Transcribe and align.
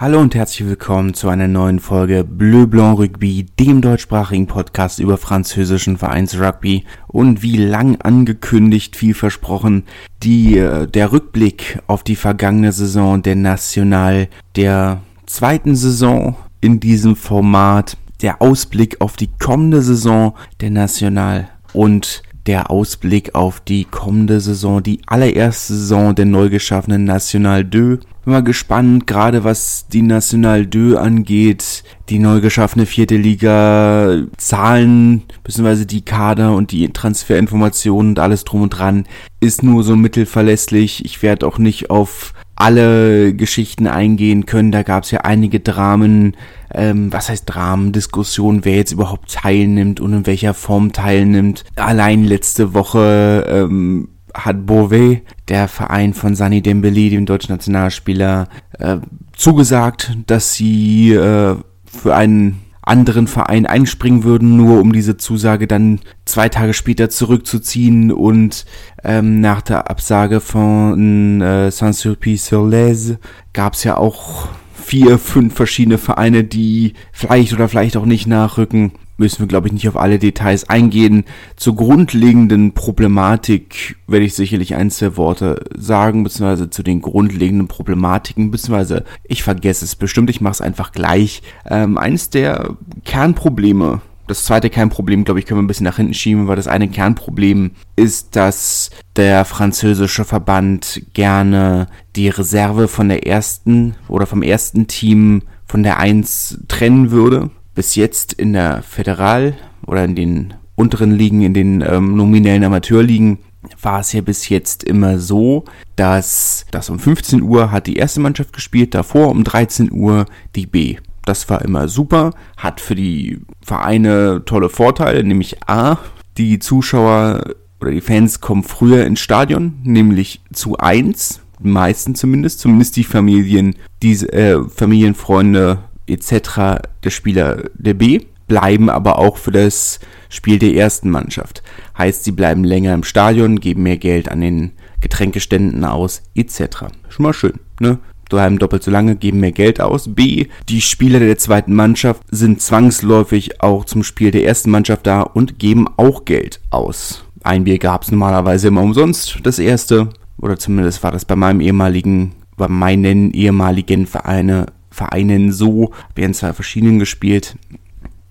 Hallo 0.00 0.20
und 0.20 0.36
herzlich 0.36 0.68
willkommen 0.68 1.12
zu 1.12 1.28
einer 1.28 1.48
neuen 1.48 1.80
Folge 1.80 2.22
Bleu 2.22 2.68
Blanc 2.68 3.00
Rugby, 3.00 3.46
dem 3.58 3.80
deutschsprachigen 3.80 4.46
Podcast 4.46 5.00
über 5.00 5.18
französischen 5.18 5.96
Vereinsrugby. 5.96 6.84
Und 7.08 7.42
wie 7.42 7.56
lang 7.56 8.00
angekündigt, 8.00 8.94
viel 8.94 9.12
versprochen, 9.12 9.82
die, 10.22 10.56
äh, 10.56 10.86
der 10.86 11.10
Rückblick 11.10 11.80
auf 11.88 12.04
die 12.04 12.14
vergangene 12.14 12.70
Saison 12.70 13.22
der 13.22 13.34
National, 13.34 14.28
der 14.54 15.00
zweiten 15.26 15.74
Saison 15.74 16.36
in 16.60 16.78
diesem 16.78 17.16
Format, 17.16 17.96
der 18.22 18.40
Ausblick 18.40 19.00
auf 19.00 19.16
die 19.16 19.30
kommende 19.40 19.82
Saison 19.82 20.34
der 20.60 20.70
National 20.70 21.48
und 21.72 22.22
der 22.48 22.70
Ausblick 22.70 23.34
auf 23.34 23.60
die 23.60 23.84
kommende 23.84 24.40
Saison, 24.40 24.82
die 24.82 25.00
allererste 25.06 25.74
Saison 25.74 26.14
der 26.14 26.24
neu 26.24 26.48
geschaffenen 26.48 27.04
National 27.04 27.62
2 27.62 27.98
bin 28.28 28.34
mal 28.34 28.42
gespannt, 28.42 29.06
gerade 29.06 29.42
was 29.42 29.86
die 29.88 30.02
National 30.02 30.68
2 30.68 30.98
angeht, 30.98 31.82
die 32.10 32.18
neu 32.18 32.40
geschaffene 32.40 32.84
vierte 32.84 33.16
Liga, 33.16 34.22
Zahlen, 34.36 35.22
beziehungsweise 35.44 35.86
die 35.86 36.02
Kader 36.02 36.54
und 36.54 36.70
die 36.72 36.90
Transferinformationen 36.90 38.12
und 38.12 38.18
alles 38.18 38.44
drum 38.44 38.62
und 38.62 38.70
dran, 38.70 39.06
ist 39.40 39.62
nur 39.62 39.82
so 39.82 39.96
mittelverlässlich. 39.96 41.06
Ich 41.06 41.22
werde 41.22 41.46
auch 41.46 41.56
nicht 41.56 41.88
auf 41.88 42.34
alle 42.58 43.34
Geschichten 43.34 43.86
eingehen 43.86 44.44
können. 44.44 44.72
Da 44.72 44.82
gab 44.82 45.04
es 45.04 45.10
ja 45.12 45.20
einige 45.20 45.60
Dramen, 45.60 46.36
ähm, 46.74 47.12
was 47.12 47.28
heißt 47.28 47.44
Dramen, 47.46 47.92
Diskussionen, 47.92 48.64
wer 48.64 48.76
jetzt 48.76 48.92
überhaupt 48.92 49.32
teilnimmt 49.32 50.00
und 50.00 50.12
in 50.12 50.26
welcher 50.26 50.54
Form 50.54 50.92
teilnimmt. 50.92 51.64
Allein 51.76 52.24
letzte 52.24 52.74
Woche 52.74 53.46
ähm, 53.48 54.08
hat 54.34 54.66
Beauvais, 54.66 55.20
der 55.46 55.68
Verein 55.68 56.14
von 56.14 56.34
Sani 56.34 56.60
Dembele, 56.60 57.10
dem 57.10 57.26
deutschen 57.26 57.52
Nationalspieler, 57.52 58.48
äh, 58.78 58.96
zugesagt, 59.36 60.16
dass 60.26 60.54
sie 60.54 61.12
äh, 61.12 61.54
für 61.84 62.14
einen 62.14 62.60
anderen 62.88 63.26
Verein 63.26 63.66
einspringen 63.66 64.24
würden, 64.24 64.56
nur 64.56 64.80
um 64.80 64.92
diese 64.92 65.16
Zusage 65.16 65.66
dann 65.66 66.00
zwei 66.24 66.48
Tage 66.48 66.74
später 66.74 67.10
zurückzuziehen 67.10 68.10
und 68.10 68.64
ähm, 69.04 69.40
nach 69.40 69.62
der 69.62 69.90
Absage 69.90 70.40
von 70.40 71.40
äh, 71.40 71.70
Saint-Sulpice-sur-Lez 71.70 73.16
gab 73.52 73.74
es 73.74 73.84
ja 73.84 73.96
auch 73.96 74.48
vier, 74.74 75.18
fünf 75.18 75.54
verschiedene 75.54 75.98
Vereine, 75.98 76.44
die 76.44 76.94
vielleicht 77.12 77.52
oder 77.52 77.68
vielleicht 77.68 77.96
auch 77.96 78.06
nicht 78.06 78.26
nachrücken 78.26 78.92
müssen 79.18 79.40
wir, 79.40 79.46
glaube 79.46 79.66
ich, 79.66 79.72
nicht 79.72 79.88
auf 79.88 79.96
alle 79.96 80.18
Details 80.18 80.68
eingehen. 80.68 81.24
Zur 81.56 81.76
grundlegenden 81.76 82.72
Problematik 82.72 83.96
werde 84.06 84.24
ich 84.24 84.34
sicherlich 84.34 84.74
ein, 84.74 84.90
zwei 84.90 85.16
Worte 85.16 85.64
sagen, 85.76 86.22
beziehungsweise 86.22 86.70
zu 86.70 86.82
den 86.82 87.02
grundlegenden 87.02 87.68
Problematiken, 87.68 88.50
beziehungsweise 88.50 89.04
ich 89.24 89.42
vergesse 89.42 89.84
es 89.84 89.96
bestimmt, 89.96 90.30
ich 90.30 90.40
mache 90.40 90.52
es 90.52 90.60
einfach 90.60 90.92
gleich. 90.92 91.42
Ähm, 91.68 91.98
eines 91.98 92.30
der 92.30 92.76
Kernprobleme, 93.04 94.00
das 94.28 94.44
zweite 94.44 94.70
Kernproblem, 94.70 95.24
glaube 95.24 95.40
ich, 95.40 95.46
können 95.46 95.58
wir 95.58 95.64
ein 95.64 95.68
bisschen 95.68 95.84
nach 95.84 95.96
hinten 95.96 96.14
schieben, 96.14 96.46
weil 96.46 96.56
das 96.56 96.68
eine 96.68 96.88
Kernproblem 96.88 97.72
ist, 97.96 98.36
dass 98.36 98.90
der 99.16 99.44
französische 99.44 100.24
Verband 100.24 101.02
gerne 101.12 101.88
die 102.14 102.28
Reserve 102.28 102.88
von 102.88 103.08
der 103.08 103.26
ersten 103.26 103.96
oder 104.06 104.26
vom 104.26 104.42
ersten 104.42 104.86
Team 104.86 105.42
von 105.66 105.82
der 105.82 105.98
Eins 105.98 106.58
trennen 106.68 107.10
würde 107.10 107.50
bis 107.78 107.94
jetzt 107.94 108.32
in 108.32 108.54
der 108.54 108.82
Föderal 108.82 109.56
oder 109.86 110.04
in 110.04 110.16
den 110.16 110.54
unteren 110.74 111.12
Ligen, 111.12 111.42
in 111.42 111.54
den 111.54 111.80
ähm, 111.80 112.16
nominellen 112.16 112.64
Amateurligen, 112.64 113.38
war 113.80 114.00
es 114.00 114.12
ja 114.12 114.20
bis 114.20 114.48
jetzt 114.48 114.82
immer 114.82 115.20
so, 115.20 115.64
dass 115.94 116.66
das 116.72 116.90
um 116.90 116.98
15 116.98 117.40
Uhr 117.40 117.70
hat 117.70 117.86
die 117.86 117.94
erste 117.94 118.18
Mannschaft 118.18 118.52
gespielt, 118.52 118.96
davor 118.96 119.28
um 119.28 119.44
13 119.44 119.92
Uhr 119.92 120.26
die 120.56 120.66
B. 120.66 120.96
Das 121.24 121.48
war 121.50 121.62
immer 121.62 121.86
super, 121.86 122.32
hat 122.56 122.80
für 122.80 122.96
die 122.96 123.38
Vereine 123.64 124.42
tolle 124.44 124.70
Vorteile, 124.70 125.22
nämlich 125.22 125.68
A, 125.68 125.98
die 126.36 126.58
Zuschauer 126.58 127.44
oder 127.80 127.92
die 127.92 128.00
Fans 128.00 128.40
kommen 128.40 128.64
früher 128.64 129.06
ins 129.06 129.20
Stadion, 129.20 129.74
nämlich 129.84 130.40
zu 130.52 130.78
eins, 130.78 131.42
die 131.60 131.68
meisten 131.68 132.16
zumindest, 132.16 132.58
zumindest 132.58 132.96
die 132.96 133.04
Familien, 133.04 133.76
diese 134.02 134.32
äh, 134.32 134.68
Familienfreunde 134.68 135.78
etc. 136.08 136.80
der 137.04 137.10
Spieler 137.10 137.64
der 137.74 137.94
B, 137.94 138.20
bleiben 138.46 138.90
aber 138.90 139.18
auch 139.18 139.36
für 139.36 139.52
das 139.52 140.00
Spiel 140.28 140.58
der 140.58 140.74
ersten 140.74 141.10
Mannschaft. 141.10 141.62
Heißt, 141.96 142.24
sie 142.24 142.32
bleiben 142.32 142.64
länger 142.64 142.94
im 142.94 143.04
Stadion, 143.04 143.60
geben 143.60 143.82
mehr 143.82 143.98
Geld 143.98 144.30
an 144.30 144.40
den 144.40 144.72
Getränkeständen 145.00 145.84
aus, 145.84 146.22
etc. 146.34 146.86
Schon 147.08 147.22
mal 147.22 147.32
schön, 147.32 147.60
ne? 147.80 147.98
bleiben 148.28 148.58
doppelt 148.58 148.82
so 148.82 148.90
lange, 148.90 149.16
geben 149.16 149.40
mehr 149.40 149.52
Geld 149.52 149.80
aus. 149.80 150.14
B, 150.14 150.46
die 150.68 150.80
Spieler 150.80 151.18
der 151.20 151.38
zweiten 151.38 151.74
Mannschaft 151.74 152.22
sind 152.30 152.60
zwangsläufig 152.60 153.62
auch 153.62 153.84
zum 153.84 154.02
Spiel 154.02 154.30
der 154.30 154.44
ersten 154.44 154.70
Mannschaft 154.70 155.06
da 155.06 155.22
und 155.22 155.58
geben 155.58 155.86
auch 155.96 156.24
Geld 156.24 156.60
aus. 156.70 157.24
Ein 157.42 157.64
Bier 157.64 157.78
gab 157.78 158.02
es 158.02 158.10
normalerweise 158.10 158.68
immer 158.68 158.82
umsonst, 158.82 159.38
das 159.42 159.58
erste, 159.58 160.10
oder 160.40 160.58
zumindest 160.58 161.02
war 161.02 161.12
das 161.12 161.24
bei 161.24 161.36
meinem 161.36 161.60
ehemaligen, 161.60 162.32
bei 162.56 162.68
meinen 162.68 163.32
ehemaligen 163.32 164.06
Vereine 164.06 164.66
Vereinen 164.98 165.52
so. 165.52 165.92
Wir 166.16 166.24
haben 166.24 166.34
zwei 166.34 166.52
verschiedenen 166.52 166.98
gespielt 166.98 167.56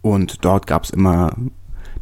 und 0.01 0.44
dort 0.44 0.67
gab 0.67 0.83
es 0.83 0.89
immer 0.89 1.33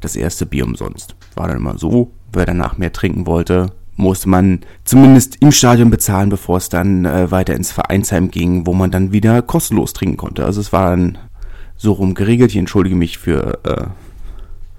das 0.01 0.15
erste 0.15 0.47
Bier 0.47 0.65
umsonst. 0.65 1.15
War 1.35 1.47
dann 1.47 1.57
immer 1.57 1.77
so, 1.77 2.11
wer 2.33 2.47
danach 2.47 2.79
mehr 2.79 2.91
trinken 2.91 3.27
wollte, 3.27 3.73
musste 3.95 4.27
man 4.27 4.61
zumindest 4.83 5.37
im 5.39 5.51
Stadion 5.51 5.91
bezahlen, 5.91 6.29
bevor 6.29 6.57
es 6.57 6.69
dann 6.69 7.05
äh, 7.05 7.29
weiter 7.29 7.53
ins 7.53 7.71
Vereinsheim 7.71 8.31
ging, 8.31 8.65
wo 8.65 8.73
man 8.73 8.89
dann 8.89 9.11
wieder 9.11 9.43
kostenlos 9.43 9.93
trinken 9.93 10.17
konnte. 10.17 10.43
Also 10.45 10.61
es 10.61 10.73
war 10.73 10.89
dann 10.89 11.19
so 11.77 11.93
rum 11.93 12.15
geregelt. 12.15 12.49
Ich 12.49 12.57
entschuldige 12.57 12.95
mich 12.95 13.19
für, 13.19 13.59
äh, 13.63 13.85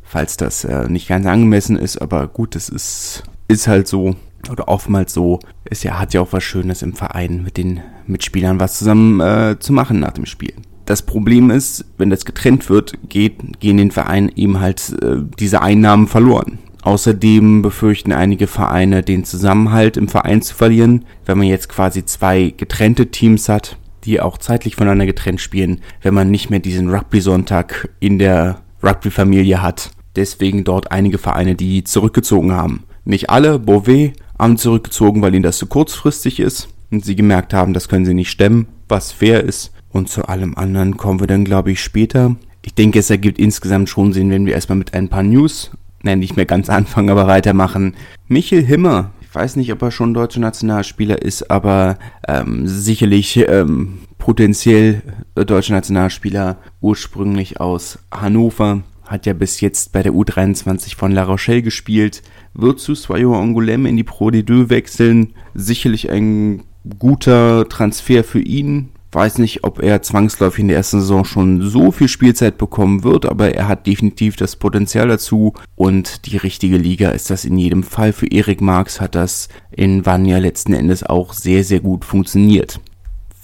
falls 0.02 0.36
das 0.36 0.64
äh, 0.64 0.88
nicht 0.88 1.08
ganz 1.08 1.26
angemessen 1.26 1.76
ist, 1.76 2.02
aber 2.02 2.26
gut, 2.26 2.56
es 2.56 2.68
ist, 2.68 3.22
ist 3.48 3.68
halt 3.68 3.88
so 3.88 4.16
oder 4.50 4.68
oftmals 4.68 5.12
so, 5.12 5.40
ist 5.68 5.84
ja, 5.84 5.98
hat 5.98 6.14
ja 6.14 6.20
auch 6.20 6.32
was 6.32 6.44
Schönes 6.44 6.82
im 6.82 6.94
Verein 6.94 7.42
mit 7.42 7.56
den 7.56 7.80
Mitspielern 8.06 8.60
was 8.60 8.78
zusammen 8.78 9.20
äh, 9.20 9.56
zu 9.58 9.72
machen 9.72 10.00
nach 10.00 10.12
dem 10.12 10.26
Spiel. 10.26 10.54
Das 10.84 11.02
Problem 11.02 11.50
ist, 11.50 11.84
wenn 11.98 12.10
das 12.10 12.24
getrennt 12.24 12.70
wird, 12.70 12.94
geht, 13.08 13.58
gehen 13.58 13.76
den 13.76 13.90
Vereinen 13.90 14.30
eben 14.36 14.60
halt 14.60 14.96
äh, 15.02 15.16
diese 15.38 15.62
Einnahmen 15.62 16.06
verloren. 16.06 16.58
Außerdem 16.82 17.62
befürchten 17.62 18.12
einige 18.12 18.46
Vereine, 18.46 19.02
den 19.02 19.24
Zusammenhalt 19.24 19.96
im 19.96 20.06
Verein 20.06 20.42
zu 20.42 20.54
verlieren, 20.54 21.04
wenn 21.24 21.38
man 21.38 21.48
jetzt 21.48 21.68
quasi 21.68 22.04
zwei 22.04 22.54
getrennte 22.56 23.08
Teams 23.10 23.48
hat, 23.48 23.76
die 24.04 24.20
auch 24.20 24.38
zeitlich 24.38 24.76
voneinander 24.76 25.06
getrennt 25.06 25.40
spielen, 25.40 25.80
wenn 26.02 26.14
man 26.14 26.30
nicht 26.30 26.48
mehr 26.48 26.60
diesen 26.60 26.88
Rugby-Sonntag 26.88 27.88
in 27.98 28.20
der 28.20 28.60
Rugby-Familie 28.84 29.60
hat. 29.62 29.90
Deswegen 30.14 30.62
dort 30.62 30.92
einige 30.92 31.18
Vereine, 31.18 31.56
die 31.56 31.82
zurückgezogen 31.82 32.52
haben. 32.52 32.84
Nicht 33.06 33.30
alle, 33.30 33.60
Beauvais 33.60 34.14
haben 34.36 34.58
zurückgezogen, 34.58 35.22
weil 35.22 35.32
ihnen 35.32 35.44
das 35.44 35.58
zu 35.58 35.66
kurzfristig 35.66 36.40
ist 36.40 36.68
und 36.90 37.04
sie 37.04 37.14
gemerkt 37.14 37.54
haben, 37.54 37.72
das 37.72 37.88
können 37.88 38.04
sie 38.04 38.14
nicht 38.14 38.30
stemmen, 38.30 38.66
was 38.88 39.12
fair 39.12 39.44
ist. 39.44 39.72
Und 39.92 40.08
zu 40.08 40.26
allem 40.26 40.56
anderen 40.56 40.96
kommen 40.96 41.20
wir 41.20 41.28
dann, 41.28 41.44
glaube 41.44 41.70
ich, 41.70 41.80
später. 41.80 42.34
Ich 42.62 42.74
denke, 42.74 42.98
es 42.98 43.08
ergibt 43.08 43.38
insgesamt 43.38 43.88
schon 43.88 44.12
Sinn, 44.12 44.30
wenn 44.30 44.44
wir 44.44 44.54
erstmal 44.54 44.76
mit 44.76 44.92
ein 44.92 45.08
paar 45.08 45.22
News, 45.22 45.70
nein, 46.02 46.18
nicht 46.18 46.36
mehr 46.36 46.46
ganz 46.46 46.68
anfangen, 46.68 47.10
aber 47.10 47.28
weitermachen. 47.28 47.94
Michel 48.26 48.64
Himmer, 48.64 49.12
ich 49.20 49.32
weiß 49.32 49.54
nicht, 49.54 49.72
ob 49.72 49.82
er 49.82 49.92
schon 49.92 50.12
deutscher 50.12 50.40
Nationalspieler 50.40 51.22
ist, 51.22 51.48
aber 51.48 51.98
ähm, 52.26 52.66
sicherlich 52.66 53.36
ähm, 53.48 54.00
potenziell 54.18 55.02
deutscher 55.36 55.74
Nationalspieler, 55.74 56.58
ursprünglich 56.80 57.60
aus 57.60 58.00
Hannover, 58.10 58.82
hat 59.06 59.26
ja 59.26 59.32
bis 59.32 59.60
jetzt 59.60 59.92
bei 59.92 60.02
der 60.02 60.12
U23 60.12 60.96
von 60.96 61.12
La 61.12 61.24
Rochelle 61.24 61.62
gespielt, 61.62 62.22
wird 62.54 62.80
zu 62.80 62.94
Swayo 62.94 63.34
Angoulême 63.34 63.88
in 63.88 63.96
die 63.96 64.04
Pro 64.04 64.28
D2 64.28 64.68
wechseln. 64.68 65.34
Sicherlich 65.54 66.10
ein 66.10 66.64
guter 66.98 67.68
Transfer 67.68 68.24
für 68.24 68.40
ihn. 68.40 68.90
Weiß 69.12 69.38
nicht, 69.38 69.64
ob 69.64 69.82
er 69.82 70.02
zwangsläufig 70.02 70.60
in 70.60 70.68
der 70.68 70.76
ersten 70.76 71.00
Saison 71.00 71.24
schon 71.24 71.62
so 71.62 71.90
viel 71.90 72.08
Spielzeit 72.08 72.58
bekommen 72.58 73.02
wird, 73.02 73.24
aber 73.24 73.54
er 73.54 73.68
hat 73.68 73.86
definitiv 73.86 74.36
das 74.36 74.56
Potenzial 74.56 75.08
dazu 75.08 75.54
und 75.74 76.26
die 76.26 76.36
richtige 76.36 76.76
Liga 76.76 77.10
ist 77.10 77.30
das 77.30 77.44
in 77.44 77.56
jedem 77.56 77.82
Fall. 77.82 78.12
Für 78.12 78.26
Erik 78.26 78.60
Marx 78.60 79.00
hat 79.00 79.14
das 79.14 79.48
in 79.70 80.04
Vanya 80.04 80.38
letzten 80.38 80.74
Endes 80.74 81.02
auch 81.02 81.32
sehr, 81.32 81.64
sehr 81.64 81.80
gut 81.80 82.04
funktioniert. 82.04 82.80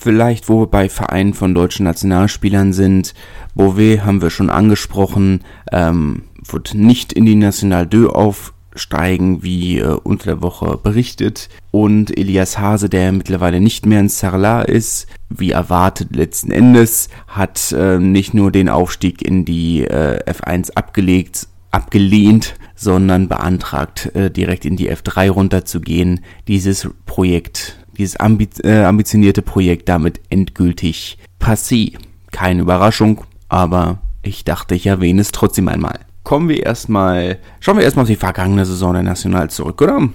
Vielleicht, 0.03 0.49
wo 0.49 0.63
wir 0.63 0.67
bei 0.67 0.89
Vereinen 0.89 1.33
von 1.33 1.55
deutschen 1.55 1.85
Nationalspielern 1.85 2.73
sind, 2.73 3.15
Beauvais 3.55 4.01
haben 4.01 4.21
wir 4.21 4.31
schon 4.31 4.51
angesprochen, 4.51 5.43
ähm, 5.71 6.25
wird 6.45 6.75
nicht 6.75 7.13
in 7.13 7.25
die 7.25 7.37
National 7.37 7.89
2 7.89 8.09
auf 8.09 8.53
steigen, 8.75 9.45
wie 9.45 9.79
äh, 9.79 9.97
unter 10.03 10.25
der 10.25 10.43
Woche 10.43 10.77
berichtet. 10.77 11.51
Und 11.71 12.19
Elias 12.19 12.59
Hase, 12.59 12.89
der 12.89 13.13
mittlerweile 13.13 13.61
nicht 13.61 13.87
mehr 13.87 14.01
in 14.01 14.09
Sarlat 14.09 14.69
ist, 14.69 15.07
wie 15.29 15.53
erwartet 15.53 16.17
letzten 16.17 16.51
Endes, 16.51 17.09
hat 17.29 17.71
äh, 17.71 18.01
nicht 18.01 18.35
nur 18.35 18.51
den 18.51 18.69
Aufstieg 18.69 19.23
in 19.23 19.45
die 19.45 19.85
äh, 19.85 20.19
F1 20.29 20.73
abgelegt, 20.73 21.47
abgelehnt, 21.71 22.57
sondern 22.75 23.29
beantragt, 23.29 24.17
äh, 24.17 24.33
direkt 24.33 24.65
in 24.65 24.77
die 24.77 24.91
F3 24.91 25.31
runterzugehen. 25.31 26.25
Dieses 26.49 26.89
Projekt, 27.07 27.82
dieses 27.99 28.17
ambi 28.17 28.49
äh, 28.63 28.85
ambitionierte 28.85 29.43
Projekt 29.43 29.89
damit 29.89 30.21
endgültig 30.31 31.19
passé. 31.41 31.95
Keine 32.31 32.63
Überraschung, 32.63 33.23
aber 33.49 33.99
ich 34.23 34.45
dachte, 34.45 34.75
ich 34.75 34.87
erwähne 34.87 35.21
es 35.21 35.33
trotzdem 35.33 35.69
einmal. 35.69 36.01
Kommen 36.23 36.49
wir 36.49 36.63
erstmal, 36.63 37.39
schauen 37.61 37.77
wir 37.77 37.85
erstmal 37.85 38.05
auf 38.05 38.09
die 38.09 38.17
vergangene 38.17 38.65
Saison 38.65 38.95
der 38.95 39.03
National 39.03 39.51
zurück, 39.51 39.83
oder? 39.83 40.09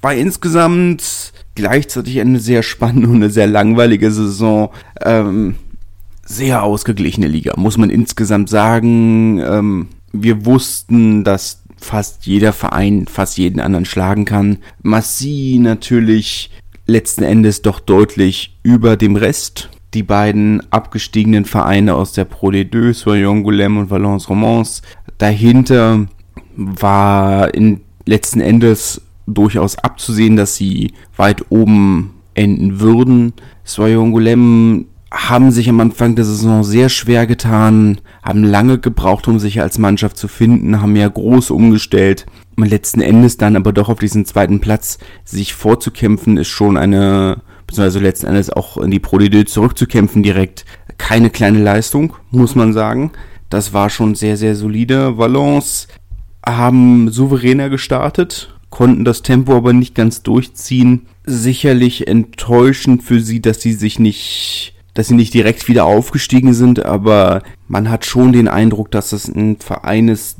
War 0.00 0.14
insgesamt 0.14 1.32
gleichzeitig 1.54 2.20
eine 2.20 2.40
sehr 2.40 2.62
spannende 2.62 3.08
und 3.08 3.16
eine 3.16 3.30
sehr 3.30 3.46
langweilige 3.46 4.10
Saison. 4.10 4.70
Ähm, 5.00 5.56
sehr 6.26 6.62
ausgeglichene 6.62 7.28
Liga, 7.28 7.54
muss 7.56 7.76
man 7.76 7.90
insgesamt 7.90 8.48
sagen. 8.48 9.38
Ähm, 9.40 9.88
wir 10.12 10.46
wussten, 10.46 11.24
dass 11.24 11.62
fast 11.76 12.26
jeder 12.26 12.52
Verein 12.52 13.06
fast 13.06 13.36
jeden 13.36 13.60
anderen 13.60 13.84
schlagen 13.84 14.24
kann. 14.24 14.58
Massi 14.82 15.58
natürlich 15.60 16.50
letzten 16.86 17.24
Endes 17.24 17.62
doch 17.62 17.80
deutlich 17.80 18.58
über 18.62 18.96
dem 18.96 19.16
Rest 19.16 19.70
die 19.94 20.02
beiden 20.02 20.60
abgestiegenen 20.72 21.44
Vereine 21.44 21.94
aus 21.94 22.12
der 22.12 22.24
Pro 22.24 22.48
D2, 22.48 22.92
Soyon 22.92 23.44
Goulême 23.44 23.78
und 23.78 23.90
Valence 23.90 24.28
Romance. 24.28 24.82
Dahinter 25.18 26.06
war 26.56 27.54
in 27.54 27.80
letzten 28.04 28.40
Endes 28.40 29.00
durchaus 29.26 29.78
abzusehen, 29.78 30.36
dass 30.36 30.56
sie 30.56 30.92
weit 31.16 31.44
oben 31.50 32.14
enden 32.34 32.80
würden. 32.80 33.32
Soyon 33.62 34.12
Goulême 34.12 34.84
haben 35.14 35.52
sich 35.52 35.68
am 35.68 35.80
Anfang 35.80 36.16
der 36.16 36.24
Saison 36.24 36.64
sehr 36.64 36.88
schwer 36.88 37.26
getan, 37.26 38.00
haben 38.22 38.42
lange 38.42 38.78
gebraucht, 38.78 39.28
um 39.28 39.38
sich 39.38 39.60
als 39.60 39.78
Mannschaft 39.78 40.16
zu 40.16 40.26
finden, 40.26 40.80
haben 40.80 40.96
ja 40.96 41.08
groß 41.08 41.50
umgestellt. 41.50 42.26
Und 42.56 42.68
letzten 42.68 43.00
Endes 43.00 43.36
dann 43.36 43.56
aber 43.56 43.72
doch 43.72 43.88
auf 43.88 44.00
diesen 44.00 44.24
zweiten 44.24 44.60
Platz 44.60 44.98
sich 45.24 45.54
vorzukämpfen, 45.54 46.36
ist 46.36 46.48
schon 46.48 46.76
eine 46.76 47.42
beziehungsweise 47.66 48.00
letzten 48.00 48.26
Endes 48.26 48.50
auch 48.50 48.76
in 48.76 48.90
die 48.90 49.00
Pro 49.00 49.16
D2 49.16 49.46
zurückzukämpfen 49.46 50.22
direkt. 50.22 50.64
Keine 50.98 51.30
kleine 51.30 51.58
Leistung, 51.58 52.14
muss 52.30 52.54
man 52.54 52.72
sagen. 52.72 53.12
Das 53.50 53.72
war 53.72 53.90
schon 53.90 54.14
sehr, 54.14 54.36
sehr 54.36 54.54
solide. 54.54 55.18
Valence 55.18 55.88
haben 56.46 57.10
souveräner 57.10 57.70
gestartet, 57.70 58.54
konnten 58.70 59.04
das 59.04 59.22
Tempo 59.22 59.56
aber 59.56 59.72
nicht 59.72 59.94
ganz 59.94 60.22
durchziehen. 60.22 61.06
Sicherlich 61.24 62.06
enttäuschend 62.06 63.02
für 63.02 63.20
sie, 63.20 63.40
dass 63.40 63.60
sie 63.60 63.72
sich 63.72 63.98
nicht, 63.98 64.73
dass 64.94 65.08
sie 65.08 65.14
nicht 65.14 65.34
direkt 65.34 65.68
wieder 65.68 65.84
aufgestiegen 65.84 66.54
sind, 66.54 66.84
aber 66.84 67.42
man 67.68 67.90
hat 67.90 68.04
schon 68.04 68.32
den 68.32 68.48
Eindruck, 68.48 68.90
dass 68.90 69.10
das 69.10 69.28
ein 69.28 69.56
Verein 69.58 70.08
ist, 70.08 70.38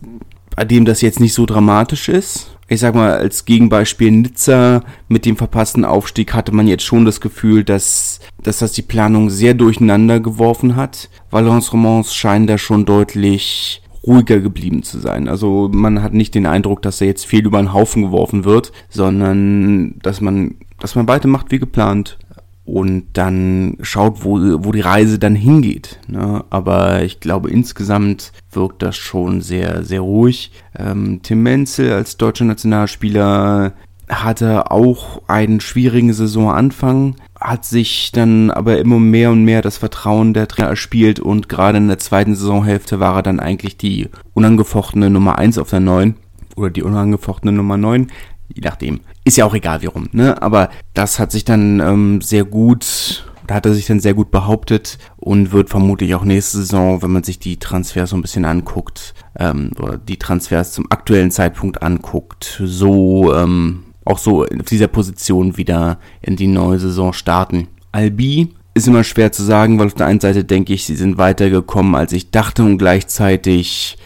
bei 0.56 0.64
dem 0.64 0.84
das 0.84 1.00
jetzt 1.00 1.20
nicht 1.20 1.34
so 1.34 1.46
dramatisch 1.46 2.08
ist 2.08 2.54
ich 2.68 2.80
sag 2.80 2.94
mal, 2.94 3.12
als 3.12 3.44
Gegenbeispiel 3.44 4.10
Nizza 4.10 4.82
mit 5.08 5.26
dem 5.26 5.36
verpassten 5.36 5.84
Aufstieg 5.84 6.32
hatte 6.32 6.52
man 6.52 6.66
jetzt 6.66 6.84
schon 6.84 7.04
das 7.04 7.20
Gefühl, 7.20 7.62
dass, 7.62 8.20
dass 8.42 8.58
das 8.58 8.72
die 8.72 8.82
Planung 8.82 9.30
sehr 9.30 9.54
durcheinander 9.54 10.20
geworfen 10.20 10.76
hat. 10.76 11.10
Valence 11.30 11.72
Romans 11.72 12.14
scheinen 12.14 12.46
da 12.46 12.56
schon 12.56 12.86
deutlich 12.86 13.82
ruhiger 14.06 14.40
geblieben 14.40 14.82
zu 14.82 14.98
sein. 14.98 15.28
Also 15.28 15.70
man 15.72 16.02
hat 16.02 16.14
nicht 16.14 16.34
den 16.34 16.46
Eindruck, 16.46 16.82
dass 16.82 17.00
er 17.00 17.06
jetzt 17.06 17.26
viel 17.26 17.46
über 17.46 17.58
den 17.58 17.72
Haufen 17.72 18.02
geworfen 18.02 18.44
wird, 18.44 18.72
sondern 18.88 19.98
dass 20.02 20.20
man, 20.20 20.56
dass 20.78 20.94
man 20.94 21.08
weitermacht 21.08 21.50
wie 21.50 21.58
geplant 21.58 22.18
und 22.64 23.04
dann 23.12 23.76
schaut, 23.82 24.24
wo, 24.24 24.38
wo 24.64 24.72
die 24.72 24.80
Reise 24.80 25.18
dann 25.18 25.34
hingeht. 25.34 25.98
Ne? 26.08 26.44
Aber 26.50 27.02
ich 27.02 27.20
glaube, 27.20 27.50
insgesamt 27.50 28.32
wirkt 28.50 28.82
das 28.82 28.96
schon 28.96 29.42
sehr, 29.42 29.84
sehr 29.84 30.00
ruhig. 30.00 30.50
Ähm, 30.76 31.20
Tim 31.22 31.42
Menzel 31.42 31.92
als 31.92 32.16
deutscher 32.16 32.46
Nationalspieler 32.46 33.74
hatte 34.08 34.70
auch 34.70 35.22
einen 35.28 35.60
schwierigen 35.60 36.12
Saisonanfang, 36.12 37.16
hat 37.40 37.64
sich 37.64 38.12
dann 38.12 38.50
aber 38.50 38.78
immer 38.78 38.98
mehr 38.98 39.30
und 39.30 39.44
mehr 39.44 39.62
das 39.62 39.78
Vertrauen 39.78 40.34
der 40.34 40.48
Trainer 40.48 40.68
erspielt 40.68 41.20
und 41.20 41.48
gerade 41.48 41.78
in 41.78 41.88
der 41.88 41.98
zweiten 41.98 42.34
Saisonhälfte 42.34 43.00
war 43.00 43.16
er 43.16 43.22
dann 43.22 43.40
eigentlich 43.40 43.76
die 43.76 44.08
unangefochtene 44.34 45.08
Nummer 45.08 45.38
1 45.38 45.58
auf 45.58 45.70
der 45.70 45.80
9 45.80 46.16
oder 46.56 46.70
die 46.70 46.82
unangefochtene 46.82 47.52
Nummer 47.52 47.76
9 47.76 48.08
je 48.54 48.62
nachdem. 48.62 49.00
Ist 49.24 49.36
ja 49.36 49.44
auch 49.44 49.54
egal 49.54 49.82
wie 49.82 49.86
rum, 49.86 50.08
ne? 50.12 50.40
Aber 50.42 50.70
das 50.94 51.18
hat 51.18 51.32
sich 51.32 51.44
dann 51.44 51.80
ähm, 51.80 52.20
sehr 52.20 52.44
gut, 52.44 53.24
da 53.46 53.56
hat 53.56 53.66
er 53.66 53.74
sich 53.74 53.86
dann 53.86 54.00
sehr 54.00 54.14
gut 54.14 54.30
behauptet 54.30 54.98
und 55.16 55.52
wird 55.52 55.68
vermutlich 55.70 56.14
auch 56.14 56.24
nächste 56.24 56.58
Saison, 56.58 57.02
wenn 57.02 57.10
man 57.10 57.24
sich 57.24 57.38
die 57.38 57.58
Transfers 57.58 58.10
so 58.10 58.16
ein 58.16 58.22
bisschen 58.22 58.44
anguckt, 58.44 59.14
ähm, 59.38 59.70
oder 59.78 59.98
die 59.98 60.18
Transfers 60.18 60.72
zum 60.72 60.90
aktuellen 60.90 61.30
Zeitpunkt 61.30 61.82
anguckt, 61.82 62.60
so 62.64 63.34
ähm, 63.34 63.84
auch 64.04 64.18
so 64.18 64.44
auf 64.44 64.68
dieser 64.70 64.88
Position 64.88 65.56
wieder 65.56 65.98
in 66.20 66.36
die 66.36 66.46
neue 66.46 66.78
Saison 66.78 67.12
starten. 67.12 67.68
Albi 67.92 68.54
ist 68.74 68.88
immer 68.88 69.04
schwer 69.04 69.32
zu 69.32 69.42
sagen, 69.42 69.78
weil 69.78 69.86
auf 69.86 69.94
der 69.94 70.06
einen 70.06 70.20
Seite 70.20 70.44
denke 70.44 70.72
ich, 70.74 70.84
sie 70.84 70.96
sind 70.96 71.16
weitergekommen, 71.16 71.94
als 71.94 72.12
ich 72.12 72.30
dachte 72.30 72.64
und 72.64 72.78
gleichzeitig 72.78 73.96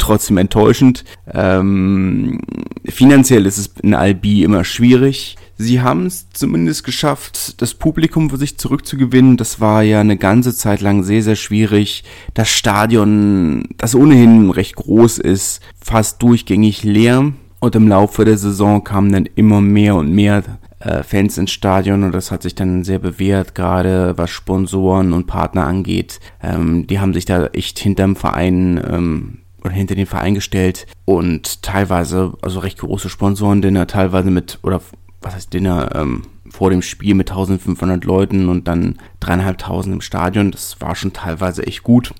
trotzdem 0.00 0.38
enttäuschend. 0.38 1.04
Ähm, 1.32 2.40
finanziell 2.84 3.46
ist 3.46 3.58
es 3.58 3.74
in 3.82 3.94
Albi 3.94 4.42
immer 4.42 4.64
schwierig. 4.64 5.36
Sie 5.56 5.82
haben 5.82 6.06
es 6.06 6.30
zumindest 6.30 6.84
geschafft, 6.84 7.60
das 7.60 7.74
Publikum 7.74 8.30
für 8.30 8.38
sich 8.38 8.56
zurückzugewinnen. 8.56 9.36
Das 9.36 9.60
war 9.60 9.82
ja 9.82 10.00
eine 10.00 10.16
ganze 10.16 10.54
Zeit 10.54 10.80
lang 10.80 11.02
sehr, 11.02 11.22
sehr 11.22 11.36
schwierig. 11.36 12.02
Das 12.32 12.48
Stadion, 12.48 13.68
das 13.76 13.94
ohnehin 13.94 14.50
recht 14.50 14.76
groß 14.76 15.18
ist, 15.18 15.60
fast 15.78 16.22
durchgängig 16.22 16.82
leer. 16.82 17.32
Und 17.60 17.74
im 17.74 17.88
Laufe 17.88 18.24
der 18.24 18.38
Saison 18.38 18.82
kamen 18.84 19.12
dann 19.12 19.26
immer 19.26 19.60
mehr 19.60 19.96
und 19.96 20.10
mehr 20.10 20.42
äh, 20.80 21.02
Fans 21.02 21.36
ins 21.38 21.50
Stadion 21.50 22.04
und 22.04 22.12
das 22.12 22.30
hat 22.30 22.42
sich 22.42 22.54
dann 22.54 22.84
sehr 22.84 22.98
bewährt, 22.98 23.54
gerade 23.54 24.14
was 24.16 24.30
Sponsoren 24.30 25.12
und 25.12 25.26
Partner 25.26 25.66
angeht. 25.66 26.20
Ähm, 26.42 26.86
die 26.86 26.98
haben 26.98 27.12
sich 27.12 27.26
da 27.26 27.46
echt 27.48 27.78
hinterm 27.78 28.16
Verein 28.16 28.82
ähm, 28.90 29.38
oder 29.62 29.72
hinter 29.72 29.94
den 29.94 30.06
Verein 30.06 30.34
gestellt 30.34 30.86
und 31.04 31.62
teilweise, 31.62 32.34
also 32.42 32.60
recht 32.60 32.78
große 32.78 33.08
Sponsoren, 33.08 33.62
Dinner, 33.62 33.86
teilweise 33.86 34.30
mit, 34.30 34.58
oder 34.62 34.80
was 35.20 35.34
heißt 35.34 35.52
Dinner, 35.52 35.94
ähm, 35.94 36.22
vor 36.48 36.70
dem 36.70 36.82
Spiel 36.82 37.14
mit 37.14 37.30
1500 37.30 38.04
Leuten 38.04 38.48
und 38.48 38.66
dann 38.66 38.96
dreieinhalbtausend 39.20 39.94
im 39.94 40.00
Stadion. 40.00 40.50
Das 40.50 40.80
war 40.80 40.94
schon 40.96 41.12
teilweise 41.12 41.66
echt 41.66 41.82
gut, 41.82 42.12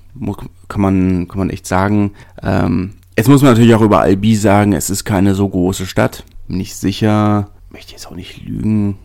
kann 0.67 0.81
man, 0.81 1.27
kann 1.27 1.37
man 1.37 1.49
echt 1.49 1.67
sagen. 1.67 2.13
Ähm, 2.41 2.93
jetzt 3.17 3.27
muss 3.27 3.41
man 3.41 3.51
natürlich 3.51 3.75
auch 3.75 3.81
über 3.81 4.01
Albi 4.01 4.35
sagen, 4.35 4.73
es 4.73 4.89
ist 4.89 5.03
keine 5.03 5.35
so 5.35 5.47
große 5.49 5.85
Stadt. 5.85 6.23
Nicht 6.47 6.75
sicher, 6.75 7.49
möchte 7.69 7.91
jetzt 7.91 8.07
auch 8.07 8.15
nicht 8.15 8.43
lügen. 8.45 8.97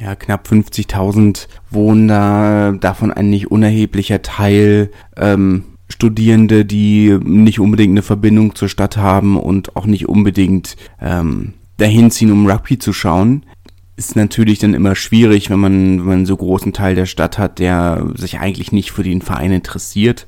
Ja, 0.00 0.14
knapp 0.14 0.46
50.000 0.48 1.46
wohnen 1.70 2.08
da, 2.08 2.72
davon 2.72 3.12
ein 3.12 3.28
nicht 3.28 3.50
unerheblicher 3.50 4.22
Teil 4.22 4.90
ähm, 5.16 5.64
Studierende, 5.90 6.64
die 6.64 7.18
nicht 7.22 7.60
unbedingt 7.60 7.92
eine 7.92 8.02
Verbindung 8.02 8.54
zur 8.54 8.68
Stadt 8.68 8.96
haben 8.96 9.36
und 9.36 9.76
auch 9.76 9.86
nicht 9.86 10.08
unbedingt 10.08 10.76
ähm, 11.00 11.54
dahin 11.76 12.10
ziehen, 12.10 12.32
um 12.32 12.48
Rugby 12.48 12.78
zu 12.78 12.92
schauen, 12.92 13.44
ist 13.96 14.16
natürlich 14.16 14.58
dann 14.58 14.72
immer 14.72 14.94
schwierig, 14.94 15.50
wenn 15.50 15.60
man, 15.60 15.98
wenn 15.98 16.06
man 16.06 16.14
einen 16.14 16.26
so 16.26 16.36
großen 16.36 16.72
Teil 16.72 16.94
der 16.94 17.06
Stadt 17.06 17.38
hat, 17.38 17.58
der 17.58 18.08
sich 18.14 18.38
eigentlich 18.38 18.72
nicht 18.72 18.92
für 18.92 19.02
den 19.02 19.20
Verein 19.20 19.52
interessiert. 19.52 20.26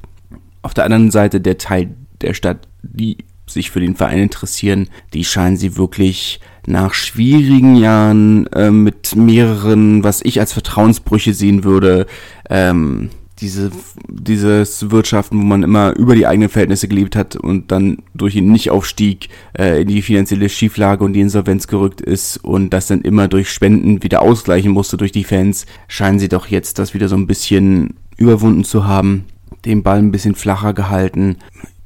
Auf 0.61 0.75
der 0.75 0.85
anderen 0.85 1.11
Seite 1.11 1.41
der 1.41 1.59
Teil 1.59 1.95
der 2.21 2.35
Stadt, 2.35 2.69
die 2.83 3.19
sich 3.47 3.71
für 3.71 3.81
den 3.81 3.97
Verein 3.97 4.19
interessieren, 4.19 4.89
die 5.15 5.25
scheinen 5.25 5.57
sie 5.57 5.77
wirklich 5.77 6.41
nach 6.67 6.95
schwierigen 6.95 7.77
Jahren 7.77 8.47
äh, 8.49 8.71
mit 8.71 9.17
mehreren, 9.17 10.05
was 10.05 10.21
ich 10.23 10.39
als 10.39 10.53
Vertrauensbrüche 10.53 11.35
sehen 11.35 11.65
würde, 11.65 12.07
ähm, 12.51 13.11
diese, 13.43 13.71
dieses 14.09 14.91
Wirtschaften, 14.91 15.39
wo 15.39 15.43
man 15.43 15.63
immer 15.65 15.95
über 15.97 16.15
die 16.15 16.27
eigenen 16.27 16.49
Verhältnisse 16.49 16.89
gelebt 16.89 17.17
hat 17.17 17.37
und 17.37 17.73
dann 17.73 17.99
durch 18.15 18.35
den 18.35 18.51
Nichtaufstieg 18.51 19.29
äh, 19.59 19.83
in 19.83 19.89
die 19.89 20.01
finanzielle 20.01 20.49
Schieflage 20.49 21.05
und 21.05 21.13
die 21.13 21.21
Insolvenz 21.21 21.67
gerückt 21.67 22.01
ist 22.01 22.39
und 22.39 22.71
das 22.71 22.87
dann 22.87 23.03
immer 23.03 23.29
durch 23.29 23.51
Spenden 23.51 24.03
wieder 24.03 24.23
ausgleichen 24.23 24.71
musste 24.71 24.97
durch 24.97 25.13
die 25.13 25.25
Fans, 25.25 25.67
scheinen 25.89 26.21
sie 26.21 26.29
doch 26.29 26.47
jetzt 26.47 26.79
das 26.79 26.95
wieder 26.95 27.09
so 27.09 27.17
ein 27.17 27.27
bisschen 27.27 27.95
überwunden 28.17 28.65
zu 28.65 28.87
haben, 28.87 29.25
den 29.65 29.83
Ball 29.83 29.99
ein 29.99 30.13
bisschen 30.13 30.37
flacher 30.37 30.73
gehalten, 30.73 31.37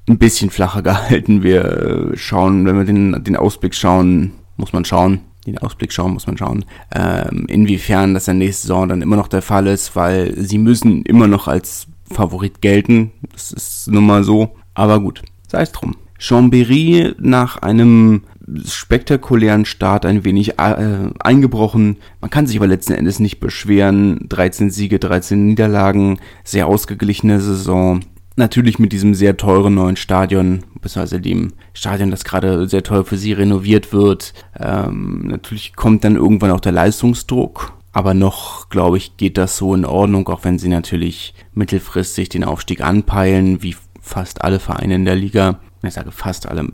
ein 0.09 0.19
bisschen 0.19 0.51
flacher 0.51 0.83
gehalten. 0.85 1.43
Wir 1.43 1.65
äh, 2.13 2.17
schauen, 2.17 2.67
wenn 2.67 2.77
wir 2.77 2.85
den, 2.85 3.25
den 3.25 3.37
Ausblick 3.37 3.75
schauen, 3.75 4.33
muss 4.57 4.73
man 4.73 4.85
schauen, 4.85 5.21
den 5.47 5.59
Ausblick 5.59 5.93
schauen, 5.93 6.13
muss 6.13 6.27
man 6.27 6.37
schauen, 6.37 6.65
ähm, 6.95 7.47
inwiefern 7.49 8.15
das 8.15 8.29
in 8.29 8.39
nächste 8.39 8.63
Saison 8.63 8.89
dann 8.89 9.03
immer 9.03 9.17
noch 9.17 9.29
der 9.29 9.43
Fall 9.43 9.67
ist, 9.67 9.97
weil 9.97 10.35
sie 10.37 10.59
müssen 10.59 11.03
immer 11.03 11.27
noch 11.27 11.49
als 11.49 11.87
Favorit 12.11 12.61
gelten. 12.61 13.13
Das 13.33 13.53
ist 13.53 13.89
nun 13.89 14.07
mal 14.07 14.25
so. 14.25 14.51
Aber 14.75 15.01
gut, 15.01 15.23
sei 15.49 15.63
es 15.63 15.73
drum. 15.73 15.97
Chambéry 16.19 17.15
nach 17.19 17.59
einem 17.59 18.23
spektakulären 18.65 19.65
Start 19.65 20.07
ein 20.07 20.25
wenig 20.25 20.59
äh, 20.59 21.11
eingebrochen. 21.19 21.97
Man 22.21 22.31
kann 22.31 22.47
sich 22.47 22.57
aber 22.57 22.67
letzten 22.67 22.93
Endes 22.93 23.19
nicht 23.19 23.41
beschweren. 23.41 24.27
13 24.29 24.71
Siege, 24.71 24.99
13 24.99 25.47
Niederlagen, 25.47 26.21
sehr 26.45 26.67
ausgeglichene 26.67 27.41
Saison. 27.41 28.01
Natürlich 28.39 28.79
mit 28.79 28.93
diesem 28.93 29.15
sehr 29.15 29.39
teuren 29.39 29.75
neuen 29.75 29.97
Stadion, 29.97 30.65
beziehungsweise 30.83 31.23
dem 31.23 31.55
Stadion, 31.73 32.11
das 32.11 32.25
gerade 32.25 32.69
sehr 32.69 32.83
teuer 32.83 33.05
für 33.05 33.17
sie 33.17 33.33
renoviert 33.33 33.95
wird. 33.95 34.35
Ähm, 34.61 35.27
natürlich 35.27 35.75
kommt 35.75 36.05
dann 36.05 36.17
irgendwann 36.17 36.51
auch 36.51 36.61
der 36.61 36.73
Leistungsdruck. 36.73 37.73
Aber 37.93 38.13
noch, 38.13 38.69
glaube 38.69 38.99
ich, 38.99 39.17
geht 39.17 39.39
das 39.39 39.57
so 39.57 39.75
in 39.75 39.87
Ordnung, 39.87 40.29
auch 40.29 40.45
wenn 40.45 40.59
sie 40.59 40.69
natürlich 40.69 41.33
mittelfristig 41.55 42.29
den 42.29 42.45
Aufstieg 42.45 42.83
anpeilen, 42.83 43.63
wie 43.63 43.75
fast 44.03 44.45
alle 44.45 44.61
Vereine 44.61 44.97
in 44.97 45.07
der 45.07 45.17
Liga. 45.17 45.61
Ich 45.83 45.95
sage 45.95 46.13
fast 46.13 46.47
alle. 46.47 46.69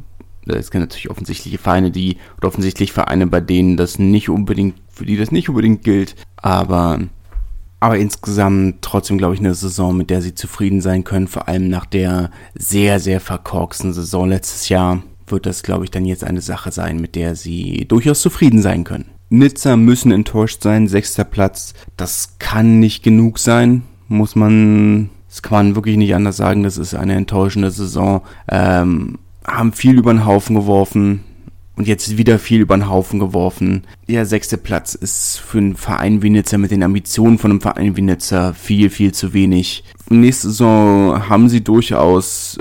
Es 0.46 0.72
gibt 0.72 0.80
natürlich 0.80 1.10
offensichtliche 1.10 1.58
Vereine, 1.58 1.92
die, 1.92 2.16
oder 2.38 2.48
offensichtlich 2.48 2.92
Vereine, 2.92 3.28
bei 3.28 3.40
denen 3.40 3.76
das 3.76 4.00
nicht 4.00 4.28
unbedingt, 4.28 4.74
für 4.88 5.06
die 5.06 5.16
das 5.16 5.30
nicht 5.30 5.48
unbedingt 5.48 5.84
gilt. 5.84 6.16
Aber 6.34 6.98
aber 7.82 7.98
insgesamt 7.98 8.80
trotzdem, 8.80 9.18
glaube 9.18 9.34
ich, 9.34 9.40
eine 9.40 9.54
Saison, 9.54 9.96
mit 9.96 10.08
der 10.08 10.22
sie 10.22 10.36
zufrieden 10.36 10.80
sein 10.80 11.02
können. 11.02 11.26
Vor 11.26 11.48
allem 11.48 11.68
nach 11.68 11.84
der 11.84 12.30
sehr, 12.54 13.00
sehr 13.00 13.18
verkorksten 13.18 13.92
Saison 13.92 14.28
letztes 14.28 14.68
Jahr 14.68 15.02
wird 15.26 15.46
das, 15.46 15.64
glaube 15.64 15.82
ich, 15.82 15.90
dann 15.90 16.04
jetzt 16.04 16.22
eine 16.22 16.42
Sache 16.42 16.70
sein, 16.70 17.00
mit 17.00 17.16
der 17.16 17.34
sie 17.34 17.84
durchaus 17.88 18.22
zufrieden 18.22 18.62
sein 18.62 18.84
können. 18.84 19.06
Nizza 19.30 19.76
müssen 19.76 20.12
enttäuscht 20.12 20.62
sein, 20.62 20.86
sechster 20.86 21.24
Platz. 21.24 21.74
Das 21.96 22.36
kann 22.38 22.78
nicht 22.78 23.02
genug 23.02 23.40
sein, 23.40 23.82
muss 24.06 24.36
man, 24.36 25.10
das 25.28 25.42
kann 25.42 25.66
man 25.66 25.74
wirklich 25.74 25.96
nicht 25.96 26.14
anders 26.14 26.36
sagen. 26.36 26.62
Das 26.62 26.78
ist 26.78 26.94
eine 26.94 27.16
enttäuschende 27.16 27.72
Saison. 27.72 28.22
Ähm, 28.48 29.18
haben 29.44 29.72
viel 29.72 29.98
über 29.98 30.12
den 30.14 30.24
Haufen 30.24 30.54
geworfen, 30.54 31.24
und 31.76 31.88
jetzt 31.88 32.18
wieder 32.18 32.38
viel 32.38 32.60
über 32.60 32.76
den 32.76 32.88
Haufen 32.88 33.18
geworfen. 33.18 33.84
Der 34.08 34.26
sechste 34.26 34.58
Platz 34.58 34.94
ist 34.94 35.38
für 35.38 35.58
einen 35.58 35.76
Verein 35.76 36.22
wie 36.22 36.30
Nizza 36.30 36.58
mit 36.58 36.70
den 36.70 36.82
Ambitionen 36.82 37.38
von 37.38 37.50
einem 37.50 37.60
Verein 37.60 37.96
wie 37.96 38.02
Nizza 38.02 38.52
viel, 38.52 38.90
viel 38.90 39.12
zu 39.12 39.32
wenig. 39.32 39.84
Nächste 40.10 40.48
Saison 40.48 41.28
haben 41.28 41.48
sie 41.48 41.64
durchaus, 41.64 42.58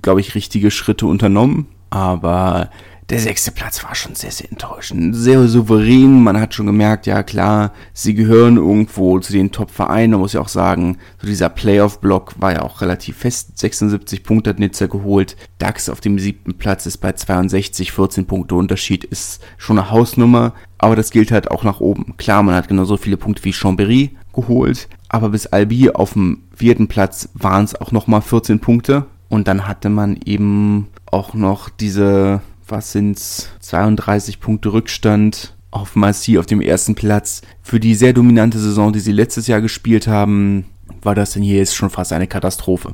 glaube 0.00 0.20
ich, 0.20 0.34
richtige 0.34 0.70
Schritte 0.70 1.06
unternommen, 1.06 1.66
aber 1.90 2.70
der 3.12 3.20
sechste 3.20 3.50
Platz 3.50 3.84
war 3.84 3.94
schon 3.94 4.14
sehr, 4.14 4.30
sehr 4.30 4.50
enttäuschend. 4.50 5.14
Sehr 5.14 5.46
souverän. 5.46 6.22
Man 6.22 6.40
hat 6.40 6.54
schon 6.54 6.66
gemerkt, 6.66 7.06
ja 7.06 7.22
klar, 7.22 7.72
sie 7.92 8.14
gehören 8.14 8.56
irgendwo 8.56 9.18
zu 9.20 9.32
den 9.32 9.52
Top-Vereinen. 9.52 10.12
Man 10.12 10.20
muss 10.20 10.32
ja 10.32 10.40
auch 10.40 10.48
sagen, 10.48 10.96
so 11.18 11.26
dieser 11.26 11.50
Playoff-Block 11.50 12.40
war 12.40 12.52
ja 12.52 12.62
auch 12.62 12.80
relativ 12.80 13.18
fest. 13.18 13.58
76 13.58 14.24
Punkte 14.24 14.50
hat 14.50 14.58
Nizza 14.58 14.86
geholt. 14.86 15.36
DAX 15.58 15.88
auf 15.88 16.00
dem 16.00 16.18
siebten 16.18 16.54
Platz 16.54 16.86
ist 16.86 16.98
bei 16.98 17.12
62, 17.12 17.92
14 17.92 18.26
Punkte 18.26 18.54
Unterschied 18.54 19.04
ist 19.04 19.42
schon 19.58 19.78
eine 19.78 19.90
Hausnummer. 19.90 20.54
Aber 20.78 20.96
das 20.96 21.10
gilt 21.10 21.30
halt 21.30 21.50
auch 21.50 21.64
nach 21.64 21.80
oben. 21.80 22.16
Klar, 22.16 22.42
man 22.42 22.54
hat 22.54 22.68
genauso 22.68 22.96
viele 22.96 23.16
Punkte 23.16 23.44
wie 23.44 23.52
Chambéry 23.52 24.10
geholt. 24.32 24.88
Aber 25.08 25.28
bis 25.28 25.46
Albi 25.46 25.90
auf 25.90 26.14
dem 26.14 26.44
vierten 26.56 26.88
Platz 26.88 27.28
waren 27.34 27.64
es 27.64 27.74
auch 27.74 27.92
nochmal 27.92 28.22
14 28.22 28.58
Punkte. 28.58 29.04
Und 29.28 29.48
dann 29.48 29.68
hatte 29.68 29.90
man 29.90 30.18
eben 30.24 30.88
auch 31.06 31.34
noch 31.34 31.68
diese 31.68 32.40
was 32.72 32.90
sind's, 32.90 33.50
32 33.60 34.40
Punkte 34.40 34.72
Rückstand 34.72 35.54
auf 35.70 35.94
Marcy 35.94 36.38
auf 36.38 36.46
dem 36.46 36.60
ersten 36.60 36.96
Platz. 36.96 37.42
Für 37.62 37.78
die 37.78 37.94
sehr 37.94 38.12
dominante 38.12 38.58
Saison, 38.58 38.92
die 38.92 39.00
sie 39.00 39.12
letztes 39.12 39.46
Jahr 39.46 39.60
gespielt 39.60 40.08
haben, 40.08 40.64
war 41.02 41.14
das 41.14 41.32
denn 41.32 41.42
hier 41.42 41.58
jetzt 41.58 41.76
schon 41.76 41.90
fast 41.90 42.12
eine 42.12 42.26
Katastrophe. 42.26 42.90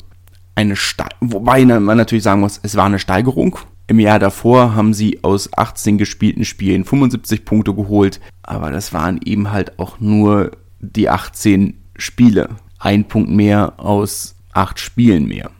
Eine 0.55 0.77
Ste 0.77 1.05
Wobei 1.21 1.65
man 1.65 1.97
natürlich 1.97 2.25
sagen 2.25 2.41
muss, 2.41 2.61
es 2.63 2.77
war 2.77 2.85
eine 2.85 2.99
Steigerung. 2.99 3.59
Im 3.87 4.01
Jahr 4.01 4.19
davor 4.19 4.75
haben 4.75 4.93
sie 4.93 5.25
aus 5.25 5.51
18 5.57 5.97
gespielten 5.97 6.45
Spielen 6.45 6.85
75 6.85 7.45
Punkte 7.45 7.75
geholt, 7.75 8.21
aber 8.43 8.71
das 8.71 8.93
waren 8.93 9.19
eben 9.25 9.51
halt 9.51 9.79
auch 9.79 9.99
nur 9.99 10.51
die 10.81 11.09
18 11.09 11.75
Spiele. 11.97 12.51
Ein 12.79 13.09
Punkt 13.09 13.31
mehr 13.31 13.75
aus 13.79 14.37
8 14.53 14.79
Spielen 14.79 15.27
mehr. 15.27 15.51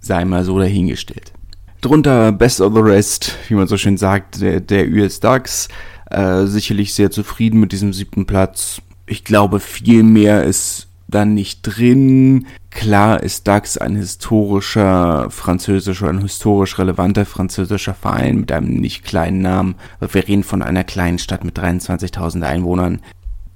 Sei 0.00 0.24
mal 0.24 0.44
so 0.44 0.58
dahingestellt. 0.58 1.32
Drunter 1.80 2.32
Best 2.32 2.60
of 2.60 2.74
the 2.74 2.80
Rest, 2.80 3.36
wie 3.48 3.54
man 3.54 3.68
so 3.68 3.76
schön 3.76 3.96
sagt, 3.96 4.40
der, 4.40 4.60
der 4.60 4.88
US 4.88 5.20
Ducks. 5.20 5.68
Äh, 6.10 6.46
sicherlich 6.46 6.94
sehr 6.94 7.10
zufrieden 7.10 7.60
mit 7.60 7.72
diesem 7.72 7.92
siebten 7.92 8.26
Platz. 8.26 8.80
Ich 9.06 9.24
glaube, 9.24 9.60
viel 9.60 10.02
mehr 10.02 10.44
ist 10.44 10.88
da 11.08 11.24
nicht 11.24 11.60
drin. 11.62 12.46
Klar 12.70 13.22
ist 13.22 13.46
DAX 13.46 13.78
ein 13.78 13.96
historischer 13.96 15.30
französischer, 15.30 16.08
ein 16.08 16.20
historisch 16.20 16.78
relevanter 16.78 17.24
französischer 17.24 17.94
Verein 17.94 18.40
mit 18.40 18.52
einem 18.52 18.74
nicht 18.74 19.04
kleinen 19.04 19.40
Namen. 19.40 19.76
Wir 20.00 20.28
reden 20.28 20.42
von 20.42 20.62
einer 20.62 20.84
kleinen 20.84 21.18
Stadt 21.18 21.44
mit 21.44 21.58
23.000 21.58 22.42
Einwohnern. 22.42 23.00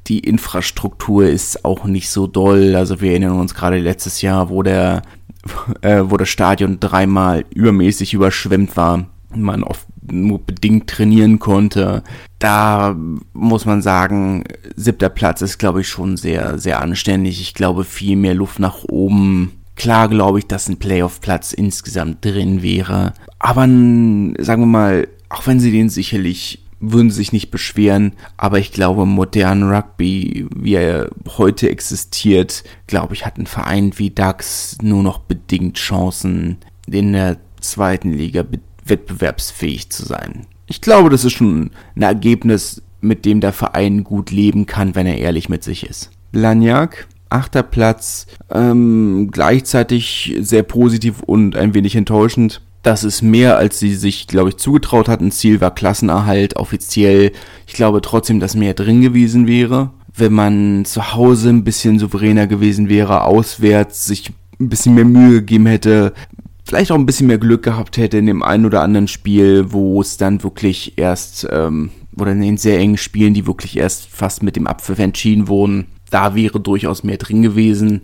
Die 0.07 0.21
Infrastruktur 0.21 1.27
ist 1.27 1.65
auch 1.65 1.85
nicht 1.85 2.11
so 2.11 2.27
doll. 2.27 2.75
Also 2.75 3.01
wir 3.01 3.11
erinnern 3.11 3.39
uns 3.39 3.55
gerade 3.55 3.79
letztes 3.79 4.23
Jahr, 4.23 4.49
wo 4.49 4.63
der 4.63 5.03
äh, 5.83 6.03
wo 6.05 6.17
das 6.17 6.29
Stadion 6.29 6.81
dreimal 6.81 7.45
übermäßig 7.55 8.15
überschwemmt 8.15 8.77
war, 8.77 9.07
man 9.35 9.63
oft 9.63 9.87
nur 10.11 10.41
bedingt 10.41 10.89
trainieren 10.89 11.39
konnte. 11.39 12.03
Da 12.39 12.97
muss 13.33 13.65
man 13.65 13.83
sagen, 13.83 14.45
siebter 14.77 15.09
Platz 15.09 15.43
ist, 15.43 15.59
glaube 15.59 15.83
ich, 15.83 15.89
schon 15.89 16.17
sehr, 16.17 16.59
sehr 16.59 16.81
anständig. 16.81 17.41
Ich 17.41 17.55
glaube, 17.55 17.85
viel 17.85 18.17
mehr 18.17 18.35
Luft 18.35 18.59
nach 18.59 18.85
oben. 18.85 19.53
Klar 19.77 20.09
glaube 20.09 20.41
ich, 20.41 20.47
dass 20.47 20.69
ein 20.69 20.79
Playoff-Platz 20.79 21.53
insgesamt 21.53 22.25
drin 22.25 22.63
wäre. 22.63 23.13
Aber 23.39 23.63
sagen 23.63 24.63
wir 24.63 24.67
mal, 24.67 25.09
auch 25.29 25.47
wenn 25.47 25.61
sie 25.61 25.71
den 25.71 25.89
sicherlich 25.89 26.65
würden 26.81 27.11
sich 27.11 27.33
nicht 27.33 27.51
beschweren, 27.51 28.15
aber 28.37 28.59
ich 28.59 28.73
glaube, 28.73 29.07
modern 29.07 29.71
Rugby, 29.71 30.47
wie 30.55 30.75
er 30.75 31.11
heute 31.37 31.69
existiert, 31.69 32.65
glaube 32.87 33.15
ich, 33.15 33.27
hat 33.27 33.39
ein 33.39 33.47
Verein 33.47 33.93
wie 33.97 34.11
DAX 34.11 34.79
nur 34.83 35.03
noch 35.03 35.19
bedingt 35.19 35.77
Chancen, 35.77 36.57
in 36.87 37.13
der 37.13 37.37
zweiten 37.61 38.13
Liga 38.13 38.45
wettbewerbsfähig 38.85 39.91
zu 39.91 40.05
sein. 40.05 40.47
Ich 40.67 40.81
glaube, 40.81 41.11
das 41.11 41.25
ist 41.25 41.35
schon 41.35 41.71
ein 41.97 42.03
Ergebnis, 42.03 42.83
mit 43.01 43.25
dem 43.25 43.41
der 43.41 43.53
Verein 43.53 44.05
gut 44.05 44.31
leben 44.31 44.67
kann, 44.67 44.95
wenn 44.95 45.07
er 45.07 45.19
ehrlich 45.19 45.49
mit 45.49 45.63
sich 45.63 45.87
ist. 45.87 46.11
Blagnac, 46.33 47.09
achter 47.29 47.63
Platz, 47.63 48.27
ähm, 48.51 49.31
gleichzeitig 49.31 50.37
sehr 50.41 50.63
positiv 50.63 51.23
und 51.23 51.57
ein 51.57 51.75
wenig 51.75 51.97
enttäuschend. 51.97 52.61
Das 52.83 53.05
ist 53.05 53.23
mehr, 53.23 53.59
als 53.59 53.79
sie 53.79 53.95
sich, 53.95 54.27
glaube 54.27 54.51
ich, 54.51 54.57
zugetraut 54.57 55.09
hatten. 55.09 55.31
Ziel 55.31 55.61
war 55.61 55.75
Klassenerhalt 55.75 56.57
offiziell. 56.57 57.33
Ich 57.67 57.75
glaube 57.75 58.01
trotzdem, 58.01 58.41
dass 58.41 58.55
mehr 58.55 58.75
drin 58.75 59.03
gewesen 59.03 59.47
wäre. 59.47 59.91
Wenn 60.15 60.33
man 60.33 60.85
zu 60.87 61.13
Hause 61.13 61.51
ein 61.51 61.65
bisschen 61.65 61.99
souveräner 61.99 62.47
gewesen 62.47 62.89
wäre, 62.89 63.25
auswärts 63.25 64.07
sich 64.07 64.33
ein 64.59 64.69
bisschen 64.69 64.95
mehr 64.95 65.05
Mühe 65.05 65.41
gegeben 65.41 65.67
hätte, 65.67 66.13
vielleicht 66.65 66.91
auch 66.91 66.97
ein 66.97 67.07
bisschen 67.07 67.27
mehr 67.27 67.39
Glück 67.39 67.63
gehabt 67.63 67.97
hätte 67.97 68.19
in 68.19 68.27
dem 68.27 68.43
einen 68.43 68.65
oder 68.65 68.83
anderen 68.83 69.09
Spiel, 69.09 69.73
wo 69.73 70.01
es 70.01 70.17
dann 70.17 70.43
wirklich 70.43 70.97
erst, 70.97 71.47
ähm, 71.51 71.91
oder 72.17 72.33
in 72.33 72.41
den 72.41 72.57
sehr 72.57 72.79
engen 72.79 72.97
Spielen, 72.97 73.35
die 73.35 73.47
wirklich 73.47 73.77
erst 73.77 74.07
fast 74.09 74.43
mit 74.43 74.57
dem 74.57 74.67
Abpfiff 74.67 74.99
entschieden 74.99 75.49
wurden, 75.49 75.87
da 76.11 76.35
wäre 76.35 76.61
durchaus 76.61 77.05
mehr 77.05 77.19
drin 77.19 77.43
gewesen. 77.43 78.03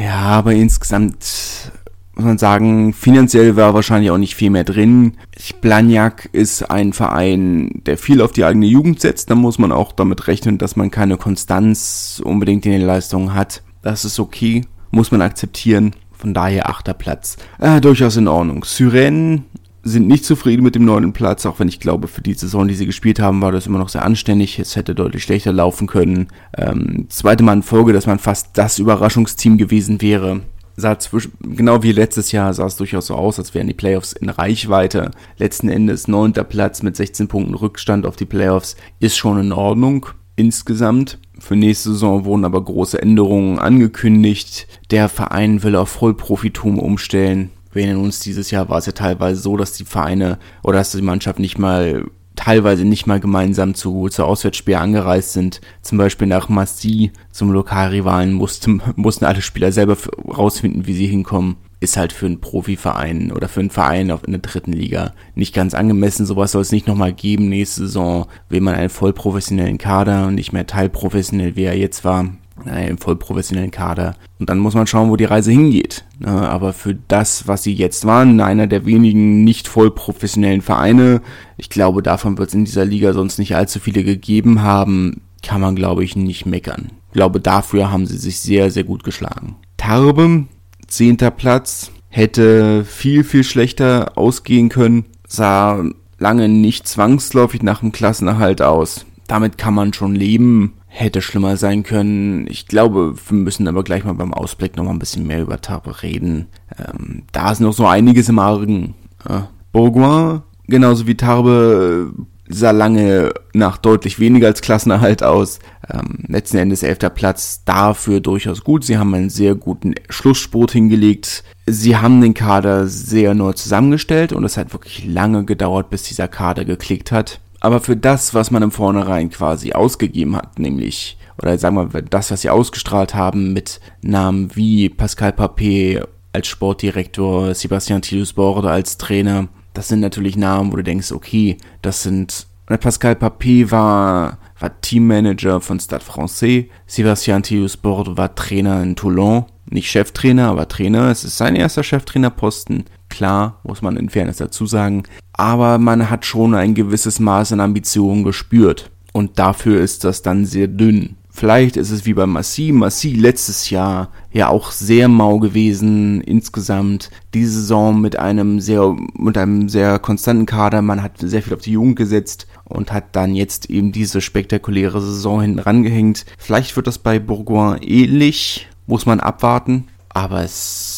Ja, 0.00 0.16
aber 0.16 0.52
insgesamt 0.52 1.72
muss 2.14 2.24
man 2.24 2.38
sagen, 2.38 2.92
finanziell 2.92 3.56
war 3.56 3.72
wahrscheinlich 3.72 4.10
auch 4.10 4.18
nicht 4.18 4.34
viel 4.34 4.50
mehr 4.50 4.64
drin. 4.64 5.14
Blagnac 5.60 6.28
ist 6.32 6.70
ein 6.70 6.92
Verein, 6.92 7.82
der 7.86 7.96
viel 7.96 8.20
auf 8.20 8.32
die 8.32 8.44
eigene 8.44 8.66
Jugend 8.66 9.00
setzt. 9.00 9.30
Da 9.30 9.34
muss 9.34 9.58
man 9.58 9.72
auch 9.72 9.92
damit 9.92 10.26
rechnen, 10.26 10.58
dass 10.58 10.76
man 10.76 10.90
keine 10.90 11.16
Konstanz 11.16 12.20
unbedingt 12.22 12.66
in 12.66 12.72
den 12.72 12.82
Leistungen 12.82 13.34
hat. 13.34 13.62
Das 13.80 14.04
ist 14.04 14.20
okay, 14.20 14.62
muss 14.90 15.10
man 15.10 15.22
akzeptieren. 15.22 15.94
Von 16.12 16.34
daher 16.34 16.68
achter 16.68 16.94
Platz. 16.94 17.36
Äh, 17.58 17.80
durchaus 17.80 18.16
in 18.16 18.28
Ordnung. 18.28 18.64
Syren 18.64 19.44
sind 19.82 20.06
nicht 20.06 20.24
zufrieden 20.24 20.62
mit 20.62 20.76
dem 20.76 20.84
neunten 20.84 21.12
Platz, 21.12 21.44
auch 21.46 21.58
wenn 21.58 21.66
ich 21.66 21.80
glaube, 21.80 22.06
für 22.06 22.22
die 22.22 22.34
Saison, 22.34 22.68
die 22.68 22.74
sie 22.74 22.86
gespielt 22.86 23.18
haben, 23.18 23.40
war 23.42 23.50
das 23.50 23.66
immer 23.66 23.80
noch 23.80 23.88
sehr 23.88 24.04
anständig. 24.04 24.60
Es 24.60 24.76
hätte 24.76 24.94
deutlich 24.94 25.24
schlechter 25.24 25.52
laufen 25.52 25.88
können. 25.88 26.28
Ähm, 26.56 27.06
zweite 27.08 27.42
Mal 27.42 27.54
in 27.54 27.62
Folge, 27.62 27.92
dass 27.92 28.06
man 28.06 28.20
fast 28.20 28.50
das 28.52 28.78
Überraschungsteam 28.78 29.58
gewesen 29.58 30.00
wäre 30.00 30.42
sah 30.76 30.98
zwischen, 30.98 31.32
genau 31.40 31.82
wie 31.82 31.92
letztes 31.92 32.32
Jahr 32.32 32.52
sah 32.54 32.66
es 32.66 32.76
durchaus 32.76 33.06
so 33.06 33.14
aus, 33.14 33.38
als 33.38 33.54
wären 33.54 33.66
die 33.66 33.74
Playoffs 33.74 34.12
in 34.12 34.28
Reichweite. 34.28 35.10
Letzten 35.36 35.68
Endes 35.68 36.08
neunter 36.08 36.44
Platz 36.44 36.82
mit 36.82 36.96
16 36.96 37.28
Punkten 37.28 37.54
Rückstand 37.54 38.06
auf 38.06 38.16
die 38.16 38.24
Playoffs 38.24 38.76
ist 39.00 39.16
schon 39.16 39.38
in 39.38 39.52
Ordnung 39.52 40.06
insgesamt. 40.36 41.18
Für 41.38 41.56
nächste 41.56 41.90
Saison 41.90 42.24
wurden 42.24 42.44
aber 42.44 42.62
große 42.62 43.00
Änderungen 43.00 43.58
angekündigt. 43.58 44.66
Der 44.90 45.08
Verein 45.08 45.62
will 45.62 45.76
auf 45.76 45.88
Vollprofitum 45.90 46.78
umstellen. 46.78 47.50
Wir 47.72 47.84
erinnern 47.84 48.04
uns, 48.04 48.20
dieses 48.20 48.50
Jahr 48.50 48.68
war 48.68 48.78
es 48.78 48.86
ja 48.86 48.92
teilweise 48.92 49.40
so, 49.40 49.56
dass 49.56 49.72
die 49.72 49.84
Vereine 49.84 50.38
oder 50.62 50.78
dass 50.78 50.92
die 50.92 51.02
Mannschaft 51.02 51.38
nicht 51.38 51.58
mal 51.58 52.04
teilweise 52.36 52.84
nicht 52.84 53.06
mal 53.06 53.20
gemeinsam 53.20 53.74
zu, 53.74 54.08
zu 54.08 54.24
Auswärtsspiel 54.24 54.76
angereist 54.76 55.32
sind. 55.32 55.60
Zum 55.82 55.98
Beispiel 55.98 56.26
nach 56.26 56.48
Massi 56.48 57.12
zum 57.30 57.52
Lokalrivalen 57.52 58.32
mussten, 58.32 58.82
mussten 58.96 59.24
alle 59.24 59.42
Spieler 59.42 59.72
selber 59.72 59.96
rausfinden, 60.26 60.86
wie 60.86 60.94
sie 60.94 61.06
hinkommen. 61.06 61.56
Ist 61.80 61.96
halt 61.96 62.12
für 62.12 62.26
einen 62.26 62.40
Profiverein 62.40 63.32
oder 63.32 63.48
für 63.48 63.58
einen 63.58 63.70
Verein 63.70 64.12
auf, 64.12 64.22
in 64.24 64.32
der 64.32 64.40
dritten 64.40 64.72
Liga 64.72 65.14
nicht 65.34 65.52
ganz 65.52 65.74
angemessen. 65.74 66.26
Sowas 66.26 66.52
soll 66.52 66.62
es 66.62 66.70
nicht 66.70 66.86
nochmal 66.86 67.12
geben. 67.12 67.48
Nächste 67.48 67.82
Saison 67.82 68.26
will 68.48 68.60
man 68.60 68.74
einen 68.74 68.88
vollprofessionellen 68.88 69.78
Kader 69.78 70.28
und 70.28 70.36
nicht 70.36 70.52
mehr 70.52 70.66
teilprofessionell, 70.66 71.56
wie 71.56 71.64
er 71.64 71.76
jetzt 71.76 72.04
war 72.04 72.28
im 72.66 72.98
voll 72.98 73.16
professionellen 73.16 73.70
Kader. 73.70 74.14
Und 74.38 74.48
dann 74.48 74.58
muss 74.58 74.74
man 74.74 74.86
schauen, 74.86 75.10
wo 75.10 75.16
die 75.16 75.24
Reise 75.24 75.50
hingeht. 75.50 76.04
Aber 76.24 76.72
für 76.72 76.94
das, 76.94 77.48
was 77.48 77.62
sie 77.62 77.72
jetzt 77.72 78.04
waren, 78.04 78.40
einer 78.40 78.66
der 78.66 78.86
wenigen 78.86 79.44
nicht 79.44 79.68
voll 79.68 79.90
professionellen 79.90 80.62
Vereine, 80.62 81.22
ich 81.56 81.70
glaube, 81.70 82.02
davon 82.02 82.38
wird 82.38 82.48
es 82.48 82.54
in 82.54 82.64
dieser 82.64 82.84
Liga 82.84 83.12
sonst 83.12 83.38
nicht 83.38 83.56
allzu 83.56 83.80
viele 83.80 84.04
gegeben 84.04 84.62
haben, 84.62 85.22
kann 85.42 85.60
man, 85.60 85.74
glaube 85.74 86.04
ich, 86.04 86.14
nicht 86.14 86.46
meckern. 86.46 86.90
Ich 87.08 87.14
glaube, 87.14 87.40
dafür 87.40 87.90
haben 87.90 88.06
sie 88.06 88.16
sich 88.16 88.40
sehr, 88.40 88.70
sehr 88.70 88.84
gut 88.84 89.04
geschlagen. 89.04 89.56
Tarbe, 89.76 90.44
zehnter 90.86 91.30
Platz, 91.30 91.90
hätte 92.08 92.84
viel, 92.84 93.24
viel 93.24 93.42
schlechter 93.42 94.12
ausgehen 94.16 94.68
können, 94.68 95.06
sah 95.26 95.84
lange 96.18 96.48
nicht 96.48 96.86
zwangsläufig 96.86 97.62
nach 97.62 97.80
dem 97.80 97.90
Klassenerhalt 97.90 98.62
aus. 98.62 99.04
Damit 99.26 99.58
kann 99.58 99.74
man 99.74 99.92
schon 99.92 100.14
leben. 100.14 100.74
Hätte 100.94 101.22
schlimmer 101.22 101.56
sein 101.56 101.84
können. 101.84 102.46
Ich 102.48 102.66
glaube, 102.66 103.14
wir 103.26 103.36
müssen 103.38 103.66
aber 103.66 103.82
gleich 103.82 104.04
mal 104.04 104.12
beim 104.12 104.34
Ausblick 104.34 104.76
noch 104.76 104.84
mal 104.84 104.90
ein 104.90 104.98
bisschen 104.98 105.26
mehr 105.26 105.40
über 105.40 105.58
Tarbe 105.58 106.02
reden. 106.02 106.48
Ähm, 106.78 107.22
da 107.32 107.50
ist 107.50 107.60
noch 107.60 107.72
so 107.72 107.86
einiges 107.86 108.28
im 108.28 108.38
Argen. 108.38 108.92
Ja. 109.26 109.48
Bourgoin, 109.72 110.42
genauso 110.66 111.06
wie 111.06 111.16
Tarbe, 111.16 112.12
sah 112.46 112.72
lange 112.72 113.32
nach 113.54 113.78
deutlich 113.78 114.18
weniger 114.18 114.48
als 114.48 114.60
Klassenerhalt 114.60 115.22
aus. 115.22 115.60
Ähm, 115.90 116.24
letzten 116.28 116.58
Endes 116.58 116.82
elfter 116.82 117.08
Platz, 117.08 117.64
dafür 117.64 118.20
durchaus 118.20 118.62
gut. 118.62 118.84
Sie 118.84 118.98
haben 118.98 119.14
einen 119.14 119.30
sehr 119.30 119.54
guten 119.54 119.94
Schlussspurt 120.10 120.72
hingelegt. 120.72 121.42
Sie 121.66 121.96
haben 121.96 122.20
den 122.20 122.34
Kader 122.34 122.86
sehr 122.86 123.34
neu 123.34 123.54
zusammengestellt 123.54 124.34
und 124.34 124.44
es 124.44 124.58
hat 124.58 124.74
wirklich 124.74 125.06
lange 125.06 125.46
gedauert, 125.46 125.88
bis 125.88 126.02
dieser 126.02 126.28
Kader 126.28 126.66
geklickt 126.66 127.12
hat. 127.12 127.40
Aber 127.62 127.78
für 127.78 127.96
das, 127.96 128.34
was 128.34 128.50
man 128.50 128.64
im 128.64 128.72
Vornherein 128.72 129.30
quasi 129.30 129.72
ausgegeben 129.72 130.34
hat, 130.34 130.58
nämlich, 130.58 131.16
oder 131.40 131.56
sagen 131.56 131.76
wir, 131.76 132.02
das, 132.02 132.32
was 132.32 132.40
sie 132.42 132.50
ausgestrahlt 132.50 133.14
haben 133.14 133.52
mit 133.52 133.80
Namen 134.00 134.50
wie 134.56 134.88
Pascal 134.88 135.30
Papé 135.30 136.04
als 136.32 136.48
Sportdirektor, 136.48 137.54
Sebastian 137.54 138.02
Thielus 138.02 138.32
Borde 138.32 138.68
als 138.68 138.98
Trainer, 138.98 139.46
das 139.74 139.86
sind 139.86 140.00
natürlich 140.00 140.36
Namen, 140.36 140.72
wo 140.72 140.76
du 140.76 140.82
denkst, 140.82 141.12
okay, 141.12 141.56
das 141.82 142.02
sind, 142.02 142.48
Pascal 142.66 143.12
Papé 143.12 143.70
war, 143.70 144.38
war 144.58 144.80
Teammanager 144.80 145.60
von 145.60 145.78
Stade 145.78 146.04
Francais, 146.04 146.64
Sebastian 146.88 147.44
Thielus 147.44 147.76
Borde 147.76 148.16
war 148.16 148.34
Trainer 148.34 148.82
in 148.82 148.96
Toulon, 148.96 149.44
nicht 149.66 149.88
Cheftrainer, 149.88 150.48
aber 150.48 150.66
Trainer. 150.66 151.10
Es 151.10 151.22
ist 151.24 151.38
sein 151.38 151.54
erster 151.54 151.84
Cheftrainerposten. 151.84 152.86
Klar, 153.12 153.60
muss 153.62 153.82
man 153.82 153.98
in 153.98 154.08
Fairness 154.08 154.38
dazu 154.38 154.64
sagen. 154.64 155.02
Aber 155.34 155.76
man 155.76 156.08
hat 156.08 156.24
schon 156.24 156.54
ein 156.54 156.72
gewisses 156.74 157.20
Maß 157.20 157.52
an 157.52 157.60
Ambitionen 157.60 158.24
gespürt. 158.24 158.90
Und 159.12 159.38
dafür 159.38 159.82
ist 159.82 160.04
das 160.04 160.22
dann 160.22 160.46
sehr 160.46 160.66
dünn. 160.66 161.16
Vielleicht 161.28 161.76
ist 161.76 161.90
es 161.90 162.06
wie 162.06 162.14
bei 162.14 162.24
Massi. 162.24 162.72
Massi 162.72 163.12
letztes 163.12 163.68
Jahr 163.68 164.08
ja 164.32 164.48
auch 164.48 164.70
sehr 164.70 165.08
mau 165.08 165.38
gewesen 165.40 166.22
insgesamt. 166.22 167.10
Diese 167.34 167.52
Saison 167.52 168.00
mit 168.00 168.18
einem 168.18 168.60
sehr, 168.60 168.96
mit 169.14 169.36
einem 169.36 169.68
sehr 169.68 169.98
konstanten 169.98 170.46
Kader. 170.46 170.80
Man 170.80 171.02
hat 171.02 171.18
sehr 171.18 171.42
viel 171.42 171.52
auf 171.52 171.60
die 171.60 171.72
Jugend 171.72 171.96
gesetzt 171.96 172.46
und 172.64 172.94
hat 172.94 173.14
dann 173.14 173.34
jetzt 173.34 173.68
eben 173.68 173.92
diese 173.92 174.22
spektakuläre 174.22 175.02
Saison 175.02 175.42
hinten 175.42 175.58
rangehängt. 175.58 176.24
Vielleicht 176.38 176.76
wird 176.76 176.86
das 176.86 176.96
bei 176.96 177.18
Bourgoin 177.18 177.82
ähnlich 177.82 178.68
muss 178.86 179.04
man 179.04 179.20
abwarten. 179.20 179.88
Aber 180.14 180.42
es, 180.42 180.91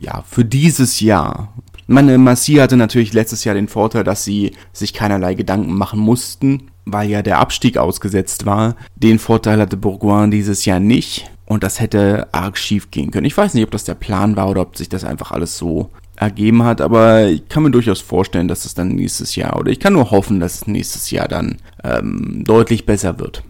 ja, 0.00 0.22
für 0.28 0.44
dieses 0.44 1.00
Jahr. 1.00 1.52
Meine 1.86 2.16
Massi 2.18 2.54
hatte 2.54 2.76
natürlich 2.76 3.12
letztes 3.12 3.44
Jahr 3.44 3.54
den 3.54 3.68
Vorteil, 3.68 4.04
dass 4.04 4.24
sie 4.24 4.52
sich 4.72 4.94
keinerlei 4.94 5.34
Gedanken 5.34 5.74
machen 5.74 6.00
mussten, 6.00 6.70
weil 6.86 7.10
ja 7.10 7.22
der 7.22 7.38
Abstieg 7.38 7.76
ausgesetzt 7.76 8.46
war. 8.46 8.76
Den 8.96 9.18
Vorteil 9.18 9.60
hatte 9.60 9.76
Bourgoin 9.76 10.30
dieses 10.30 10.64
Jahr 10.64 10.80
nicht. 10.80 11.30
Und 11.46 11.62
das 11.62 11.78
hätte 11.78 12.28
arg 12.32 12.56
schief 12.56 12.90
gehen 12.90 13.10
können. 13.10 13.26
Ich 13.26 13.36
weiß 13.36 13.52
nicht, 13.52 13.64
ob 13.64 13.70
das 13.70 13.84
der 13.84 13.94
Plan 13.94 14.34
war 14.34 14.48
oder 14.48 14.62
ob 14.62 14.78
sich 14.78 14.88
das 14.88 15.04
einfach 15.04 15.30
alles 15.30 15.58
so 15.58 15.90
ergeben 16.16 16.62
hat, 16.62 16.80
aber 16.80 17.26
ich 17.26 17.48
kann 17.48 17.64
mir 17.64 17.70
durchaus 17.70 18.00
vorstellen, 18.00 18.48
dass 18.48 18.64
es 18.64 18.74
dann 18.74 18.88
nächstes 18.88 19.36
Jahr 19.36 19.58
oder 19.58 19.70
ich 19.70 19.80
kann 19.80 19.92
nur 19.92 20.10
hoffen, 20.10 20.40
dass 20.40 20.54
es 20.54 20.66
nächstes 20.66 21.10
Jahr 21.10 21.28
dann 21.28 21.58
ähm, 21.82 22.44
deutlich 22.46 22.86
besser 22.86 23.18
wird. 23.18 23.42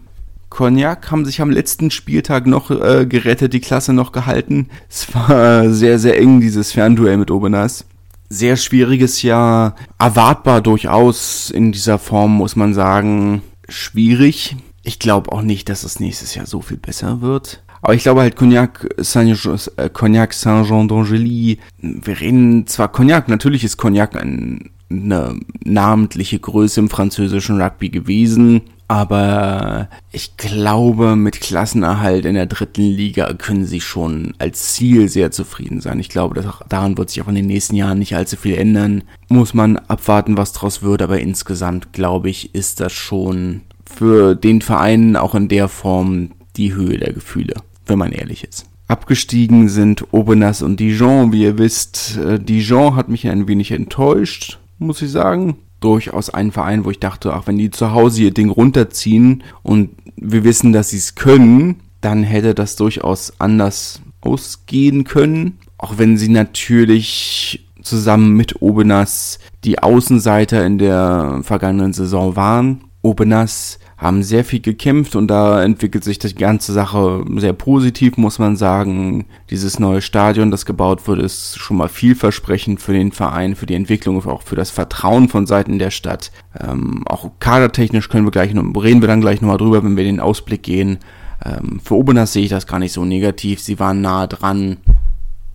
Cognac 0.55 1.11
haben 1.11 1.25
sich 1.25 1.41
am 1.41 1.49
letzten 1.49 1.91
Spieltag 1.91 2.47
noch 2.47 2.71
äh, 2.71 3.05
gerettet, 3.05 3.51
die 3.51 3.59
Klasse 3.59 3.91
noch 3.91 4.13
gehalten. 4.13 4.69
Es 4.89 5.13
war 5.13 5.69
sehr, 5.69 5.99
sehr 5.99 6.17
eng, 6.17 6.39
dieses 6.39 6.71
Fernduell 6.71 7.17
mit 7.17 7.29
Obenas. 7.29 7.85
Sehr 8.29 8.55
schwieriges 8.55 9.21
Jahr, 9.21 9.75
erwartbar 9.99 10.61
durchaus 10.61 11.49
in 11.49 11.73
dieser 11.73 11.99
Form, 11.99 12.37
muss 12.37 12.55
man 12.55 12.73
sagen. 12.73 13.41
Schwierig. 13.67 14.55
Ich 14.81 14.97
glaube 14.97 15.33
auch 15.33 15.41
nicht, 15.41 15.67
dass 15.67 15.83
es 15.83 15.99
nächstes 15.99 16.35
Jahr 16.35 16.45
so 16.45 16.61
viel 16.61 16.77
besser 16.77 17.19
wird. 17.19 17.61
Aber 17.81 17.93
ich 17.93 18.03
glaube 18.03 18.21
halt 18.21 18.37
Cognac 18.37 18.87
Saint-Jean 18.97 19.59
äh, 19.75 19.89
Cognac 19.89 20.31
Saint 20.31 20.69
d'Angely. 20.69 21.57
Wir 21.81 22.19
reden 22.21 22.65
zwar 22.65 22.93
Cognac, 22.93 23.27
natürlich 23.27 23.65
ist 23.65 23.75
Cognac 23.75 24.15
ein, 24.15 24.69
eine 24.89 25.37
namentliche 25.65 26.39
Größe 26.39 26.79
im 26.79 26.89
französischen 26.89 27.61
Rugby 27.61 27.89
gewesen. 27.89 28.61
Aber 28.87 29.89
ich 30.11 30.37
glaube, 30.37 31.15
mit 31.15 31.41
Klassenerhalt 31.41 32.25
in 32.25 32.35
der 32.35 32.45
dritten 32.45 32.83
Liga 32.83 33.33
können 33.33 33.65
sie 33.65 33.81
schon 33.81 34.35
als 34.37 34.73
Ziel 34.73 35.09
sehr 35.09 35.31
zufrieden 35.31 35.81
sein. 35.81 35.99
Ich 35.99 36.09
glaube, 36.09 36.35
dass 36.35 36.45
daran 36.69 36.97
wird 36.97 37.09
sich 37.09 37.23
auch 37.23 37.27
in 37.27 37.35
den 37.35 37.47
nächsten 37.47 37.75
Jahren 37.75 37.97
nicht 37.97 38.15
allzu 38.15 38.37
viel 38.37 38.55
ändern. 38.55 39.03
Muss 39.27 39.55
man 39.55 39.77
abwarten, 39.77 40.37
was 40.37 40.53
draus 40.53 40.83
wird, 40.83 41.01
aber 41.01 41.19
insgesamt 41.19 41.93
glaube 41.93 42.29
ich, 42.29 42.53
ist 42.53 42.79
das 42.79 42.93
schon 42.93 43.61
für 43.85 44.35
den 44.35 44.61
Verein 44.61 45.15
auch 45.15 45.33
in 45.33 45.47
der 45.47 45.67
Form 45.67 46.31
die 46.55 46.75
Höhe 46.75 46.97
der 46.97 47.13
Gefühle, 47.13 47.55
wenn 47.87 47.97
man 47.97 48.11
ehrlich 48.11 48.43
ist. 48.43 48.65
Abgestiegen 48.87 49.67
sind 49.67 50.13
Obenas 50.13 50.61
und 50.61 50.79
Dijon. 50.79 51.31
Wie 51.31 51.41
ihr 51.41 51.57
wisst, 51.57 52.17
äh, 52.17 52.39
Dijon 52.39 52.95
hat 52.95 53.09
mich 53.09 53.27
ein 53.27 53.47
wenig 53.47 53.71
enttäuscht, 53.71 54.59
muss 54.77 55.01
ich 55.01 55.09
sagen 55.09 55.57
durchaus 55.85 56.31
ein 56.31 56.51
Verein, 56.51 56.83
wo 56.83 56.89
ich 56.89 56.99
dachte, 56.99 57.33
ach, 57.33 57.43
wenn 57.45 57.57
die 57.57 57.69
zu 57.69 57.91
Hause 57.91 58.23
ihr 58.23 58.33
Ding 58.33 58.49
runterziehen 58.49 59.43
und 59.61 59.91
wir 60.17 60.43
wissen, 60.43 60.73
dass 60.73 60.89
sie 60.89 60.97
es 60.97 61.13
können, 61.13 61.81
dann 62.01 62.23
hätte 62.23 62.55
das 62.55 62.75
durchaus 62.75 63.33
anders 63.39 64.01
ausgehen 64.21 65.03
können. 65.03 65.59
Auch 65.77 65.97
wenn 65.97 66.17
sie 66.17 66.29
natürlich 66.29 67.67
zusammen 67.83 68.33
mit 68.33 68.61
Obenas 68.61 69.39
die 69.63 69.79
Außenseiter 69.79 70.65
in 70.65 70.79
der 70.79 71.41
vergangenen 71.43 71.93
Saison 71.93 72.35
waren. 72.35 72.85
Obenas 73.03 73.77
haben 73.97 74.23
sehr 74.23 74.43
viel 74.43 74.59
gekämpft 74.59 75.15
und 75.15 75.27
da 75.27 75.63
entwickelt 75.63 76.03
sich 76.03 76.19
die 76.19 76.35
ganze 76.35 76.73
Sache 76.73 77.23
sehr 77.37 77.53
positiv, 77.53 78.17
muss 78.17 78.39
man 78.39 78.57
sagen. 78.57 79.25
Dieses 79.49 79.79
neue 79.79 80.01
Stadion, 80.01 80.51
das 80.51 80.65
gebaut 80.65 81.07
wurde, 81.07 81.21
ist 81.21 81.57
schon 81.57 81.77
mal 81.77 81.87
vielversprechend 81.87 82.81
für 82.81 82.91
den 82.91 83.13
Verein, 83.13 83.55
für 83.55 83.65
die 83.65 83.75
Entwicklung, 83.75 84.25
auch 84.25 84.41
für 84.41 84.57
das 84.57 84.69
Vertrauen 84.69 85.29
von 85.29 85.47
Seiten 85.47 85.79
der 85.79 85.91
Stadt. 85.91 86.31
Ähm, 86.59 87.03
auch 87.07 87.31
kadertechnisch 87.39 88.09
können 88.09 88.25
wir 88.25 88.31
gleich 88.31 88.53
noch, 88.53 88.63
reden 88.83 89.01
wir 89.01 89.07
dann 89.07 89.21
gleich 89.21 89.41
nochmal 89.41 89.57
drüber, 89.57 89.83
wenn 89.83 89.95
wir 89.95 90.03
den 90.03 90.19
Ausblick 90.19 90.63
gehen. 90.63 90.99
Ähm, 91.43 91.79
für 91.81 91.95
Obenas 91.95 92.33
sehe 92.33 92.43
ich 92.43 92.49
das 92.49 92.67
gar 92.67 92.79
nicht 92.79 92.93
so 92.93 93.05
negativ. 93.05 93.61
Sie 93.61 93.79
waren 93.79 94.01
nah 94.01 94.27
dran. 94.27 94.77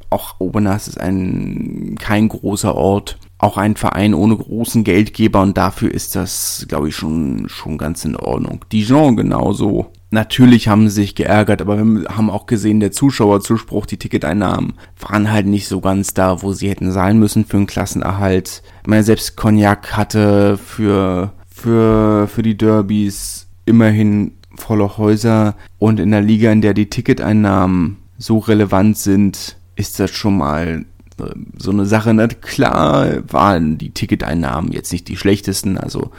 Auch 0.09 0.37
Obenas 0.38 0.88
ist 0.88 0.98
ein, 0.98 1.96
kein 1.98 2.29
großer 2.29 2.74
Ort 2.74 3.18
auch 3.40 3.57
ein 3.57 3.74
Verein 3.76 4.14
ohne 4.14 4.37
großen 4.37 4.85
Geldgeber 4.85 5.40
und 5.40 5.57
dafür 5.57 5.92
ist 5.92 6.14
das, 6.14 6.66
glaube 6.68 6.88
ich, 6.88 6.96
schon, 6.96 7.48
schon 7.48 7.79
ganz 7.79 8.05
in 8.05 8.16
Ordnung. 8.16 8.64
Dijon 8.70 9.16
genauso. 9.16 9.90
Natürlich 10.11 10.68
haben 10.68 10.88
sie 10.88 10.96
sich 11.03 11.14
geärgert, 11.14 11.62
aber 11.62 11.83
wir 11.83 12.09
haben 12.09 12.31
auch 12.31 12.46
gesehen, 12.46 12.81
der 12.81 12.92
Zuschauerzuspruch, 12.92 13.87
die 13.87 13.96
Ticketeinnahmen 13.96 14.74
waren 14.98 15.31
halt 15.31 15.46
nicht 15.46 15.68
so 15.68 15.81
ganz 15.81 16.14
da, 16.14 16.42
wo 16.42 16.53
sie 16.53 16.68
hätten 16.68 16.90
sein 16.90 17.18
müssen 17.18 17.44
für 17.44 17.57
einen 17.57 17.66
Klassenerhalt. 17.66 18.62
Ich 18.83 18.88
meine, 18.88 19.05
selbst 19.05 19.37
Cognac 19.37 19.96
hatte 19.96 20.59
für, 20.59 21.33
für, 21.48 22.26
für 22.26 22.42
die 22.42 22.59
Derbys 22.59 23.46
immerhin 23.66 24.33
volle 24.57 24.98
Häuser 24.98 25.55
und 25.79 26.00
in 26.00 26.11
der 26.11 26.22
Liga, 26.22 26.50
in 26.50 26.61
der 26.61 26.74
die 26.74 26.90
Ticketeinnahmen 26.90 27.96
so 28.18 28.38
relevant 28.38 28.98
sind, 28.98 29.57
ist 29.76 29.98
das 29.98 30.11
schon 30.11 30.37
mal 30.37 30.85
so 31.59 31.70
eine 31.70 31.87
Sache. 31.87 32.14
Ne? 32.14 32.28
Klar 32.28 33.22
waren 33.28 33.78
die 33.78 33.90
Ticketeinnahmen 33.90 34.72
jetzt 34.72 34.92
nicht 34.92 35.09
die 35.09 35.16
schlechtesten, 35.16 35.78
also 35.78 36.11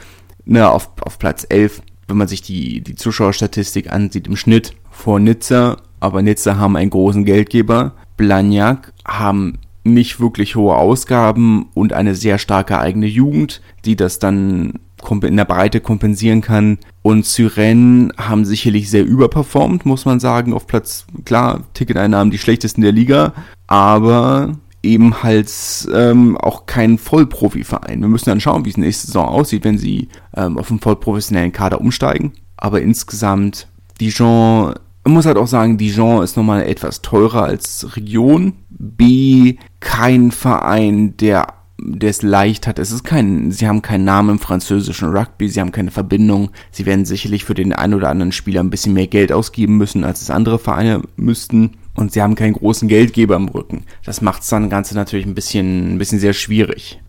ne, 0.44 0.68
auf, 0.70 0.90
auf 1.00 1.18
Platz 1.18 1.46
11, 1.48 1.82
wenn 2.08 2.16
man 2.16 2.28
sich 2.28 2.42
die, 2.42 2.80
die 2.80 2.94
Zuschauerstatistik 2.94 3.92
ansieht 3.92 4.26
im 4.26 4.36
Schnitt 4.36 4.74
vor 4.90 5.20
Nizza, 5.20 5.78
aber 6.00 6.22
Nizza 6.22 6.56
haben 6.56 6.76
einen 6.76 6.90
großen 6.90 7.24
Geldgeber. 7.24 7.92
Blagnac 8.16 8.92
haben 9.06 9.58
nicht 9.84 10.20
wirklich 10.20 10.56
hohe 10.56 10.76
Ausgaben 10.76 11.66
und 11.74 11.92
eine 11.92 12.14
sehr 12.14 12.38
starke 12.38 12.78
eigene 12.78 13.06
Jugend, 13.06 13.60
die 13.84 13.96
das 13.96 14.18
dann 14.18 14.74
in 15.22 15.36
der 15.36 15.44
Breite 15.44 15.80
kompensieren 15.80 16.40
kann. 16.40 16.78
Und 17.02 17.26
Syren 17.26 18.12
haben 18.16 18.44
sicherlich 18.44 18.88
sehr 18.88 19.04
überperformt, 19.04 19.84
muss 19.84 20.04
man 20.04 20.20
sagen, 20.20 20.52
auf 20.52 20.66
Platz, 20.66 21.06
klar, 21.24 21.64
Ticketeinnahmen 21.74 22.30
die 22.30 22.38
schlechtesten 22.38 22.82
der 22.82 22.92
Liga, 22.92 23.32
aber 23.66 24.58
eben 24.82 25.22
halt 25.22 25.50
ähm, 25.94 26.36
auch 26.36 26.66
kein 26.66 26.98
Vollprofi-Verein. 26.98 28.00
Wir 28.00 28.08
müssen 28.08 28.30
dann 28.30 28.40
schauen, 28.40 28.64
wie 28.64 28.70
es 28.70 28.76
nächste 28.76 29.06
Saison 29.06 29.26
aussieht, 29.26 29.64
wenn 29.64 29.78
sie 29.78 30.08
ähm, 30.36 30.58
auf 30.58 30.70
einen 30.70 30.80
vollprofessionellen 30.80 31.52
Kader 31.52 31.80
umsteigen. 31.80 32.32
Aber 32.56 32.80
insgesamt, 32.82 33.68
Dijon, 34.00 34.74
man 35.04 35.14
muss 35.14 35.26
halt 35.26 35.36
auch 35.36 35.46
sagen, 35.46 35.78
Dijon 35.78 36.22
ist 36.22 36.36
nochmal 36.36 36.62
etwas 36.62 37.02
teurer 37.02 37.44
als 37.44 37.96
Region. 37.96 38.54
B, 38.70 39.56
kein 39.80 40.30
Verein, 40.30 41.16
der 41.16 41.46
der 41.84 42.10
es 42.10 42.22
leicht 42.22 42.66
hat. 42.66 42.78
Es 42.78 42.92
ist 42.92 43.04
kein, 43.04 43.50
sie 43.50 43.66
haben 43.66 43.82
keinen 43.82 44.04
Namen 44.04 44.30
im 44.30 44.38
französischen 44.38 45.10
Rugby, 45.10 45.48
sie 45.48 45.60
haben 45.60 45.72
keine 45.72 45.90
Verbindung. 45.90 46.50
Sie 46.70 46.86
werden 46.86 47.04
sicherlich 47.04 47.44
für 47.44 47.54
den 47.54 47.72
einen 47.72 47.94
oder 47.94 48.10
anderen 48.10 48.32
Spieler 48.32 48.62
ein 48.62 48.70
bisschen 48.70 48.94
mehr 48.94 49.06
Geld 49.06 49.32
ausgeben 49.32 49.76
müssen, 49.76 50.04
als 50.04 50.22
es 50.22 50.30
andere 50.30 50.58
Vereine 50.58 51.02
müssten. 51.16 51.72
Und 51.94 52.12
sie 52.12 52.22
haben 52.22 52.34
keinen 52.34 52.54
großen 52.54 52.88
Geldgeber 52.88 53.36
im 53.36 53.48
Rücken. 53.48 53.84
Das 54.04 54.22
macht 54.22 54.42
es 54.42 54.48
dann 54.48 54.70
Ganze 54.70 54.94
natürlich 54.94 55.26
ein 55.26 55.34
bisschen, 55.34 55.94
ein 55.94 55.98
bisschen 55.98 56.18
sehr 56.18 56.32
schwierig. 56.32 57.00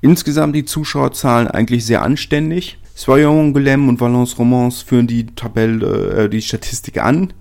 Insgesamt 0.00 0.54
die 0.54 0.64
Zuschauerzahlen 0.64 1.48
eigentlich 1.48 1.84
sehr 1.84 2.02
anständig. 2.02 2.78
Soyon, 2.94 3.52
Guillem 3.52 3.88
und 3.88 4.00
Valence 4.00 4.38
Romans 4.38 4.82
führen 4.82 5.06
die 5.06 5.26
Tabelle, 5.26 6.24
äh, 6.24 6.28
die 6.28 6.42
Statistik 6.42 7.02
an. 7.02 7.32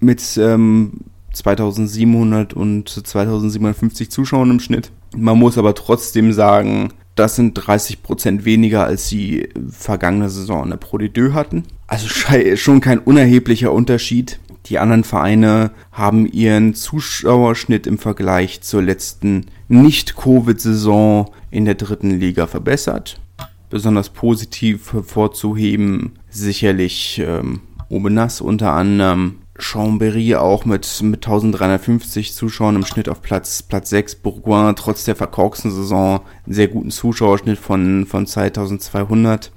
Mit 0.00 0.22
ähm, 0.36 1.00
2700 1.32 2.54
und 2.54 2.88
2750 2.88 4.10
Zuschauern 4.10 4.50
im 4.50 4.60
Schnitt. 4.60 4.92
Man 5.16 5.38
muss 5.38 5.58
aber 5.58 5.74
trotzdem 5.74 6.32
sagen, 6.32 6.92
das 7.14 7.36
sind 7.36 7.58
30% 7.58 8.44
weniger, 8.44 8.84
als 8.84 9.08
sie 9.08 9.48
vergangene 9.70 10.30
Saison 10.30 10.64
in 10.64 10.70
der 10.70 10.76
Pro 10.78 10.96
D2 10.96 11.32
hatten. 11.32 11.64
Also 11.86 12.08
schon 12.08 12.80
kein 12.80 12.98
unerheblicher 12.98 13.72
Unterschied. 13.72 14.40
Die 14.66 14.78
anderen 14.78 15.04
Vereine 15.04 15.72
haben 15.90 16.26
ihren 16.26 16.74
Zuschauerschnitt 16.74 17.86
im 17.86 17.98
Vergleich 17.98 18.62
zur 18.62 18.80
letzten 18.80 19.46
Nicht-Covid-Saison 19.68 21.30
in 21.50 21.64
der 21.64 21.74
dritten 21.74 22.18
Liga 22.18 22.46
verbessert. 22.46 23.20
Besonders 23.68 24.10
positiv 24.10 24.92
hervorzuheben 24.92 26.12
sicherlich 26.30 27.20
ähm, 27.24 27.60
Obenas 27.88 28.40
unter 28.40 28.72
anderem, 28.72 29.41
Chambéry 29.58 30.36
auch 30.36 30.64
mit, 30.64 31.02
mit 31.02 31.26
1350 31.26 32.34
Zuschauern 32.34 32.76
im 32.76 32.86
Schnitt 32.86 33.08
auf 33.08 33.20
Platz, 33.20 33.62
Platz 33.62 33.90
6. 33.90 34.16
Bourgoin 34.16 34.74
trotz 34.76 35.04
der 35.04 35.16
verkorksten 35.16 35.70
Saison 35.70 36.20
einen 36.46 36.54
sehr 36.54 36.68
guten 36.68 36.90
Zuschauerschnitt 36.90 37.58
von, 37.58 38.06
von 38.06 38.26
2200. 38.26 39.52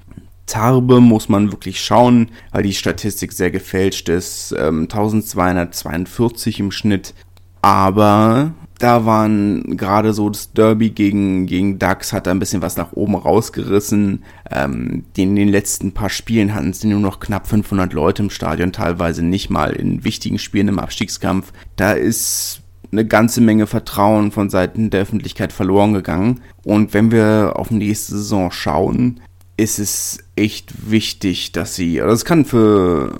Tarbe 0.46 1.00
muss 1.00 1.28
man 1.28 1.50
wirklich 1.50 1.82
schauen, 1.82 2.30
weil 2.52 2.62
die 2.62 2.74
Statistik 2.74 3.32
sehr 3.32 3.50
gefälscht 3.50 4.08
ist. 4.08 4.54
Ähm, 4.56 4.82
1242 4.82 6.60
im 6.60 6.70
Schnitt. 6.70 7.14
Aber 7.62 8.52
da 8.78 9.06
waren 9.06 9.76
gerade 9.76 10.12
so 10.12 10.28
das 10.28 10.52
Derby 10.52 10.90
gegen, 10.90 11.46
gegen 11.46 11.78
Dax 11.78 12.12
hat 12.12 12.26
da 12.26 12.30
ein 12.30 12.38
bisschen 12.38 12.62
was 12.62 12.76
nach 12.76 12.92
oben 12.92 13.14
rausgerissen. 13.14 14.22
Ähm, 14.50 15.04
in 15.16 15.34
den 15.34 15.48
letzten 15.48 15.92
paar 15.92 16.10
Spielen 16.10 16.54
hatten 16.54 16.72
sie 16.72 16.88
nur 16.88 17.00
noch 17.00 17.20
knapp 17.20 17.46
500 17.46 17.92
Leute 17.92 18.22
im 18.22 18.30
Stadion, 18.30 18.72
teilweise 18.72 19.24
nicht 19.24 19.48
mal 19.48 19.72
in 19.72 20.04
wichtigen 20.04 20.38
Spielen 20.38 20.68
im 20.68 20.78
Abstiegskampf. 20.78 21.52
Da 21.76 21.92
ist 21.92 22.60
eine 22.92 23.06
ganze 23.06 23.40
Menge 23.40 23.66
Vertrauen 23.66 24.30
von 24.30 24.50
Seiten 24.50 24.90
der 24.90 25.02
Öffentlichkeit 25.02 25.52
verloren 25.52 25.94
gegangen. 25.94 26.42
Und 26.64 26.92
wenn 26.92 27.10
wir 27.10 27.54
auf 27.56 27.70
nächste 27.70 28.12
Saison 28.12 28.50
schauen, 28.50 29.20
ist 29.56 29.78
es 29.78 30.18
echt 30.36 30.90
wichtig, 30.90 31.52
dass 31.52 31.74
sie, 31.74 32.02
also 32.02 32.12
es 32.12 32.26
kann 32.26 32.44
für, 32.44 33.16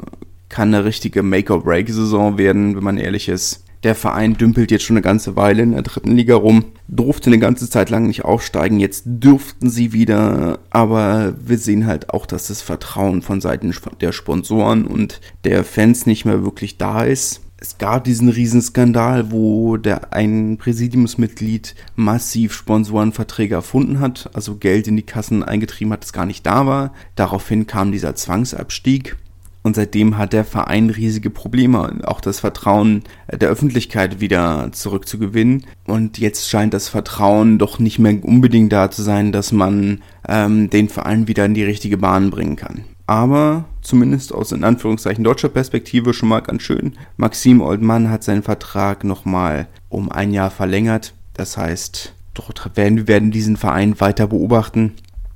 kann 0.51 0.75
eine 0.75 0.85
richtige 0.85 1.23
Make-or-Break-Saison 1.23 2.37
werden, 2.37 2.77
wenn 2.77 2.85
man 2.85 2.99
ehrlich 2.99 3.29
ist 3.29 3.66
der 3.87 3.95
Verein 3.95 4.37
dümpelt 4.37 4.73
jetzt 4.73 4.83
schon 4.83 4.97
eine 4.97 5.03
ganze 5.03 5.37
Weile 5.37 5.63
in 5.63 5.71
der 5.71 5.83
dritten 5.83 6.11
Liga 6.11 6.35
rum, 6.35 6.65
durfte 6.89 7.31
eine 7.31 7.39
ganze 7.39 7.71
Zeit 7.71 7.89
lang 7.89 8.09
nicht 8.09 8.25
aufsteigen, 8.25 8.81
jetzt 8.81 9.05
dürften 9.07 9.71
sie 9.71 9.93
wieder, 9.93 10.59
aber 10.71 11.35
wir 11.41 11.57
sehen 11.57 11.87
halt 11.87 12.11
auch, 12.11 12.27
dass 12.27 12.49
das 12.49 12.63
Vertrauen 12.63 13.23
von 13.23 13.41
Seiten 13.41 13.73
der 14.01 14.11
Sponsoren 14.11 14.89
und 14.89 15.21
der 15.45 15.63
Fans 15.63 16.05
nicht 16.05 16.25
mehr 16.25 16.43
wirklich 16.43 16.79
da 16.79 17.05
ist. 17.05 17.43
Es 17.59 17.79
gab 17.79 18.03
diesen 18.03 18.29
Riesenskandal, 18.29 19.31
wo 19.31 19.77
der 19.77 20.13
ein 20.13 20.59
Präsidiumsmitglied 20.59 21.77
massiv 21.95 22.55
Sponsorenverträge 22.55 23.55
erfunden 23.55 24.01
hat, 24.01 24.31
also 24.33 24.57
Geld 24.57 24.89
in 24.89 24.97
die 24.97 25.05
Kassen 25.05 25.45
eingetrieben 25.45 25.93
hat, 25.93 26.03
das 26.03 26.13
gar 26.13 26.27
nicht 26.27 26.45
da 26.45 26.67
war. 26.67 26.93
Daraufhin 27.15 27.69
kam 27.69 27.93
dieser 27.93 28.17
Zwangsabstieg. 28.17 29.17
Und 29.67 29.75
seitdem 29.75 30.17
hat 30.17 30.33
der 30.33 30.45
Verein 30.45 30.91
riesige 30.91 31.29
Probleme, 31.29 31.99
auch 32.05 32.21
das 32.21 32.39
Vertrauen 32.39 33.03
der 33.29 33.49
Öffentlichkeit 33.49 34.21
wieder 34.21 34.69
zurückzugewinnen. 34.71 35.67
Und 35.89 36.19
jetzt 36.19 36.49
scheint 36.49 36.73
das 36.73 36.89
Vertrauen 36.89 37.59
doch 37.59 37.81
nicht 37.81 37.99
mehr 37.99 38.25
unbedingt 38.25 38.73
da 38.73 38.93
zu 38.93 39.03
sein, 39.03 39.33
dass 39.33 39.51
man 39.51 40.03
ähm, 40.29 40.71
den 40.71 40.89
Verein 40.89 41.27
wieder 41.27 41.45
in 41.47 41.55
die 41.55 41.65
richtige 41.65 41.99
Bahn 41.99 42.31
bringen 42.31 42.55
kann. 42.55 42.85
Aber 43.09 43.65
zumindest 43.83 44.33
aus 44.33 44.53
in 44.53 44.63
Anführungszeichen 44.63 45.25
deutscher 45.25 45.49
Perspektive 45.49 46.15
schon 46.15 46.29
mal 46.29 46.43
ganz 46.43 46.63
schön. 46.63 46.93
Maxim 47.17 47.61
Oldmann 47.61 48.09
hat 48.09 48.23
seinen 48.23 48.45
Vertrag 48.45 49.03
nochmal 49.03 49.67
um 49.89 50.13
ein 50.13 50.33
Jahr 50.33 50.53
verlängert. 50.53 51.13
Das 51.35 51.57
heißt, 51.57 52.15
wir 52.77 53.09
werden 53.09 53.33
diesen 53.33 53.57
Verein 53.57 53.99
weiter 53.99 54.29
beobachten. 54.29 54.93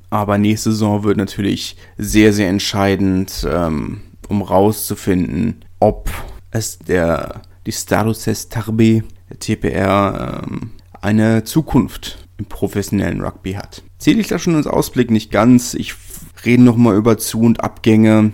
Aber 0.08 0.38
nächste 0.38 0.70
Saison 0.70 1.02
wird 1.02 1.16
natürlich 1.16 1.76
sehr, 1.98 2.32
sehr 2.32 2.48
entscheidend. 2.48 3.44
Ähm, 3.52 4.02
um 4.30 4.42
rauszufinden, 4.42 5.64
ob 5.80 6.10
es 6.50 6.78
der 6.78 7.42
die 7.66 7.72
Status 7.72 8.24
Tarbe, 8.48 9.02
der 9.28 9.38
TPR, 9.38 10.42
ähm, 10.44 10.70
eine 11.00 11.44
Zukunft 11.44 12.26
im 12.38 12.46
professionellen 12.46 13.20
Rugby 13.20 13.52
hat. 13.52 13.82
Zähle 13.98 14.20
ich 14.20 14.28
da 14.28 14.38
schon 14.38 14.54
ins 14.54 14.66
Ausblick 14.66 15.10
nicht 15.10 15.30
ganz. 15.30 15.74
Ich 15.74 15.94
rede 16.44 16.62
nochmal 16.62 16.96
über 16.96 17.18
Zu- 17.18 17.42
und 17.42 17.62
Abgänge. 17.62 18.32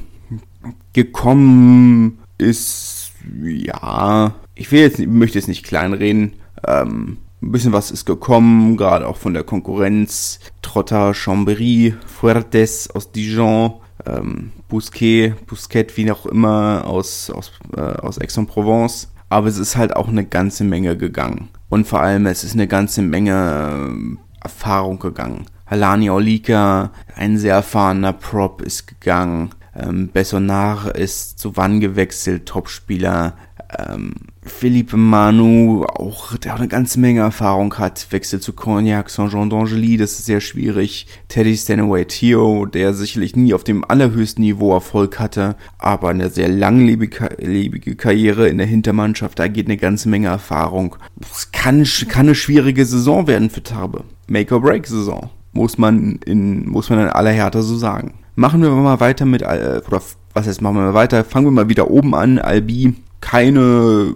Gekommen 0.92 2.18
ist, 2.38 3.12
ja, 3.42 4.35
ich 4.54 4.70
will 4.72 4.80
jetzt, 4.80 4.98
möchte 4.98 5.38
jetzt 5.38 5.48
nicht 5.48 5.64
kleinreden. 5.64 6.35
Ähm, 6.66 7.18
ein 7.42 7.52
bisschen 7.52 7.72
was 7.72 7.90
ist 7.90 8.06
gekommen, 8.06 8.76
gerade 8.76 9.06
auch 9.06 9.16
von 9.16 9.35
der 9.35 9.44
Konkurrenz. 9.44 10.40
Trotter, 10.62 11.12
Chambéry, 11.12 11.94
Fuertes 12.06 12.90
aus 12.90 13.12
Dijon, 13.12 13.74
ähm, 14.06 14.52
Bousquet, 14.68 15.34
Bousquet, 15.46 15.96
wie 15.96 16.10
auch 16.10 16.26
immer, 16.26 16.84
aus, 16.86 17.30
aus, 17.30 17.52
äh, 17.76 17.80
aus 17.80 18.20
Aix-en-Provence. 18.20 19.08
Aber 19.28 19.48
es 19.48 19.58
ist 19.58 19.76
halt 19.76 19.96
auch 19.96 20.08
eine 20.08 20.24
ganze 20.24 20.64
Menge 20.64 20.96
gegangen. 20.96 21.48
Und 21.68 21.86
vor 21.86 22.00
allem, 22.00 22.26
es 22.26 22.44
ist 22.44 22.54
eine 22.54 22.68
ganze 22.68 23.02
Menge 23.02 24.18
äh, 24.22 24.44
Erfahrung 24.44 24.98
gegangen. 24.98 25.46
Halani 25.66 26.10
Olika, 26.10 26.92
ein 27.16 27.38
sehr 27.38 27.54
erfahrener 27.54 28.12
Prop, 28.12 28.62
ist 28.62 28.86
gegangen. 28.86 29.50
Ähm, 29.74 30.10
Bessonar 30.12 30.94
ist 30.94 31.38
zu 31.38 31.56
Wann 31.56 31.80
gewechselt, 31.80 32.46
Topspieler. 32.46 33.34
Ähm, 33.79 34.14
Philippe 34.42 34.96
Manu, 34.96 35.85
auch, 35.85 36.37
der 36.37 36.55
auch 36.55 36.59
eine 36.59 36.68
ganze 36.68 37.00
Menge 37.00 37.20
Erfahrung 37.20 37.74
hat, 37.79 38.07
wechselt 38.11 38.42
zu 38.42 38.52
Cognac, 38.52 39.11
Saint-Jean 39.11 39.50
d'Angely, 39.50 39.98
das 39.98 40.12
ist 40.12 40.26
sehr 40.26 40.40
schwierig. 40.40 41.07
Teddy 41.29 41.57
Stanaway 41.57 42.05
Theo, 42.05 42.66
der 42.66 42.94
sicherlich 42.94 43.35
nie 43.35 43.55
auf 43.55 43.64
dem 43.64 43.85
allerhöchsten 43.85 44.42
Niveau 44.42 44.72
Erfolg 44.72 45.18
hatte, 45.18 45.57
aber 45.79 46.11
eine 46.11 46.31
sehr 46.31 46.48
langlebige 46.48 47.96
Karriere 47.96 48.48
in 48.48 48.59
der 48.59 48.66
Hintermannschaft, 48.66 49.38
da 49.38 49.48
geht 49.48 49.66
eine 49.66 49.76
ganze 49.76 50.09
Menge 50.09 50.29
Erfahrung. 50.29 50.96
Es 51.20 51.50
kann, 51.50 51.85
kann 52.09 52.26
eine 52.26 52.35
schwierige 52.37 52.87
Saison 52.87 53.26
werden 53.26 53.50
für 53.50 53.62
Tarbe. 53.62 54.05
Make-or-Break-Saison. 54.29 55.31
Muss 55.52 55.79
man 55.79 56.20
in, 56.24 56.68
muss 56.68 56.90
man 56.90 57.00
in 57.00 57.09
aller 57.09 57.31
Härte 57.31 57.62
so 57.62 57.76
sagen. 57.76 58.14
Machen 58.37 58.62
wir 58.62 58.70
mal 58.70 59.00
weiter 59.00 59.24
mit, 59.24 59.42
äh, 59.42 59.81
oder 59.87 60.02
was 60.35 60.46
heißt, 60.46 60.61
machen 60.61 60.76
wir 60.76 60.83
mal 60.83 60.94
weiter, 60.94 61.24
fangen 61.24 61.46
wir 61.46 61.50
mal 61.50 61.68
wieder 61.68 61.90
oben 61.90 62.14
an, 62.14 62.38
Albi. 62.38 62.94
Keine 63.20 64.14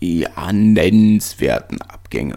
ja, 0.00 0.52
nennenswerten 0.52 1.80
Abgänge. 1.82 2.36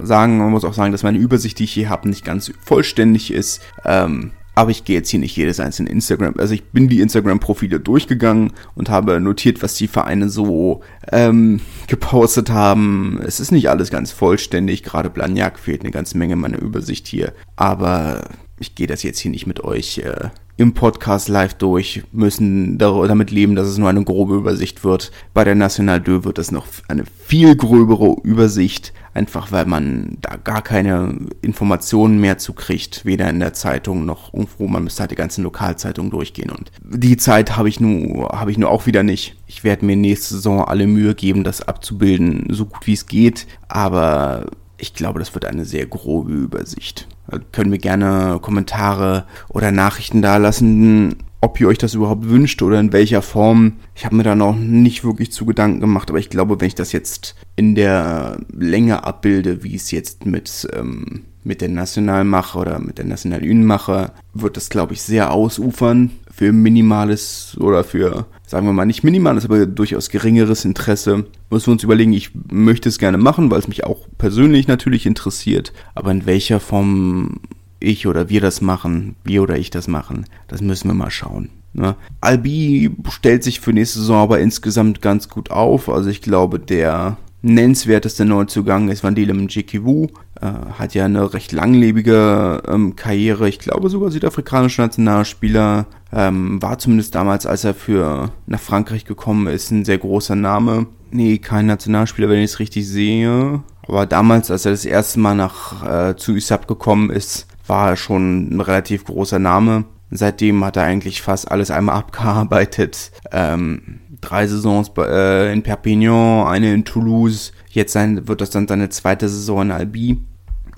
Sagen, 0.00 0.38
man 0.38 0.50
muss 0.50 0.64
auch 0.64 0.74
sagen, 0.74 0.92
dass 0.92 1.02
meine 1.02 1.18
Übersicht, 1.18 1.58
die 1.58 1.64
ich 1.64 1.72
hier 1.72 1.90
habe, 1.90 2.08
nicht 2.08 2.24
ganz 2.24 2.52
vollständig 2.64 3.32
ist. 3.32 3.60
Ähm, 3.84 4.32
aber 4.54 4.70
ich 4.70 4.84
gehe 4.84 4.96
jetzt 4.96 5.08
hier 5.08 5.20
nicht 5.20 5.36
jedes 5.36 5.60
einzelne 5.60 5.88
Instagram. 5.88 6.34
Also 6.36 6.52
ich 6.52 6.64
bin 6.64 6.88
die 6.88 7.00
Instagram-Profile 7.00 7.80
durchgegangen 7.80 8.52
und 8.74 8.90
habe 8.90 9.18
notiert, 9.18 9.62
was 9.62 9.74
die 9.74 9.88
Vereine 9.88 10.28
so 10.28 10.82
ähm, 11.10 11.60
gepostet 11.86 12.50
haben. 12.50 13.18
Es 13.24 13.40
ist 13.40 13.50
nicht 13.50 13.70
alles 13.70 13.90
ganz 13.90 14.12
vollständig. 14.12 14.82
Gerade 14.82 15.08
Blagnac 15.08 15.58
fehlt 15.58 15.82
eine 15.82 15.90
ganze 15.90 16.18
Menge 16.18 16.36
meiner 16.36 16.60
Übersicht 16.60 17.06
hier. 17.06 17.32
Aber 17.56 18.28
ich 18.58 18.74
gehe 18.74 18.86
das 18.86 19.02
jetzt 19.02 19.20
hier 19.20 19.30
nicht 19.30 19.46
mit 19.46 19.64
euch 19.64 19.98
äh, 19.98 20.28
im 20.56 20.74
Podcast 20.74 21.28
live 21.28 21.54
durch, 21.54 22.02
müssen 22.12 22.76
damit 22.78 23.30
leben, 23.30 23.56
dass 23.56 23.68
es 23.68 23.78
nur 23.78 23.88
eine 23.88 24.04
grobe 24.04 24.36
Übersicht 24.36 24.84
wird. 24.84 25.10
Bei 25.32 25.44
der 25.44 25.54
National 25.54 26.02
2 26.04 26.24
wird 26.24 26.38
es 26.38 26.52
noch 26.52 26.66
eine 26.88 27.04
viel 27.26 27.56
gröbere 27.56 28.16
Übersicht, 28.22 28.92
einfach 29.14 29.50
weil 29.50 29.64
man 29.64 30.18
da 30.20 30.36
gar 30.36 30.62
keine 30.62 31.14
Informationen 31.40 32.20
mehr 32.20 32.38
zu 32.38 32.52
kriegt, 32.52 33.04
weder 33.04 33.30
in 33.30 33.40
der 33.40 33.54
Zeitung 33.54 34.04
noch 34.04 34.34
irgendwo. 34.34 34.68
Man 34.68 34.84
müsste 34.84 35.00
halt 35.00 35.10
die 35.10 35.16
ganzen 35.16 35.42
Lokalzeitungen 35.42 36.10
durchgehen 36.10 36.50
und 36.50 36.70
die 36.82 37.16
Zeit 37.16 37.56
habe 37.56 37.68
ich 37.68 37.80
nur, 37.80 38.28
habe 38.28 38.50
ich 38.50 38.58
nur 38.58 38.70
auch 38.70 38.86
wieder 38.86 39.02
nicht. 39.02 39.36
Ich 39.46 39.64
werde 39.64 39.86
mir 39.86 39.96
nächste 39.96 40.34
Saison 40.34 40.64
alle 40.64 40.86
Mühe 40.86 41.14
geben, 41.14 41.44
das 41.44 41.62
abzubilden, 41.62 42.46
so 42.50 42.66
gut 42.66 42.86
wie 42.86 42.92
es 42.92 43.06
geht, 43.06 43.46
aber 43.68 44.46
ich 44.76 44.94
glaube, 44.94 45.18
das 45.18 45.32
wird 45.32 45.44
eine 45.44 45.64
sehr 45.64 45.86
grobe 45.86 46.32
Übersicht. 46.32 47.06
Können 47.52 47.72
wir 47.72 47.78
gerne 47.78 48.38
Kommentare 48.40 49.24
oder 49.48 49.72
Nachrichten 49.72 50.22
da 50.22 50.36
lassen, 50.36 51.16
ob 51.42 51.60
ihr 51.60 51.68
euch 51.68 51.78
das 51.78 51.94
überhaupt 51.94 52.28
wünscht 52.28 52.62
oder 52.62 52.78
in 52.78 52.92
welcher 52.92 53.20
Form. 53.20 53.74
Ich 53.94 54.04
habe 54.04 54.14
mir 54.14 54.22
da 54.22 54.34
noch 54.34 54.56
nicht 54.56 55.04
wirklich 55.04 55.32
zu 55.32 55.44
Gedanken 55.44 55.80
gemacht, 55.80 56.08
aber 56.08 56.20
ich 56.20 56.30
glaube, 56.30 56.60
wenn 56.60 56.68
ich 56.68 56.76
das 56.76 56.92
jetzt 56.92 57.34
in 57.56 57.74
der 57.74 58.38
Länge 58.56 59.04
abbilde, 59.04 59.64
wie 59.64 59.74
es 59.74 59.90
jetzt 59.90 60.24
mit, 60.24 60.68
ähm, 60.72 61.24
mit 61.42 61.60
der 61.60 61.68
National 61.68 62.22
mache 62.22 62.58
oder 62.58 62.78
mit 62.78 62.98
der 62.98 63.06
National 63.06 63.42
Une 63.42 63.64
mache, 63.64 64.12
wird 64.34 64.56
das, 64.56 64.70
glaube 64.70 64.92
ich, 64.92 65.02
sehr 65.02 65.32
ausufern 65.32 66.12
für 66.30 66.52
minimales 66.52 67.56
oder 67.58 67.82
für, 67.82 68.26
sagen 68.52 68.66
wir 68.66 68.74
mal, 68.74 68.84
nicht 68.84 69.02
minimales, 69.02 69.46
aber 69.46 69.64
durchaus 69.64 70.10
geringeres 70.10 70.66
Interesse. 70.66 71.24
Müssen 71.48 71.68
wir 71.68 71.72
uns 71.72 71.84
überlegen, 71.84 72.12
ich 72.12 72.32
möchte 72.52 72.90
es 72.90 72.98
gerne 72.98 73.16
machen, 73.16 73.50
weil 73.50 73.58
es 73.58 73.66
mich 73.66 73.84
auch 73.84 74.06
persönlich 74.18 74.68
natürlich 74.68 75.06
interessiert, 75.06 75.72
aber 75.94 76.10
in 76.10 76.26
welcher 76.26 76.60
Form 76.60 77.40
ich 77.80 78.06
oder 78.06 78.28
wir 78.28 78.42
das 78.42 78.60
machen, 78.60 79.16
wir 79.24 79.42
oder 79.42 79.56
ich 79.56 79.70
das 79.70 79.88
machen, 79.88 80.26
das 80.48 80.60
müssen 80.60 80.88
wir 80.88 80.94
mal 80.94 81.10
schauen. 81.10 81.48
Ne? 81.72 81.96
Albi 82.20 82.94
stellt 83.08 83.42
sich 83.42 83.60
für 83.60 83.72
nächste 83.72 84.00
Saison 84.00 84.18
aber 84.18 84.38
insgesamt 84.40 85.00
ganz 85.00 85.30
gut 85.30 85.50
auf. 85.50 85.88
Also 85.88 86.10
ich 86.10 86.20
glaube, 86.20 86.58
der 86.58 87.16
nennenswerteste 87.42 88.24
Neuzugang 88.24 88.88
ist 88.88 89.04
Vandile 89.04 89.34
Mjikiwu. 89.34 90.06
Äh, 90.40 90.46
hat 90.78 90.94
ja 90.94 91.04
eine 91.04 91.34
recht 91.34 91.52
langlebige 91.52 92.62
ähm, 92.66 92.96
Karriere. 92.96 93.48
Ich 93.48 93.58
glaube 93.58 93.90
sogar 93.90 94.10
südafrikanischer 94.10 94.84
Nationalspieler. 94.84 95.86
Ähm, 96.12 96.62
war 96.62 96.78
zumindest 96.78 97.14
damals, 97.14 97.46
als 97.46 97.64
er 97.64 97.74
für 97.74 98.30
nach 98.46 98.60
Frankreich 98.60 99.04
gekommen 99.04 99.46
ist, 99.46 99.70
ein 99.70 99.84
sehr 99.84 99.98
großer 99.98 100.36
Name. 100.36 100.86
Nee, 101.10 101.38
kein 101.38 101.66
Nationalspieler, 101.66 102.28
wenn 102.28 102.38
ich 102.38 102.52
es 102.52 102.58
richtig 102.58 102.88
sehe. 102.88 103.62
Aber 103.86 104.06
damals, 104.06 104.50
als 104.50 104.64
er 104.64 104.72
das 104.72 104.84
erste 104.84 105.20
Mal 105.20 105.34
nach 105.34 106.10
äh, 106.10 106.16
zu 106.16 106.32
USAP 106.32 106.66
gekommen 106.66 107.10
ist, 107.10 107.46
war 107.66 107.90
er 107.90 107.96
schon 107.96 108.54
ein 108.54 108.60
relativ 108.60 109.04
großer 109.04 109.38
Name. 109.38 109.84
Seitdem 110.10 110.62
hat 110.64 110.76
er 110.76 110.84
eigentlich 110.84 111.22
fast 111.22 111.50
alles 111.50 111.70
einmal 111.70 111.96
abgearbeitet. 111.98 113.12
Ähm, 113.32 114.00
drei 114.22 114.46
Saisons 114.46 114.90
äh, 114.96 115.52
in 115.52 115.62
Perpignan, 115.62 116.46
eine 116.46 116.72
in 116.72 116.86
Toulouse. 116.86 117.52
Jetzt 117.68 117.92
sein, 117.92 118.26
wird 118.26 118.40
das 118.40 118.50
dann 118.50 118.66
seine 118.66 118.88
zweite 118.88 119.28
Saison 119.28 119.62
in 119.62 119.70
Albi. 119.70 120.18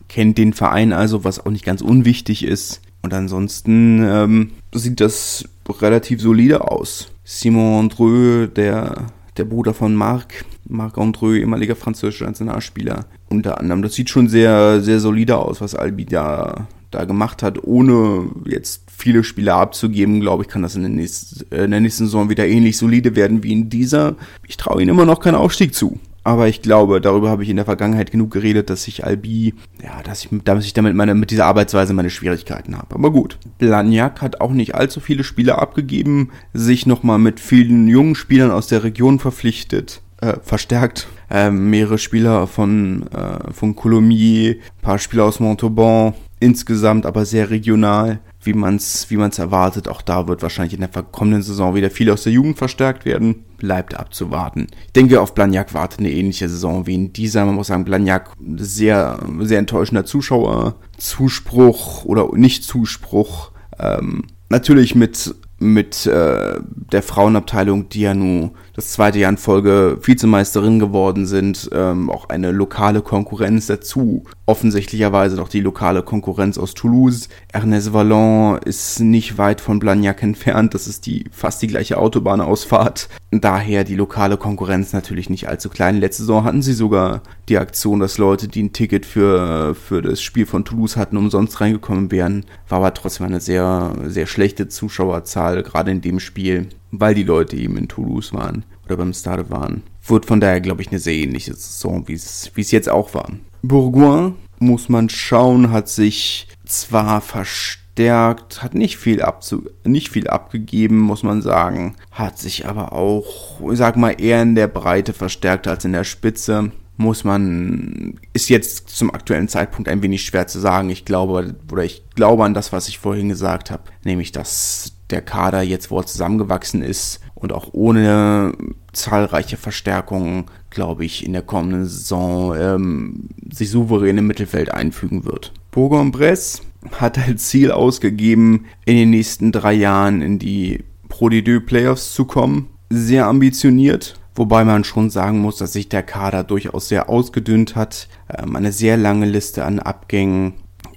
Kennt 0.09 0.39
den 0.39 0.53
Verein 0.53 0.93
also, 0.93 1.23
was 1.23 1.45
auch 1.45 1.51
nicht 1.51 1.65
ganz 1.65 1.81
unwichtig 1.81 2.45
ist. 2.45 2.81
Und 3.03 3.15
ansonsten 3.15 4.03
ähm, 4.03 4.51
sieht 4.73 5.01
das 5.01 5.45
relativ 5.69 6.21
solide 6.21 6.71
aus. 6.71 7.09
Simon 7.23 7.85
Andreu, 7.85 8.47
der, 8.47 9.07
der 9.37 9.45
Bruder 9.45 9.75
von 9.75 9.95
Marc, 9.95 10.45
Marc 10.67 10.99
Andreu, 10.99 11.37
ehemaliger 11.37 11.77
französischer 11.77 12.27
Nationalspieler, 12.27 13.07
unter 13.29 13.61
anderem. 13.61 13.83
Das 13.83 13.95
sieht 13.95 14.11
schon 14.11 14.29
sehr, 14.29 14.81
sehr 14.81 15.01
solide 15.01 15.37
aus, 15.37 15.61
was 15.61 15.75
Albi 15.75 16.07
da, 16.07 16.67
da 16.91 17.05
gemacht 17.05 17.43
hat, 17.43 17.63
ohne 17.63 18.31
jetzt 18.47 18.84
viele 18.97 19.25
Spieler 19.25 19.57
abzugeben, 19.57 20.21
glaube 20.21 20.45
ich, 20.45 20.49
kann 20.49 20.63
das 20.63 20.77
in 20.77 20.83
der, 20.83 20.91
nächsten, 20.91 21.53
äh, 21.53 21.65
in 21.65 21.71
der 21.71 21.81
nächsten 21.81 22.07
Saison 22.07 22.31
wieder 22.31 22.47
ähnlich 22.47 22.77
solide 22.77 23.17
werden 23.17 23.43
wie 23.43 23.53
in 23.53 23.69
dieser. 23.69 24.17
Ich 24.47 24.57
traue 24.57 24.83
ihnen 24.83 24.91
immer 24.91 25.05
noch 25.05 25.21
keinen 25.21 25.37
Aufstieg 25.37 25.75
zu. 25.75 25.99
Aber 26.27 26.49
ich 26.49 26.63
glaube, 26.63 27.03
darüber 27.03 27.29
habe 27.29 27.43
ich 27.43 27.51
in 27.51 27.57
der 27.57 27.67
Vergangenheit 27.67 28.11
genug 28.11 28.31
geredet, 28.31 28.71
dass 28.71 28.89
ich 28.89 29.05
Albi, 29.05 29.53
ja, 29.83 30.03
dass 30.03 30.25
ich, 30.25 30.31
dass 30.45 30.65
ich 30.65 30.73
damit 30.73 30.95
meine, 30.95 31.15
mit 31.15 31.31
dieser 31.31 31.45
Arbeitsweise 31.45 31.93
meine 31.93 32.09
Schwierigkeiten 32.09 32.79
habe. 32.79 32.95
Aber 32.95 33.13
gut. 33.13 33.39
Blagnac 33.59 34.23
hat 34.23 34.41
auch 34.41 34.53
nicht 34.53 34.75
allzu 34.75 35.01
viele 35.01 35.23
Spieler 35.23 35.61
abgegeben, 35.61 36.31
sich 36.55 36.87
nochmal 36.87 37.19
mit 37.19 37.41
vielen 37.41 37.89
jungen 37.89 38.15
Spielern 38.15 38.51
aus 38.51 38.69
der 38.69 38.85
Region 38.85 39.19
verpflichtet, 39.19 40.01
äh, 40.23 40.37
verstärkt. 40.43 41.09
Äh, 41.31 41.51
mehrere 41.51 41.99
Spieler 41.99 42.47
von, 42.47 43.07
äh, 43.09 43.53
von 43.53 43.77
Coulommiers, 43.77 44.57
paar 44.81 44.99
Spieler 44.99 45.25
aus 45.25 45.41
Montauban, 45.41 46.15
insgesamt 46.41 47.05
aber 47.05 47.27
sehr 47.27 47.51
regional 47.51 48.21
wie 48.45 48.55
man 48.55 48.77
es 48.77 49.11
wie 49.11 49.17
man's 49.17 49.39
erwartet. 49.39 49.89
Auch 49.89 50.03
da 50.03 50.29
wird 50.29 50.43
wahrscheinlich 50.43 50.75
in 50.75 50.81
der 50.81 50.89
kommenden 50.89 51.43
Saison 51.43 51.75
wieder 51.75 51.91
viel 51.91 52.11
aus 52.11 52.23
der 52.23 52.33
Jugend 52.33 52.59
verstärkt 52.59 53.05
werden. 53.05 53.45
Bleibt 53.59 53.95
abzuwarten. 53.95 54.67
Ich 54.87 54.93
denke, 54.93 55.21
auf 55.21 55.35
Blagnac 55.35 55.75
wartet 55.75 56.01
eine 56.01 56.11
ähnliche 56.11 56.49
Saison 56.49 56.87
wie 56.87 56.95
in 56.95 57.13
dieser. 57.13 57.45
Man 57.45 57.55
muss 57.55 57.69
sagen, 57.69 57.85
Blagnac 57.85 58.31
sehr, 58.57 59.19
sehr 59.41 59.59
enttäuschender 59.59 60.05
Zuschauer. 60.05 60.77
Zuspruch 60.97 62.05
oder 62.05 62.29
Nicht-Zuspruch. 62.35 63.53
Ähm, 63.79 64.25
natürlich 64.49 64.95
mit 64.95 65.35
mit 65.59 66.07
äh, 66.07 66.61
der 66.93 67.03
Frauenabteilung, 67.03 67.89
die 67.89 68.03
ja 68.03 68.15
nun 68.15 68.53
das 68.75 68.91
zweite 68.91 69.21
Jahr 69.21 69.31
in 69.31 69.39
Folge 69.39 69.99
Vizemeisterin 70.03 70.81
geworden 70.81 71.27
sind, 71.27 71.71
ähm, 71.73 72.11
auch 72.11 72.29
eine 72.29 72.51
lokale 72.51 73.03
Konkurrenz 73.03 73.69
dazu. 73.69 74.25
Offensichtlicherweise 74.47 75.37
doch 75.37 75.49
die 75.49 75.61
lokale 75.61 76.03
Konkurrenz 76.03 76.59
aus 76.59 76.75
Toulouse. 76.75 77.29
Ernest 77.53 77.93
Vallon 77.93 78.59
ist 78.59 78.99
nicht 78.99 79.39
weit 79.39 79.61
von 79.61 79.79
Blagnac 79.79 80.23
entfernt. 80.25 80.75
Das 80.75 80.89
ist 80.89 81.07
die 81.07 81.27
fast 81.31 81.63
die 81.63 81.69
gleiche 81.69 81.99
Autobahnausfahrt. 81.99 83.09
Daher 83.31 83.85
die 83.85 83.95
lokale 83.95 84.37
Konkurrenz 84.37 84.93
natürlich 84.93 85.31
nicht 85.31 85.49
allzu 85.49 85.69
klein. 85.69 86.01
Letzte 86.01 86.23
Saison 86.23 86.43
hatten 86.43 86.63
sie 86.63 86.73
sogar 86.73 87.23
die 87.49 87.59
Aktion, 87.59 88.01
dass 88.01 88.19
Leute, 88.19 88.49
die 88.49 88.63
ein 88.65 88.73
Ticket 88.73 89.07
für, 89.07 89.77
für 89.77 90.03
das 90.03 90.21
Spiel 90.21 90.47
von 90.47 90.65
Toulouse 90.65 90.97
hatten, 90.97 91.17
umsonst 91.17 91.61
reingekommen 91.61 92.11
wären. 92.11 92.45
War 92.69 92.79
aber 92.79 92.95
trotzdem 92.95 93.27
eine 93.27 93.41
sehr, 93.41 93.93
sehr 94.07 94.27
schlechte 94.27 94.69
Zuschauerzahl, 94.69 95.63
gerade 95.63 95.93
in 95.93 96.01
dem 96.01 96.19
Spiel 96.19 96.69
weil 97.01 97.15
die 97.15 97.23
Leute 97.23 97.57
eben 97.57 97.77
in 97.77 97.89
Toulouse 97.89 98.33
waren 98.33 98.65
oder 98.87 98.97
beim 98.97 99.13
Stade 99.13 99.51
waren. 99.51 99.83
Wird 100.07 100.27
von 100.27 100.41
daher, 100.41 100.61
glaube 100.61 100.83
ich, 100.83 100.89
eine 100.89 100.99
sehr 100.99 101.15
ähnliche 101.15 101.55
Saison, 101.55 102.07
wie 102.09 102.15
es 102.15 102.71
jetzt 102.71 102.89
auch 102.89 103.15
war. 103.15 103.31
Bourgoin, 103.63 104.35
muss 104.59 104.89
man 104.89 105.09
schauen, 105.09 105.71
hat 105.71 105.89
sich 105.89 106.49
zwar 106.67 107.21
verstärkt, 107.21 108.63
hat 108.63 108.75
nicht 108.75 108.99
viel, 108.99 109.23
abzu 109.23 109.65
nicht 109.85 110.11
viel 110.11 110.29
abgegeben, 110.29 110.99
muss 110.99 111.23
man 111.23 111.43
sagen, 111.43 111.97
hat 112.11 112.39
sich 112.39 112.67
aber 112.67 112.93
auch, 112.93 113.61
ich 113.71 113.79
sag 113.79 113.97
mal, 113.97 114.11
eher 114.21 114.43
in 114.43 114.55
der 114.55 114.69
Breite 114.69 115.13
verstärkt 115.13 115.67
als 115.67 115.85
in 115.85 115.93
der 115.93 116.05
Spitze 116.05 116.73
muss 116.97 117.25
man, 117.25 118.21
ist 118.33 118.49
jetzt 118.49 118.89
zum 118.89 119.13
aktuellen 119.13 119.49
Zeitpunkt 119.49 119.89
ein 119.89 120.03
wenig 120.03 120.25
schwer 120.25 120.47
zu 120.47 120.61
sagen. 120.61 120.91
Ich 120.91 121.05
glaube, 121.05 121.57
oder 121.71 121.85
ich 121.85 122.05
glaube 122.15 122.45
an 122.45 122.55
das, 122.55 122.73
was 122.73 122.89
ich 122.89 122.99
vorhin 122.99 123.29
gesagt 123.29 123.71
habe, 123.71 123.83
nämlich, 124.05 124.31
dass 124.31 124.94
der 125.11 125.23
Kader 125.23 125.63
jetzt, 125.63 125.91
wo 125.91 125.99
er 125.99 126.07
zusammengewachsen 126.07 126.83
ist 126.83 127.21
und 127.35 127.53
auch 127.53 127.69
ohne 127.73 128.53
zahlreiche 128.93 129.57
Verstärkungen, 129.57 130.47
glaube 130.71 131.05
ich, 131.05 131.25
in 131.25 131.33
der 131.33 131.43
kommenden 131.43 131.85
Saison 131.85 132.55
ähm, 132.57 133.29
sich 133.53 133.71
souverän 133.71 134.19
im 134.19 134.27
Mittelfeld 134.27 134.73
einfügen 134.73 135.25
wird. 135.25 135.53
Bourg-en-Bresse 135.71 136.63
hat 136.93 137.19
als 137.19 137.49
Ziel 137.49 137.71
ausgegeben, 137.71 138.67
in 138.85 138.97
den 138.97 139.11
nächsten 139.11 139.53
drei 139.53 139.73
Jahren 139.75 140.23
in 140.23 140.39
die 140.39 140.85
Pro 141.09 141.27
D2 141.27 141.61
Playoffs 141.61 142.15
zu 142.15 142.25
kommen. 142.25 142.71
Sehr 142.91 143.27
ambitioniert, 143.27 144.19
wobei 144.35 144.65
man 144.65 144.85
schon 144.85 145.11
sagen 145.11 145.39
muss, 145.39 145.57
dass 145.57 145.73
sich 145.73 145.89
der 145.89 146.03
Kader 146.03 146.45
durchaus 146.45 146.89
sehr 146.89 147.09
ausgedünnt 147.09 147.77
hat. 147.77 148.09
Ähm, 148.37 148.57
eine 148.57 148.73
sehr 148.73 148.97
lange 148.97 149.27
Liste 149.27 149.65
an 149.65 149.79
Abgängen 149.79 150.55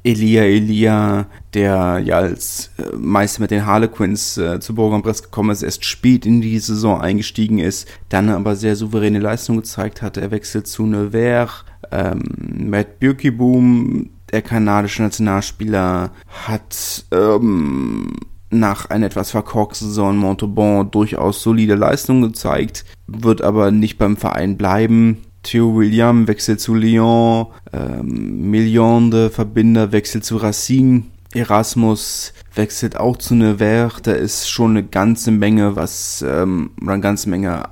Elia 0.07 0.43
Elia, 0.43 1.25
der 1.53 1.99
ja 1.99 2.17
als 2.17 2.71
äh, 2.77 2.95
Meister 2.95 3.41
mit 3.41 3.51
den 3.51 3.65
Harlequins 3.65 4.37
äh, 4.37 4.59
zu 4.61 4.73
Bourg-en-Bresse 4.73 5.23
gekommen 5.23 5.49
ist, 5.49 5.63
erst 5.63 5.83
spät 5.83 6.25
in 6.25 6.39
die 6.39 6.57
Saison 6.59 7.01
eingestiegen 7.01 7.59
ist, 7.59 7.89
dann 8.07 8.29
aber 8.29 8.55
sehr 8.55 8.77
souveräne 8.77 9.19
Leistung 9.19 9.57
gezeigt 9.57 10.01
hat. 10.01 10.15
Er 10.15 10.31
wechselt 10.31 10.67
zu 10.67 10.85
Nevers. 10.85 11.65
Ähm, 11.91 12.23
Matt 12.69 12.99
Birkiboom, 12.99 14.09
der 14.31 14.41
kanadische 14.41 15.03
Nationalspieler, 15.03 16.11
hat 16.47 17.05
ähm, 17.11 18.13
nach 18.49 18.89
einer 18.89 19.07
etwas 19.07 19.31
verkorksten 19.31 19.89
Saison 19.89 20.15
Montauban 20.15 20.89
durchaus 20.89 21.41
solide 21.41 21.75
Leistung 21.75 22.21
gezeigt, 22.21 22.85
wird 23.07 23.41
aber 23.41 23.71
nicht 23.71 23.97
beim 23.97 24.15
Verein 24.15 24.55
bleiben. 24.57 25.17
Theo 25.47 25.75
William 25.75 26.27
wechselt 26.27 26.59
zu 26.59 26.75
Lyon, 26.75 27.47
ähm, 27.71 28.49
Million 28.49 29.11
de 29.11 29.29
Verbinder 29.29 29.91
wechselt 29.91 30.25
zu 30.25 30.37
Racine, 30.37 31.03
Erasmus 31.33 32.33
wechselt 32.53 32.97
auch 32.97 33.17
zu 33.17 33.35
Nevers, 33.35 34.01
da 34.01 34.11
ist 34.11 34.49
schon 34.49 34.71
eine 34.71 34.83
ganze 34.83 35.31
Menge, 35.31 35.75
was, 35.75 36.23
ähm, 36.27 36.71
oder 36.81 36.93
eine 36.93 37.01
ganze 37.01 37.29
Menge 37.29 37.63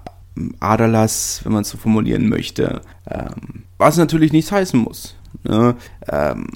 Aderlass, 0.59 1.41
wenn 1.43 1.53
man 1.53 1.63
es 1.63 1.69
so 1.69 1.77
formulieren 1.77 2.29
möchte, 2.29 2.81
ähm, 3.09 3.63
was 3.77 3.97
natürlich 3.97 4.31
nichts 4.31 4.51
heißen 4.51 4.79
muss. 4.79 5.15
Ne? 5.43 5.75
Ähm, 6.09 6.47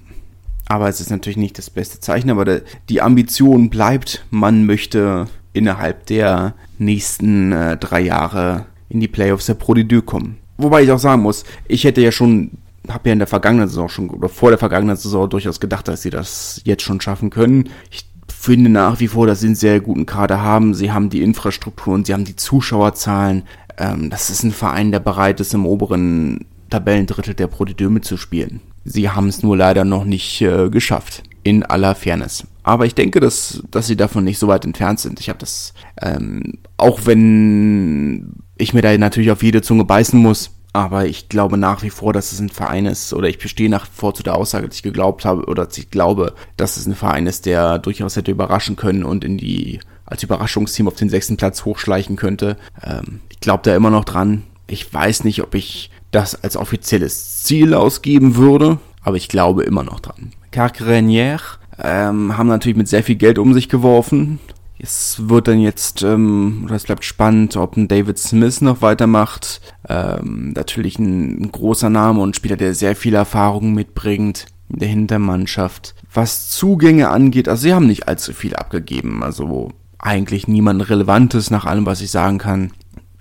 aber 0.68 0.88
es 0.88 1.02
ist 1.02 1.10
natürlich 1.10 1.38
nicht 1.38 1.58
das 1.58 1.70
beste 1.70 2.00
Zeichen, 2.00 2.30
aber 2.30 2.62
die 2.90 3.02
Ambition 3.02 3.70
bleibt, 3.70 4.26
man 4.30 4.66
möchte 4.66 5.28
innerhalb 5.52 6.06
der 6.06 6.54
nächsten 6.78 7.52
äh, 7.52 7.76
drei 7.76 8.02
Jahre 8.02 8.68
in 8.88 9.00
die 9.00 9.08
Playoffs 9.08 9.48
der 9.48 9.56
Pro 9.56 9.74
D2 9.74 10.02
kommen. 10.02 10.38
Wobei 10.60 10.84
ich 10.84 10.92
auch 10.92 11.00
sagen 11.00 11.22
muss, 11.22 11.46
ich 11.70 11.86
hätte 11.86 12.02
ja 12.02 12.12
schon, 12.12 12.52
habe 12.90 13.08
ja 13.10 13.14
in 13.14 13.20
der 13.20 13.30
vergangenen 13.30 13.70
Saison 13.70 13.88
schon, 13.88 14.10
oder 14.10 14.28
vor 14.28 14.50
der 14.50 14.60
vergangenen 14.60 14.98
Saison 14.98 15.30
durchaus 15.30 15.62
gedacht, 15.62 15.88
dass 15.88 16.02
sie 16.02 16.10
das 16.10 16.60
jetzt 16.66 16.84
schon 16.84 17.00
schaffen 17.00 17.30
können. 17.30 17.70
Ich 17.90 18.06
finde 18.28 18.70
nach 18.70 19.00
wie 19.00 19.08
vor, 19.08 19.26
dass 19.26 19.40
sie 19.40 19.48
einen 19.48 19.56
sehr 19.56 19.80
guten 19.80 20.06
Kader 20.06 20.42
haben. 20.42 20.74
Sie 20.74 20.92
haben 20.92 21.10
die 21.10 21.22
Infrastruktur 21.22 21.94
und 21.94 22.08
sie 22.08 22.14
haben 22.14 22.26
die 22.26 22.36
Zuschauerzahlen. 22.36 23.44
Ähm, 23.78 24.10
das 24.10 24.30
ist 24.30 24.44
ein 24.44 24.52
Verein, 24.52 24.92
der 24.92 25.00
bereit 25.00 25.40
ist, 25.40 25.54
im 25.54 25.66
oberen 25.66 26.46
Tabellendrittel 26.70 27.36
der 27.36 27.48
Pro 27.48 27.66
mitzuspielen. 27.90 28.60
Sie 28.84 29.10
haben 29.10 29.30
es 29.30 29.42
nur 29.42 29.56
leider 29.56 29.86
noch 29.86 30.04
nicht 30.04 30.42
äh, 30.42 30.70
geschafft. 30.70 31.24
In 31.44 31.64
aller 31.64 31.96
Fairness. 31.96 32.46
Aber 32.64 32.86
ich 32.86 32.96
denke, 32.96 33.22
dass, 33.22 33.64
dass 33.72 33.88
sie 33.88 33.96
davon 33.96 34.26
nicht 34.26 34.40
so 34.40 34.50
weit 34.50 34.66
entfernt 34.66 35.00
sind. 35.00 35.22
Ich 35.22 35.30
habe 35.30 35.40
das, 35.40 35.74
ähm, 36.02 36.60
auch 36.76 37.06
wenn 37.06 38.34
ich 38.60 38.74
mir 38.74 38.82
da 38.82 38.96
natürlich 38.98 39.32
auf 39.32 39.42
jede 39.42 39.62
Zunge 39.62 39.86
beißen 39.86 40.20
muss, 40.20 40.52
aber 40.74 41.06
ich 41.06 41.30
glaube 41.30 41.58
nach 41.58 41.82
wie 41.82 41.90
vor, 41.90 42.14
dass 42.14 42.32
es 42.32 42.40
ein 42.40 42.50
Verein 42.50 42.86
ist, 42.86 43.14
oder 43.14 43.28
ich 43.28 43.40
bestehe 43.40 43.70
nach 43.70 43.86
wie 43.86 43.96
vor 43.96 44.14
zu 44.14 44.22
der 44.22 44.36
Aussage, 44.36 44.68
dass 44.68 44.76
ich 44.78 44.84
geglaubt 44.84 45.26
habe, 45.26 45.46
oder 45.46 45.66
dass 45.66 45.78
ich 45.78 45.90
glaube, 45.90 46.34
dass 46.58 46.78
es 46.78 46.86
ein 46.86 46.96
Verein 46.96 47.26
ist, 47.26 47.46
der 47.46 47.80
durchaus 47.80 48.16
hätte 48.16 48.32
überraschen 48.32 48.76
können 48.76 49.04
und 49.04 49.24
in 49.24 49.38
die, 49.38 49.80
als 50.06 50.22
Überraschungsteam 50.24 50.88
auf 50.88 50.96
den 50.96 51.10
sechsten 51.10 51.38
Platz 51.38 51.66
hochschleichen 51.66 52.18
könnte. 52.18 52.58
Ähm, 52.84 53.22
ich 53.30 53.40
glaube 53.40 53.64
da 53.64 53.76
immer 53.76 53.90
noch 53.90 54.06
dran. 54.06 54.44
Ich 54.68 54.94
weiß 54.94 55.24
nicht, 55.24 55.42
ob 55.42 55.56
ich 55.56 55.90
das 56.12 56.44
als 56.44 56.56
offizielles 56.56 57.44
Ziel 57.44 57.74
ausgeben 57.74 58.36
würde, 58.36 58.78
aber 59.02 59.18
ich 59.18 59.30
glaube 59.30 59.64
immer 59.64 59.84
noch 59.84 60.00
dran. 60.00 60.34
Carcrenière 60.52 61.58
ähm, 61.82 62.38
haben 62.38 62.48
natürlich 62.48 62.78
mit 62.78 62.88
sehr 62.88 63.04
viel 63.04 63.16
Geld 63.16 63.40
um 63.40 63.54
sich 63.54 63.70
geworfen. 63.70 64.40
Es 64.82 65.28
wird 65.28 65.50
dann 65.50 65.60
jetzt, 65.60 66.04
ähm, 66.04 66.62
oder 66.64 66.76
es 66.76 66.86
bleibt 66.86 67.04
spannend, 67.04 67.58
ob 67.58 67.76
ein 67.76 67.90
David 67.90 68.18
Smith 68.18 68.62
noch 68.62 68.82
weitermacht. 68.82 69.60
Ähm, 69.88 70.54
natürlich 70.56 70.98
ein, 70.98 71.44
ein 71.44 71.52
großer 71.52 71.90
Name 71.90 72.22
und 72.22 72.36
Spieler, 72.38 72.56
der 72.56 72.74
sehr 72.74 72.96
viel 72.96 73.14
Erfahrung 73.14 73.74
mitbringt 73.74 74.46
in 74.70 74.80
der 74.80 74.88
Hintermannschaft. 74.88 75.96
Was 76.14 76.50
Zugänge 76.50 77.10
angeht, 77.10 77.50
also 77.50 77.64
sie 77.64 77.74
haben 77.74 77.88
nicht 77.88 78.08
allzu 78.08 78.32
viel 78.32 78.56
abgegeben. 78.56 79.22
Also 79.22 79.74
eigentlich 79.98 80.48
niemand 80.48 80.90
Relevantes 80.90 81.52
nach 81.52 81.66
allem, 81.66 81.86
was 81.86 82.00
ich 82.00 82.10
sagen 82.10 82.38
kann. 82.38 82.72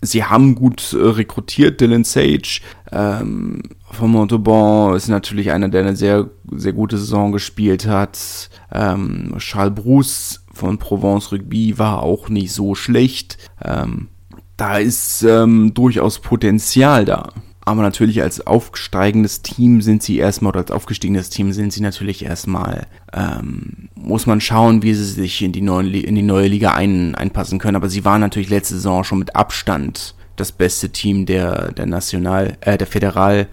Sie 0.01 0.23
haben 0.23 0.55
gut 0.55 0.93
äh, 0.93 0.97
rekrutiert, 0.99 1.81
Dylan 1.81 2.05
Sage 2.05 2.61
ähm, 2.93 3.63
von 3.91 4.11
Montauban 4.11 4.95
ist 4.95 5.09
natürlich 5.09 5.51
einer, 5.51 5.69
der 5.69 5.81
eine 5.81 5.97
sehr, 5.97 6.29
sehr 6.53 6.73
gute 6.73 6.99
Saison 6.99 7.33
gespielt 7.33 7.87
hat. 7.87 8.51
Ähm, 8.73 9.35
Charles 9.39 9.75
Bruce 9.75 10.38
von 10.59 10.79
Provence 10.79 11.33
Rugby 11.33 11.79
war 11.79 12.03
auch 12.03 12.29
nicht 12.29 12.53
so 12.53 12.75
schlecht. 12.75 13.39
Ähm, 13.65 14.09
da 14.57 14.79
ist 14.79 15.23
ähm, 15.23 15.73
durchaus 15.73 16.19
Potenzial 16.19 17.05
da. 17.05 17.33
Aber 17.61 17.83
natürlich 17.83 18.23
als 18.23 18.47
aufsteigendes 18.47 19.43
Team 19.43 19.83
sind 19.83 20.03
sie 20.03 20.17
erstmal, 20.17 20.51
oder 20.51 20.61
als 20.61 20.71
aufgestiegenes 20.71 21.29
Team 21.29 21.53
sind 21.53 21.73
sie 21.73 21.83
natürlich 21.83 22.25
erstmal, 22.25 22.87
ähm, 23.13 23.91
muss 23.95 24.27
man 24.27 24.41
schauen, 24.41 24.83
wie 24.83 24.95
sie 24.95 25.05
sich 25.05 25.43
in 25.43 25.53
die, 25.53 25.61
neuen, 25.61 25.93
in 25.93 26.15
die 26.15 26.23
neue 26.23 26.49
Liga 26.49 26.73
ein, 26.73 27.15
einpassen 27.15 27.59
können. 27.59 27.77
Aber 27.77 27.91
sie 27.91 28.07
waren 28.07 28.23
natürlich 28.23 28.49
letzte 28.49 28.75
Saison 28.75 29.05
schon 29.05 29.19
mit 29.19 29.37
Abstand 29.37 30.15
das 30.37 30.51
beste 30.51 30.91
Team 30.91 31.27
der, 31.27 31.73
der 31.73 31.87
National, 31.87 32.57
äh, 32.63 32.79
der 32.79 32.87
Föderal. 32.87 33.49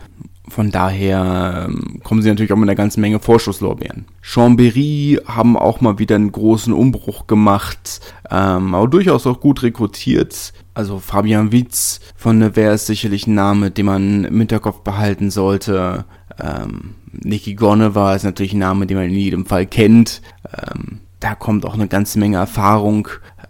Von 0.47 0.69
daher 0.69 1.67
ähm, 1.67 2.01
kommen 2.03 2.21
sie 2.21 2.29
natürlich 2.29 2.51
auch 2.51 2.57
mit 2.57 2.69
einer 2.69 2.75
ganzen 2.75 3.01
Menge 3.01 3.19
Vorschusslorbeeren. 3.19 4.05
Chambéry 4.23 5.19
haben 5.25 5.57
auch 5.57 5.81
mal 5.81 5.97
wieder 5.97 6.15
einen 6.15 6.31
großen 6.31 6.71
Umbruch 6.71 7.25
gemacht, 7.25 8.01
ähm, 8.29 8.75
aber 8.75 8.87
durchaus 8.87 9.25
auch 9.25 9.39
gut 9.39 9.63
rekrutiert. 9.63 10.53
Also 10.75 10.99
Fabian 10.99 11.51
Witz 11.51 11.99
von 12.15 12.37
Nevers 12.37 12.81
ist 12.81 12.87
sicherlich 12.87 13.27
ein 13.27 13.33
Name, 13.33 13.71
den 13.71 13.85
man 13.87 14.25
im 14.25 14.37
Hinterkopf 14.37 14.81
behalten 14.81 15.31
sollte. 15.31 16.05
Ähm, 16.39 16.95
Nicky 17.11 17.55
Goneva 17.55 18.13
ist 18.13 18.23
natürlich 18.23 18.53
ein 18.53 18.59
Name, 18.59 18.85
den 18.85 18.97
man 18.97 19.07
in 19.07 19.13
jedem 19.13 19.45
Fall 19.45 19.65
kennt. 19.65 20.21
Ähm, 20.53 20.99
da 21.19 21.33
kommt 21.33 21.65
auch 21.65 21.73
eine 21.73 21.87
ganze 21.87 22.19
Menge 22.19 22.37
Erfahrung. 22.37 23.07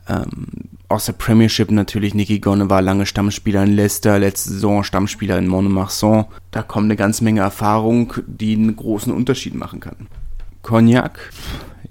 Ähm, 0.07 0.47
aus 0.89 1.05
der 1.05 1.13
Premiership 1.13 1.71
natürlich 1.71 2.13
Nicky 2.13 2.39
Gonne 2.39 2.69
war 2.69 2.81
lange 2.81 3.05
Stammspieler 3.05 3.63
in 3.63 3.75
Leicester, 3.75 4.19
letzte 4.19 4.51
Saison 4.51 4.83
Stammspieler 4.83 5.37
in 5.37 5.47
Montmarsan. 5.47 6.25
Da 6.51 6.61
kommt 6.61 6.85
eine 6.85 6.95
ganze 6.95 7.23
Menge 7.23 7.41
Erfahrung, 7.41 8.13
die 8.27 8.55
einen 8.55 8.75
großen 8.75 9.11
Unterschied 9.13 9.55
machen 9.55 9.79
kann. 9.79 10.07
Cognac, 10.61 11.19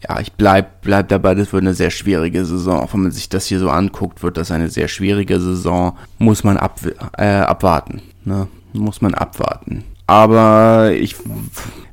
ja, 0.09 0.20
ich 0.20 0.33
bleib, 0.33 0.83
bleib 0.83 1.09
dabei, 1.09 1.35
das 1.35 1.52
wird 1.52 1.62
eine 1.62 1.74
sehr 1.74 1.90
schwierige 1.90 2.44
Saison. 2.44 2.80
Auch 2.80 2.92
wenn 2.94 3.02
man 3.02 3.12
sich 3.12 3.28
das 3.28 3.46
hier 3.46 3.59
so 3.59 3.70
anguckt, 3.70 4.22
wird 4.22 4.37
das 4.37 4.50
eine 4.50 4.68
sehr 4.68 4.88
schwierige 4.88 5.40
Saison. 5.40 5.96
Muss 6.18 6.44
man 6.44 6.57
ab, 6.57 6.80
äh, 7.16 7.24
abwarten. 7.24 8.02
Ne? 8.24 8.48
Muss 8.72 9.00
man 9.00 9.14
abwarten. 9.14 9.85
Aber 10.07 10.93
ich, 10.93 11.17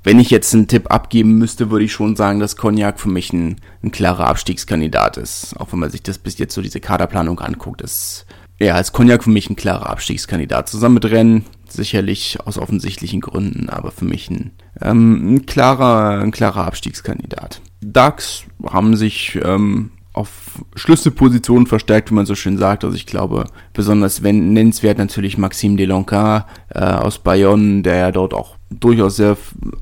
wenn 0.04 0.20
ich 0.20 0.30
jetzt 0.30 0.54
einen 0.54 0.68
Tipp 0.68 0.92
abgeben 0.92 1.38
müsste, 1.38 1.72
würde 1.72 1.86
ich 1.86 1.94
schon 1.94 2.16
sagen, 2.16 2.40
dass 2.40 2.58
Cognac 2.58 3.00
für 3.00 3.10
mich 3.10 3.32
ein, 3.32 3.58
ein 3.84 3.92
klarer 3.92 4.28
Abstiegskandidat 4.28 5.18
ist. 5.18 5.56
Auch 5.58 5.72
wenn 5.72 5.80
man 5.80 5.90
sich 5.90 6.04
das 6.04 6.18
bis 6.18 6.38
jetzt 6.38 6.54
so 6.54 6.62
diese 6.62 6.80
Kaderplanung 6.80 7.40
anguckt, 7.40 7.82
ist 7.82 8.26
ja 8.60 8.76
als 8.76 8.92
Cognac 8.92 9.24
für 9.24 9.30
mich 9.30 9.50
ein 9.50 9.56
klarer 9.56 9.90
Abstiegskandidat. 9.90 10.70
Zusammen 10.70 10.96
mit 10.96 11.06
Rennen 11.06 11.46
sicherlich 11.68 12.38
aus 12.46 12.58
offensichtlichen 12.58 13.22
Gründen, 13.22 13.70
aber 13.70 13.92
für 13.92 14.06
mich 14.06 14.30
ein, 14.30 14.52
ähm, 14.82 15.36
ein 15.36 15.46
klarer, 15.46 16.20
ein 16.20 16.32
klarer 16.32 16.66
Abstiegskandidat. 16.66 17.62
DAX 17.82 18.44
haben 18.70 18.96
sich 18.98 19.40
ähm, 19.42 19.92
auf 20.14 20.64
Schlüsselpositionen 20.76 21.68
verstärkt, 21.68 22.12
wie 22.12 22.16
man 22.16 22.26
so 22.26 22.36
schön 22.36 22.58
sagt. 22.58 22.84
Also 22.84 22.96
ich 22.96 23.06
glaube, 23.06 23.46
besonders 23.74 24.24
wenn, 24.24 24.54
nennenswert 24.54 24.98
natürlich 24.98 25.38
Maxime 25.38 25.78
Delonca 25.78 26.48
äh, 26.70 26.80
aus 26.80 27.20
Bayonne, 27.20 27.82
der 27.82 27.96
ja 27.96 28.12
dort 28.12 28.34
auch 28.34 28.58
durchaus 28.70 29.18
sehr 29.18 29.38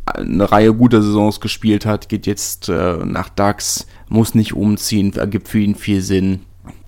eine 0.05 0.51
Reihe 0.51 0.73
guter 0.73 1.01
Saisons 1.01 1.39
gespielt 1.39 1.85
hat, 1.85 2.09
geht 2.09 2.27
jetzt 2.27 2.69
äh, 2.69 2.97
nach 3.05 3.29
DAX, 3.29 3.87
muss 4.07 4.35
nicht 4.35 4.53
umziehen, 4.53 5.13
ergibt 5.13 5.47
für 5.47 5.59
ihn 5.59 5.75
viel 5.75 6.01
Sinn. 6.01 6.41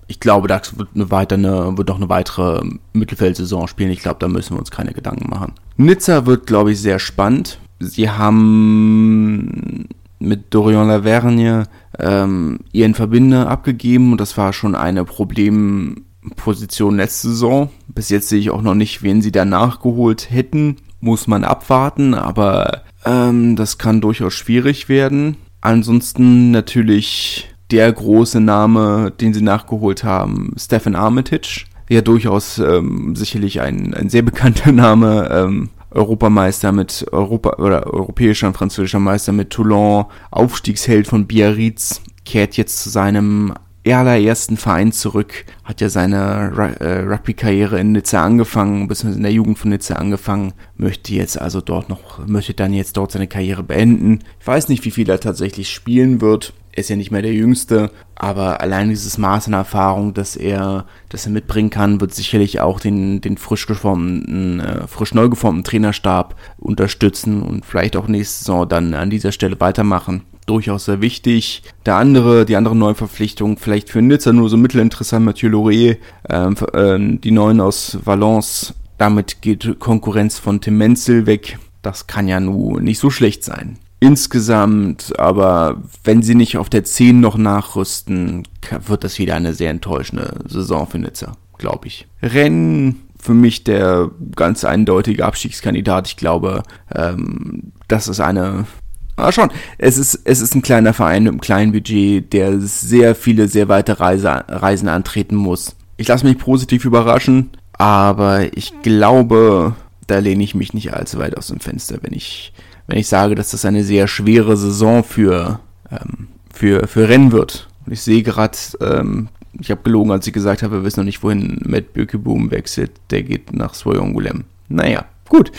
Ich 0.06 0.20
glaube, 0.20 0.46
DAX 0.46 0.78
wird 0.78 0.90
eine 0.94 1.10
weitere, 1.10 1.76
wird 1.76 1.88
noch 1.88 1.96
eine 1.96 2.08
weitere 2.08 2.62
Mittelfeldsaison 2.92 3.66
spielen. 3.66 3.90
Ich 3.90 4.00
glaube, 4.00 4.18
da 4.20 4.28
müssen 4.28 4.54
wir 4.54 4.60
uns 4.60 4.70
keine 4.70 4.92
Gedanken 4.92 5.30
machen. 5.30 5.52
Nizza 5.76 6.26
wird, 6.26 6.46
glaube 6.46 6.72
ich, 6.72 6.80
sehr 6.80 6.98
spannend. 6.98 7.58
Sie 7.80 8.10
haben 8.10 9.88
mit 10.22 10.54
Dorian 10.54 10.88
Lavergne 10.88 11.64
ähm, 11.98 12.60
ihren 12.72 12.94
Verbinder 12.94 13.48
abgegeben 13.48 14.12
und 14.12 14.20
das 14.20 14.36
war 14.36 14.52
schon 14.52 14.74
eine 14.74 15.04
Problemposition 15.04 16.96
letzte 16.96 17.28
Saison. 17.28 17.70
Bis 17.88 18.08
jetzt 18.08 18.28
sehe 18.28 18.40
ich 18.40 18.50
auch 18.50 18.62
noch 18.62 18.74
nicht, 18.74 19.02
wen 19.02 19.22
sie 19.22 19.32
da 19.32 19.44
nachgeholt 19.44 20.30
hätten. 20.30 20.76
Muss 21.00 21.26
man 21.26 21.44
abwarten, 21.44 22.14
aber 22.14 22.82
ähm, 23.04 23.56
das 23.56 23.78
kann 23.78 24.00
durchaus 24.00 24.34
schwierig 24.34 24.88
werden. 24.88 25.36
Ansonsten 25.60 26.50
natürlich 26.50 27.48
der 27.70 27.90
große 27.90 28.40
Name, 28.40 29.12
den 29.20 29.34
sie 29.34 29.42
nachgeholt 29.42 30.04
haben, 30.04 30.54
Stefan 30.56 30.94
Armitage. 30.94 31.64
Ja, 31.88 32.00
durchaus 32.00 32.58
ähm, 32.58 33.16
sicherlich 33.16 33.60
ein, 33.60 33.94
ein 33.94 34.08
sehr 34.08 34.22
bekannter 34.22 34.72
Name. 34.72 35.28
Ähm, 35.30 35.70
Europameister 35.94 36.72
mit 36.72 37.06
Europa 37.12 37.56
oder 37.62 37.86
europäischer 37.86 38.48
und 38.48 38.56
französischer 38.56 39.00
Meister 39.00 39.32
mit 39.32 39.50
Toulon, 39.50 40.06
Aufstiegsheld 40.30 41.06
von 41.06 41.26
Biarritz, 41.26 42.00
kehrt 42.24 42.56
jetzt 42.56 42.82
zu 42.82 42.90
seinem 42.90 43.54
allerersten 43.84 44.56
Verein 44.56 44.92
zurück, 44.92 45.44
hat 45.64 45.80
ja 45.80 45.88
seine 45.88 46.76
äh, 46.78 47.00
Rugby-Karriere 47.00 47.80
in 47.80 47.92
Nizza 47.92 48.24
angefangen, 48.24 48.86
beziehungsweise 48.86 49.18
in 49.18 49.24
der 49.24 49.32
Jugend 49.32 49.58
von 49.58 49.70
Nizza 49.70 49.94
angefangen, 49.94 50.52
möchte 50.76 51.12
jetzt 51.14 51.40
also 51.40 51.60
dort 51.60 51.88
noch, 51.88 52.24
möchte 52.26 52.54
dann 52.54 52.72
jetzt 52.72 52.96
dort 52.96 53.12
seine 53.12 53.26
Karriere 53.26 53.64
beenden. 53.64 54.20
Ich 54.40 54.46
weiß 54.46 54.68
nicht, 54.68 54.84
wie 54.84 54.92
viel 54.92 55.10
er 55.10 55.18
tatsächlich 55.18 55.70
spielen 55.70 56.20
wird, 56.20 56.52
ist 56.74 56.90
ja 56.90 56.96
nicht 56.96 57.10
mehr 57.10 57.22
der 57.22 57.34
Jüngste, 57.34 57.90
aber 58.14 58.60
allein 58.60 58.88
dieses 58.88 59.18
Maß 59.18 59.48
an 59.48 59.52
Erfahrung, 59.52 60.14
dass 60.14 60.36
er, 60.36 60.86
dass 61.10 61.26
er 61.26 61.32
mitbringen 61.32 61.70
kann, 61.70 62.00
wird 62.00 62.14
sicherlich 62.14 62.60
auch 62.60 62.80
den, 62.80 63.20
den 63.20 63.36
frisch 63.36 63.66
geformten, 63.66 64.60
äh, 64.60 64.86
frisch 64.86 65.14
neu 65.14 65.28
geformten 65.28 65.64
Trainerstab 65.64 66.34
unterstützen 66.58 67.42
und 67.42 67.66
vielleicht 67.66 67.96
auch 67.96 68.08
nächste 68.08 68.38
Saison 68.38 68.68
dann 68.68 68.94
an 68.94 69.10
dieser 69.10 69.32
Stelle 69.32 69.60
weitermachen. 69.60 70.22
Durchaus 70.46 70.86
sehr 70.86 71.00
wichtig. 71.00 71.62
Der 71.86 71.96
andere, 71.96 72.44
die 72.44 72.56
andere 72.56 72.74
Neuverpflichtung, 72.74 73.58
vielleicht 73.58 73.90
für 73.90 74.02
Nizza 74.02 74.32
nur 74.32 74.48
so 74.48 74.56
mittelinteressant, 74.56 75.24
Mathieu 75.24 75.50
Laurier, 75.50 75.98
ähm, 76.28 76.56
äh, 76.72 77.18
die 77.18 77.30
Neuen 77.30 77.60
aus 77.60 77.98
Valence. 78.04 78.74
Damit 78.98 79.42
geht 79.42 79.78
Konkurrenz 79.78 80.38
von 80.38 80.60
Tim 80.60 80.78
Menzel 80.78 81.26
weg. 81.26 81.58
Das 81.82 82.06
kann 82.06 82.28
ja 82.28 82.40
nun 82.40 82.82
nicht 82.82 82.98
so 82.98 83.10
schlecht 83.10 83.44
sein 83.44 83.78
insgesamt, 84.02 85.16
aber 85.16 85.80
wenn 86.02 86.22
sie 86.22 86.34
nicht 86.34 86.58
auf 86.58 86.68
der 86.68 86.82
10 86.82 87.20
noch 87.20 87.36
nachrüsten, 87.36 88.42
wird 88.84 89.04
das 89.04 89.20
wieder 89.20 89.36
eine 89.36 89.54
sehr 89.54 89.70
enttäuschende 89.70 90.40
Saison 90.48 90.88
für 90.88 90.98
Nizza, 90.98 91.36
glaube 91.56 91.86
ich. 91.86 92.08
Rennen 92.20 93.02
für 93.20 93.32
mich 93.32 93.62
der 93.62 94.10
ganz 94.34 94.64
eindeutige 94.64 95.24
Abstiegskandidat. 95.24 96.08
Ich 96.08 96.16
glaube, 96.16 96.64
ähm, 96.92 97.72
das 97.86 98.08
ist 98.08 98.18
eine. 98.18 98.66
Ah, 99.14 99.30
schon. 99.30 99.52
Es 99.78 99.98
ist, 99.98 100.20
es 100.24 100.40
ist 100.40 100.56
ein 100.56 100.62
kleiner 100.62 100.94
Verein 100.94 101.22
mit 101.22 101.30
einem 101.30 101.40
kleinen 101.40 101.70
Budget, 101.70 102.32
der 102.32 102.58
sehr 102.58 103.14
viele, 103.14 103.46
sehr 103.46 103.68
weite 103.68 104.00
Reise, 104.00 104.44
Reisen 104.48 104.88
antreten 104.88 105.36
muss. 105.36 105.76
Ich 105.96 106.08
lasse 106.08 106.26
mich 106.26 106.38
positiv 106.38 106.84
überraschen, 106.84 107.50
aber 107.74 108.56
ich 108.56 108.72
glaube, 108.82 109.76
da 110.08 110.18
lehne 110.18 110.42
ich 110.42 110.56
mich 110.56 110.74
nicht 110.74 110.92
allzu 110.92 111.18
weit 111.18 111.36
aus 111.36 111.46
dem 111.46 111.60
Fenster, 111.60 111.98
wenn 112.00 112.14
ich 112.14 112.52
wenn 112.92 112.98
ich 112.98 113.08
sage, 113.08 113.34
dass 113.34 113.52
das 113.52 113.64
eine 113.64 113.84
sehr 113.84 114.06
schwere 114.06 114.54
Saison 114.54 115.02
für, 115.02 115.60
ähm, 115.90 116.28
für, 116.52 116.86
für 116.86 117.08
Rennen 117.08 117.32
wird. 117.32 117.66
Und 117.86 117.94
ich 117.94 118.02
sehe 118.02 118.22
gerade, 118.22 118.58
ähm, 118.82 119.28
ich 119.58 119.70
habe 119.70 119.80
gelogen, 119.82 120.10
als 120.10 120.26
ich 120.26 120.34
gesagt 120.34 120.62
habe, 120.62 120.76
wir 120.76 120.84
wissen 120.84 121.00
noch 121.00 121.06
nicht, 121.06 121.22
wohin 121.22 121.58
Matt 121.64 121.94
Bökeboom 121.94 122.50
wechselt. 122.50 122.90
Der 123.10 123.22
geht 123.22 123.54
nach 123.54 123.72
Soyongulem. 123.72 124.44
Naja, 124.68 125.06
gut. 125.30 125.50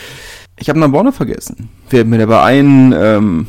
Ich 0.60 0.68
habe 0.68 0.78
Naborno 0.78 1.10
vergessen. 1.10 1.70
Fällt 1.88 2.06
mir 2.06 2.18
dabei 2.18 2.40
ein, 2.44 2.94
ähm, 2.96 3.48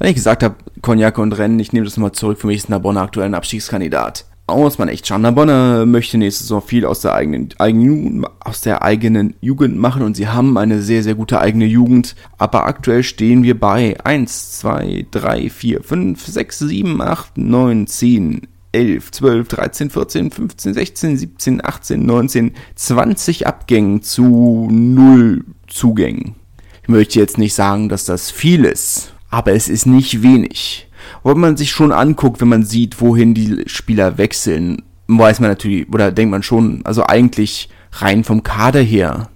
Wenn 0.00 0.08
ich 0.08 0.16
gesagt 0.16 0.42
habe, 0.42 0.56
Cognac 0.82 1.16
und 1.18 1.30
Rennen, 1.38 1.60
ich 1.60 1.72
nehme 1.72 1.84
das 1.84 1.96
nochmal 1.96 2.10
zurück, 2.10 2.40
für 2.40 2.48
mich 2.48 2.56
ist 2.56 2.68
Narbonne 2.68 3.00
aktuell 3.00 3.26
ein 3.26 3.34
Abstiegskandidat. 3.36 4.24
Muss 4.56 4.78
man 4.78 4.88
echt. 4.88 5.10
Narbonne 5.10 5.84
möchte 5.86 6.18
nächste 6.18 6.42
Saison 6.42 6.62
viel 6.62 6.84
aus 6.84 7.00
der 7.00 7.14
eigenen, 7.14 7.48
eigenen, 7.58 8.24
aus 8.40 8.60
der 8.60 8.82
eigenen 8.82 9.34
Jugend 9.40 9.76
machen 9.76 10.02
und 10.02 10.16
sie 10.16 10.28
haben 10.28 10.56
eine 10.58 10.82
sehr, 10.82 11.02
sehr 11.02 11.14
gute 11.14 11.40
eigene 11.40 11.66
Jugend. 11.66 12.14
Aber 12.38 12.66
aktuell 12.66 13.02
stehen 13.02 13.42
wir 13.42 13.58
bei 13.58 13.96
1, 14.04 14.58
2, 14.60 15.06
3, 15.10 15.50
4, 15.50 15.82
5, 15.82 16.26
6, 16.26 16.58
7, 16.58 17.00
8, 17.00 17.38
9, 17.38 17.86
10, 17.86 18.48
11, 18.72 19.10
12, 19.10 19.48
13, 19.48 19.90
14, 19.90 20.30
15, 20.30 20.74
16, 20.74 21.16
17, 21.16 21.64
18, 21.64 22.06
19, 22.06 22.52
20 22.74 23.46
Abgängen 23.46 24.02
zu 24.02 24.68
0 24.70 25.44
Zugängen. 25.66 26.36
Ich 26.82 26.88
möchte 26.88 27.18
jetzt 27.18 27.38
nicht 27.38 27.54
sagen, 27.54 27.88
dass 27.88 28.04
das 28.04 28.30
viel 28.30 28.64
ist, 28.64 29.14
aber 29.28 29.52
es 29.52 29.68
ist 29.68 29.86
nicht 29.86 30.22
wenig. 30.22 30.89
Wenn 31.24 31.38
man 31.38 31.56
sich 31.56 31.70
schon 31.70 31.92
anguckt, 31.92 32.40
wenn 32.40 32.48
man 32.48 32.64
sieht, 32.64 33.00
wohin 33.00 33.34
die 33.34 33.62
Spieler 33.66 34.18
wechseln, 34.18 34.82
weiß 35.06 35.40
man 35.40 35.50
natürlich, 35.50 35.88
oder 35.92 36.12
denkt 36.12 36.30
man 36.30 36.42
schon, 36.42 36.80
also 36.84 37.04
eigentlich 37.06 37.68
rein 37.92 38.24
vom 38.24 38.42
Kader 38.42 38.80
her, 38.80 39.28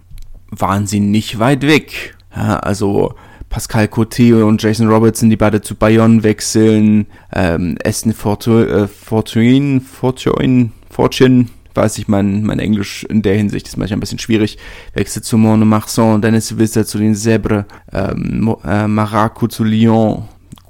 waren 0.51 0.87
sie 0.87 1.01
nicht 1.01 1.39
weit 1.39 1.63
weg. 1.63 2.17
Ja, 2.35 2.59
also 2.59 3.15
Pascal 3.49 3.87
Cote 3.87 4.45
und 4.45 4.63
Jason 4.63 4.89
Robertson, 4.89 5.31
die 5.31 5.37
beide 5.37 5.61
zu 5.63 5.77
Bayonne 5.77 6.23
wechseln, 6.23 7.07
ähm, 7.33 7.77
Aston 7.85 8.13
Fortune, 8.13 8.67
äh, 8.67 8.89
Fortune, 8.89 9.81
Fortune, 9.81 11.47
weiß 11.75 11.99
ich, 11.99 12.09
mein, 12.09 12.45
mein 12.45 12.59
Englisch 12.59 13.05
in 13.05 13.23
der 13.23 13.37
Hinsicht 13.37 13.69
ist 13.69 13.77
manchmal 13.77 13.99
ein 13.99 14.01
bisschen 14.01 14.19
schwierig, 14.19 14.59
wechselt 14.95 15.25
zu 15.25 15.39
Montmartre, 15.39 16.19
Dennis 16.21 16.59
Visser 16.59 16.85
zu 16.85 16.99
den 16.99 17.15
Zèbres, 17.15 17.65
ähm, 17.93 18.57
äh, 18.65 18.87
Maraco 18.89 19.47
zu 19.47 19.65
Lyon, 19.65 20.25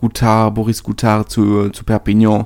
Goutard, 0.04 0.54
Boris 0.54 0.82
Goutard 0.82 1.30
zu, 1.30 1.70
zu 1.70 1.82
Perpignan, 1.82 2.44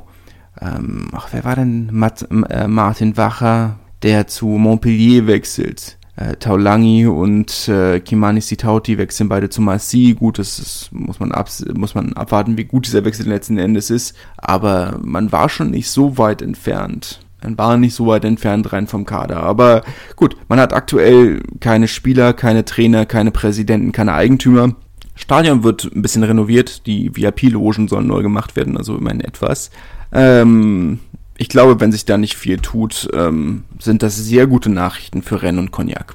ähm, 0.61 1.09
ach, 1.12 1.28
wer 1.32 1.44
war 1.44 1.56
denn 1.56 1.88
Matt, 1.90 2.24
äh, 2.50 2.68
Martin 2.68 3.16
Wacher, 3.16 3.80
der 4.04 4.28
zu 4.28 4.46
Montpellier 4.46 5.26
wechselt, 5.26 5.98
äh, 6.14 6.36
Taulangi 6.36 7.06
und 7.06 7.66
äh, 7.66 7.98
Kimani 7.98 8.40
Sitauti 8.40 8.96
wechseln 8.96 9.28
beide 9.28 9.50
zu 9.50 9.61
Marseille. 9.61 10.14
Gut, 10.14 10.38
das 10.38 10.61
ist, 10.61 10.90
muss, 10.92 11.18
man 11.18 11.32
ab, 11.32 11.48
muss 11.74 11.96
man 11.96 12.12
abwarten, 12.12 12.56
wie 12.56 12.64
gut 12.64 12.86
dieser 12.86 13.04
Wechsel 13.04 13.26
letzten 13.26 13.59
Endes 13.59 13.90
ist. 13.90 14.14
Aber 14.36 15.00
man 15.02 15.32
war 15.32 15.48
schon 15.48 15.72
nicht 15.72 15.90
so 15.90 16.16
weit 16.16 16.42
entfernt. 16.42 17.20
Man 17.42 17.59
war 17.59 17.76
nicht 17.76 17.94
so 17.94 18.06
weit 18.06 18.24
entfernt 18.24 18.72
rein 18.72 18.86
vom 18.86 19.04
Kader. 19.04 19.42
Aber 19.42 19.82
gut, 20.14 20.36
man 20.48 20.61
hat 20.61 20.72
aktuell 20.72 21.42
keine 21.59 21.88
Spieler, 21.88 22.34
keine 22.34 22.64
Trainer, 22.64 23.04
keine 23.04 23.32
Präsidenten, 23.32 23.90
keine 23.90 24.14
Eigentümer. 24.14 24.76
Stadion 25.19 25.64
wird 25.64 25.91
ein 25.95 26.01
bisschen 26.01 26.23
renoviert. 26.23 26.87
Die 26.87 27.14
VIP-Logen 27.14 27.89
sollen 27.89 28.07
neu 28.07 28.23
gemacht 28.23 28.55
werden, 28.55 28.77
also 28.77 28.97
immerhin 28.97 29.21
etwas. 29.21 29.71
Ähm, 30.12 31.01
ich 31.37 31.49
glaube, 31.49 31.81
wenn 31.81 31.93
sich 31.93 32.05
da 32.05 32.16
nicht 32.16 32.37
viel 32.37 32.59
tut, 32.59 33.09
ähm, 33.12 33.64
sind 33.81 34.03
das 34.05 34.16
sehr 34.16 34.47
gute 34.47 34.71
Nachrichten 34.71 35.23
für 35.23 35.43
Rennes 35.43 35.61
und 35.61 35.71
Cognac. 35.73 36.14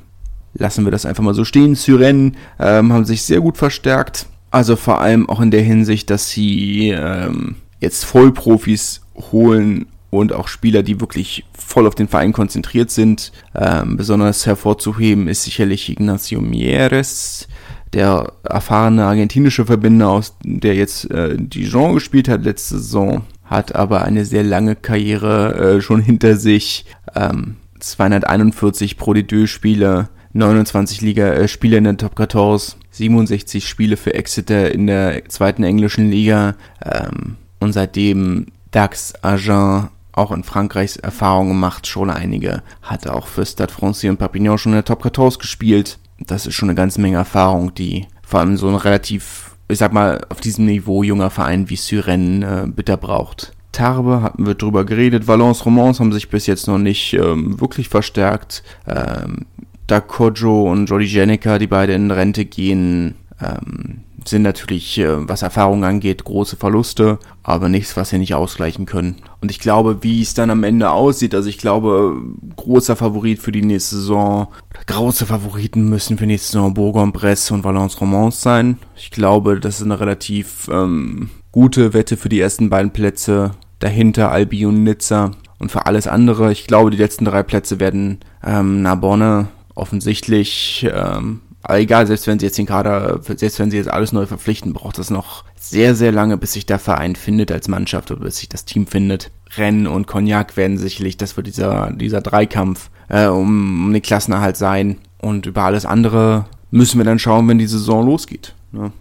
Lassen 0.54 0.86
wir 0.86 0.91
das 0.91 1.06
einfach 1.06 1.24
mal 1.24 1.34
so 1.34 1.43
stehen. 1.43 1.76
Syren 1.76 2.38
ähm, 2.60 2.93
haben 2.93 3.06
sich 3.06 3.24
sehr 3.24 3.41
gut 3.41 3.58
verstärkt. 3.58 4.28
Also 4.51 4.78
vor 4.78 5.01
allem 5.01 5.28
auch 5.28 5.41
in 5.41 5.51
der 5.51 5.64
Hinsicht, 5.64 6.10
dass 6.10 6.30
sie 6.30 6.89
ähm, 6.89 7.56
jetzt 7.82 8.06
Vollprofis 8.06 9.01
holen 9.32 9.88
und 10.12 10.32
auch 10.32 10.47
Spieler, 10.47 10.84
die 10.84 11.01
wirklich 11.01 11.43
voll 11.58 11.88
auf 11.88 11.95
den 11.95 12.08
Verein 12.08 12.34
konzentriert 12.34 12.91
sind. 12.91 13.32
Ähm, 13.56 13.97
besonders 13.97 14.45
hervorzuheben 14.45 15.28
ist 15.28 15.43
sicherlich 15.43 15.89
Ignacio 15.89 16.39
Mieres, 16.39 17.47
der 17.93 18.33
erfahrene 18.43 19.05
argentinische 19.05 19.65
Verbinder, 19.65 20.09
aus 20.09 20.35
der 20.43 20.75
jetzt 20.75 21.09
äh, 21.11 21.37
Dijon 21.37 21.93
gespielt 21.93 22.27
hat 22.27 22.43
letzte 22.43 22.79
Saison 22.79 23.23
hat 23.53 23.75
aber 23.75 24.03
eine 24.03 24.25
sehr 24.25 24.43
lange 24.43 24.75
Karriere 24.75 25.75
äh, 25.77 25.81
schon 25.81 26.01
hinter 26.01 26.37
sich. 26.37 26.85
Ähm, 27.15 27.57
241 27.79 28.97
Pro 28.97 29.11
D2 29.11 29.47
Spiele, 29.47 30.09
29 30.33 31.01
Liga 31.01 31.27
äh, 31.27 31.47
Spiele 31.47 31.77
in 31.77 31.83
der 31.83 31.97
Top 31.97 32.17
14, 32.17 32.79
67 32.89 33.67
Spiele 33.67 33.97
für 33.97 34.13
Exeter 34.13 34.71
in 34.71 34.87
der 34.87 35.25
zweiten 35.29 35.63
englischen 35.63 36.09
Liga 36.09 36.55
ähm, 36.83 37.37
und 37.59 37.73
seitdem 37.73 38.47
Dax 38.71 39.13
Agen 39.21 39.89
auch 40.13 40.31
in 40.31 40.43
Frankreichs 40.43 40.95
Erfahrung 40.95 41.49
gemacht, 41.49 41.87
schon 41.87 42.09
einige. 42.09 42.61
Hat 42.81 43.07
auch 43.07 43.27
für 43.27 43.45
Stade 43.45 43.73
Francais 43.73 44.09
und 44.09 44.17
Papignon 44.17 44.57
schon 44.57 44.73
in 44.73 44.77
der 44.77 44.85
Top 44.85 45.01
14 45.01 45.39
gespielt. 45.39 45.97
Das 46.28 46.45
ist 46.45 46.55
schon 46.55 46.69
eine 46.69 46.76
ganze 46.76 47.01
Menge 47.01 47.17
Erfahrung, 47.17 47.74
die 47.74 48.07
vor 48.26 48.39
allem 48.39 48.57
so 48.57 48.67
ein 48.67 48.76
relativ 48.76 49.53
ich 49.67 49.80
sag 49.80 49.93
mal, 49.93 50.26
auf 50.30 50.41
diesem 50.41 50.65
Niveau 50.65 51.03
junger 51.03 51.30
Verein 51.30 51.69
wie 51.69 51.76
Syren 51.76 52.43
äh, 52.43 52.67
bitter 52.67 52.97
braucht. 52.97 53.53
Tarbe 53.71 54.21
hatten 54.21 54.45
wir 54.45 54.53
drüber 54.53 54.86
geredet, 54.86 55.28
Valence 55.28 55.65
Romans 55.65 55.99
haben 55.99 56.13
sich 56.13 56.30
bis 56.30 56.45
jetzt 56.45 56.67
noch 56.67 56.78
nicht 56.78 57.13
ähm, 57.13 57.59
wirklich 57.59 57.89
verstärkt. 57.89 58.63
Ähm, 58.88 59.45
da 59.88 59.99
Kojo 59.99 60.71
und 60.71 60.86
Jody 60.86 61.05
Jenica, 61.05 61.57
die 61.57 61.67
beide 61.67 61.93
in 61.93 62.11
Rente 62.11 62.45
gehen, 62.45 63.15
ähm, 63.41 64.01
sind 64.26 64.41
natürlich, 64.41 64.97
äh, 64.99 65.28
was 65.28 65.41
Erfahrung 65.41 65.84
angeht, 65.84 66.24
große 66.24 66.55
Verluste, 66.55 67.19
aber 67.43 67.69
nichts, 67.69 67.97
was 67.97 68.09
sie 68.09 68.17
nicht 68.17 68.36
ausgleichen 68.36 68.86
können. 68.86 69.17
Und 69.41 69.51
ich 69.51 69.59
glaube, 69.59 70.01
wie 70.01 70.21
es 70.21 70.34
dann 70.34 70.49
am 70.49 70.63
Ende 70.63 70.91
aussieht, 70.91 71.36
also 71.36 71.49
ich 71.49 71.57
glaube, 71.57 72.21
großer 72.55 72.95
Favorit 72.95 73.39
für 73.39 73.51
die 73.51 73.61
nächste 73.61 73.97
Saison, 73.97 74.47
große 74.88 75.26
Favoriten 75.26 75.89
müssen 75.89 76.17
für 76.17 76.26
nächste 76.26 76.53
Saison 76.53 76.74
Bourg-en-Bresse 76.74 77.53
und 77.53 77.63
Valence-Romans 77.63 78.41
sein. 78.41 78.78
Ich 78.95 79.11
glaube, 79.11 79.59
das 79.59 79.78
ist 79.78 79.86
eine 79.86 79.99
relativ 79.99 80.69
ähm, 80.71 81.30
gute 81.51 81.93
Wette 81.93 82.17
für 82.17 82.30
die 82.30 82.39
ersten 82.39 82.69
beiden 82.69 82.91
Plätze. 82.91 83.51
Dahinter 83.80 84.32
Albi 84.32 84.65
und 84.65 84.84
Nizza. 84.84 85.32
Und 85.59 85.71
für 85.71 85.86
alles 85.86 86.07
andere, 86.07 86.51
ich 86.51 86.67
glaube, 86.67 86.91
die 86.91 86.97
letzten 86.97 87.26
drei 87.26 87.43
Plätze 87.43 87.80
werden 87.80 88.19
ähm, 88.45 88.82
Narbonne 88.82 89.47
offensichtlich 89.76 90.88
ähm, 90.93 91.41
aber 91.64 91.80
egal, 91.80 92.05
selbst 92.05 92.28
wenn 92.28 92.39
sie 92.39 92.45
jetzt 92.45 92.57
den 92.57 92.66
Kader, 92.66 93.22
selbst 93.24 93.57
wenn 93.59 93.72
sie 93.72 93.78
jetzt 93.78 93.89
alles 93.89 94.11
neu 94.11 94.26
verpflichten, 94.26 94.74
braucht 94.74 94.99
es 94.99 95.09
noch 95.09 95.45
sehr, 95.57 95.95
sehr 95.95 96.11
lange, 96.11 96.38
bis 96.38 96.53
sich 96.53 96.66
der 96.66 96.78
Verein 96.78 97.16
findet 97.16 97.51
als 97.51 97.70
Mannschaft 97.70 98.11
oder 98.11 98.22
bis 98.22 98.38
sich 98.38 98.49
das 98.49 98.66
Team 98.66 98.86
findet. 98.86 99.32
Rennen 99.55 99.88
und 99.88 100.05
Cognac 100.05 100.57
werden 100.57 100.78
sicherlich, 100.78 101.16
das 101.16 101.38
wird 101.38 101.47
dieser, 101.47 101.91
dieser 101.91 102.20
Dreikampf 102.20 102.89
äh, 103.07 103.28
um, 103.28 103.86
um 103.86 103.93
den 103.93 104.01
Klassenerhalt 104.01 104.57
sein. 104.57 104.97
Und 105.20 105.45
über 105.45 105.64
alles 105.64 105.86
andere 105.86 106.45
müssen 106.70 106.97
wir 106.97 107.05
dann 107.05 107.20
schauen, 107.20 107.47
wenn 107.47 107.59
die 107.59 107.68
Saison 107.68 108.05
losgeht. 108.05 108.55
Ne? 108.74 108.91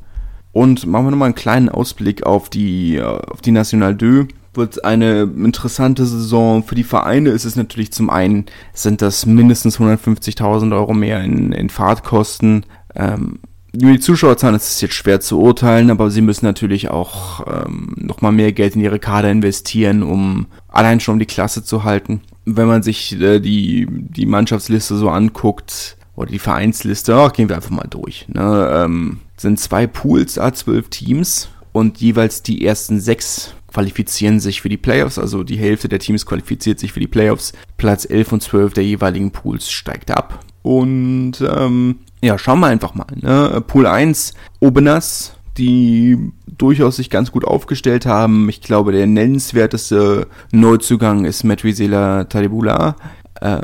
Und 0.53 0.87
machen 0.87 1.07
wir 1.07 1.11
nochmal 1.11 1.27
einen 1.27 1.35
kleinen 1.35 1.69
Ausblick 1.69 2.25
auf 2.25 2.49
die, 2.49 3.03
auf 3.03 3.41
die 3.41 3.51
National 3.51 3.99
2 3.99 4.29
wird 4.55 4.85
eine 4.85 5.23
interessante 5.23 6.05
Saison. 6.07 6.63
Für 6.63 6.75
die 6.75 6.85
Vereine 6.85 7.31
ist 7.31 7.45
es 7.45 7.57
natürlich 7.57 7.93
zum 7.93 8.11
einen, 8.11 8.47
sind 8.75 9.03
das 9.03 9.27
mindestens 9.27 9.79
150.000 9.79 10.75
Euro 10.75 10.95
mehr 10.95 11.23
in, 11.23 11.53
in 11.53 11.71
Fahrtkosten. 11.71 12.67
Ähm, 12.95 13.41
über 13.75 13.93
die 13.93 14.01
Zuschauerzahlen 14.01 14.55
ist 14.55 14.69
es 14.69 14.81
jetzt 14.83 14.95
schwer 14.95 15.21
zu 15.21 15.41
urteilen, 15.41 15.91
aber 15.91 16.11
sie 16.11 16.21
müssen 16.21 16.45
natürlich 16.45 16.91
auch 16.91 17.47
ähm, 17.47 17.95
nochmal 17.97 18.33
mehr 18.33 18.53
Geld 18.53 18.75
in 18.75 18.83
ihre 18.83 18.99
Kader 18.99 19.31
investieren, 19.31 20.03
um 20.03 20.47
allein 20.69 21.01
schon 21.01 21.15
um 21.15 21.19
die 21.19 21.27
Klasse 21.27 21.65
zu 21.65 21.83
halten. 21.85 22.21
Wenn 22.45 22.67
man 22.67 22.83
sich 22.83 23.19
äh, 23.19 23.41
die, 23.41 23.87
die 23.89 24.27
Mannschaftsliste 24.27 24.97
so 24.97 25.09
anguckt, 25.09 25.97
oder 26.15 26.31
die 26.31 26.39
Vereinsliste, 26.39 27.15
ach, 27.17 27.33
gehen 27.33 27.49
wir 27.49 27.57
einfach 27.57 27.71
mal 27.71 27.87
durch. 27.89 28.27
Ne? 28.29 28.71
Ähm, 28.85 29.21
sind 29.37 29.59
zwei 29.59 29.87
Pools, 29.87 30.39
A12 30.39 30.91
Teams 30.91 31.49
und 31.73 31.99
jeweils 31.99 32.43
die 32.43 32.65
ersten 32.65 33.01
sechs 33.01 33.55
qualifizieren 33.73 34.41
sich 34.41 34.61
für 34.61 34.69
die 34.69 34.77
Playoffs, 34.77 35.19
also 35.19 35.43
die 35.43 35.57
Hälfte 35.57 35.89
der 35.89 35.99
Teams 35.99 36.27
qualifiziert 36.27 36.79
sich 36.79 36.93
für 36.93 37.01
die 37.01 37.07
Playoffs. 37.07 37.53
Platz 37.77 38.05
11 38.05 38.33
und 38.33 38.43
12 38.43 38.75
der 38.75 38.85
jeweiligen 38.85 39.31
Pools 39.31 39.71
steigt 39.71 40.11
ab. 40.11 40.41
Und 40.63 41.35
ähm, 41.41 41.97
ja, 42.23 42.39
schauen 42.39 42.61
wir 42.61 42.69
einfach 42.69 42.95
mal. 42.95 43.07
Ne? 43.15 43.63
Pool 43.67 43.87
1, 43.87 44.35
Obenas, 44.61 45.35
die 45.59 46.33
durchaus 46.47 46.97
sich 46.97 47.11
ganz 47.11 47.33
gut 47.33 47.45
aufgestellt 47.45 48.07
haben. 48.07 48.49
Ich 48.49 48.61
glaube, 48.61 48.93
der 48.93 49.07
nennenswerteste 49.07 50.29
Neuzugang 50.53 51.25
ist 51.25 51.45
Metrizela 51.45 52.25
Talibula. 52.25 52.97
Ähm, 53.41 53.63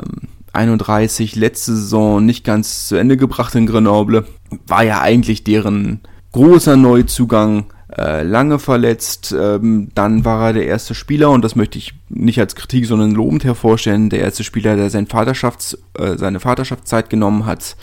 31, 0.51 1.35
letzte 1.35 1.75
Saison 1.75 2.25
nicht 2.25 2.43
ganz 2.43 2.87
zu 2.87 2.95
Ende 2.95 3.17
gebracht 3.17 3.55
in 3.55 3.67
Grenoble. 3.67 4.25
War 4.67 4.83
ja 4.83 4.99
eigentlich 4.99 5.43
deren 5.43 6.01
großer 6.31 6.75
Neuzugang 6.75 7.65
äh, 7.97 8.23
lange 8.23 8.59
verletzt. 8.59 9.35
Ähm, 9.37 9.89
dann 9.95 10.25
war 10.25 10.47
er 10.47 10.53
der 10.53 10.67
erste 10.67 10.93
Spieler, 10.93 11.31
und 11.31 11.43
das 11.43 11.55
möchte 11.55 11.77
ich 11.77 11.93
nicht 12.09 12.39
als 12.39 12.55
Kritik, 12.55 12.85
sondern 12.85 13.11
lobend 13.11 13.43
hervorstellen, 13.43 14.09
der 14.09 14.19
erste 14.19 14.43
Spieler, 14.43 14.75
der 14.75 14.89
sein 14.89 15.07
Vaterschafts-, 15.07 15.77
äh, 15.97 16.17
seine 16.17 16.39
Vaterschaftszeit 16.39 17.09
genommen 17.09 17.45
hat, 17.45 17.75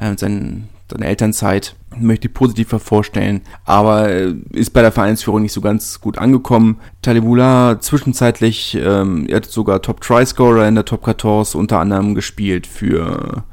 äh, 0.00 0.16
sein, 0.16 0.68
seine 0.90 1.06
Elternzeit, 1.06 1.76
möchte 1.96 2.26
ich 2.26 2.34
positiv 2.34 2.72
hervorstellen, 2.72 3.42
aber 3.64 4.10
äh, 4.10 4.34
ist 4.52 4.72
bei 4.72 4.82
der 4.82 4.92
Vereinsführung 4.92 5.42
nicht 5.42 5.52
so 5.52 5.60
ganz 5.60 6.00
gut 6.00 6.18
angekommen. 6.18 6.78
Talibula 7.02 7.78
zwischenzeitlich, 7.80 8.76
ähm, 8.82 9.26
er 9.28 9.36
hat 9.36 9.46
sogar 9.46 9.82
Top-Try-Scorer 9.82 10.66
in 10.66 10.74
der 10.74 10.86
Top 10.86 11.04
14 11.04 11.60
unter 11.60 11.78
anderem 11.78 12.14
gespielt 12.14 12.66
für, 12.66 13.44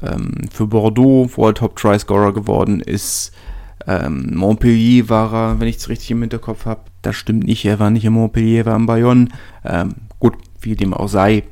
ähm, 0.00 0.48
für 0.50 0.66
Bordeaux, 0.66 1.30
wo 1.36 1.46
er 1.46 1.54
Top-Try-Scorer 1.54 2.32
geworden 2.32 2.80
ist 2.80 3.32
Ähm, 3.86 4.30
Montpellier 4.34 5.08
war 5.08 5.32
er, 5.32 5.60
wenn 5.60 5.68
ich 5.68 5.76
es 5.76 5.88
richtig 5.88 6.10
im 6.10 6.20
Hinterkopf 6.20 6.66
habe. 6.66 6.82
Das 7.02 7.16
stimmt 7.16 7.44
nicht, 7.44 7.64
er 7.64 7.78
war 7.78 7.90
nicht 7.90 8.04
in 8.04 8.12
Montpellier, 8.12 8.60
er 8.60 8.66
war 8.66 8.76
in 8.76 8.86
Bayonne. 8.86 9.28
Ähm, 9.64 9.94
gut, 10.18 10.34
wie 10.60 10.76
dem 10.76 10.94
auch 10.94 11.08
sei. 11.08 11.44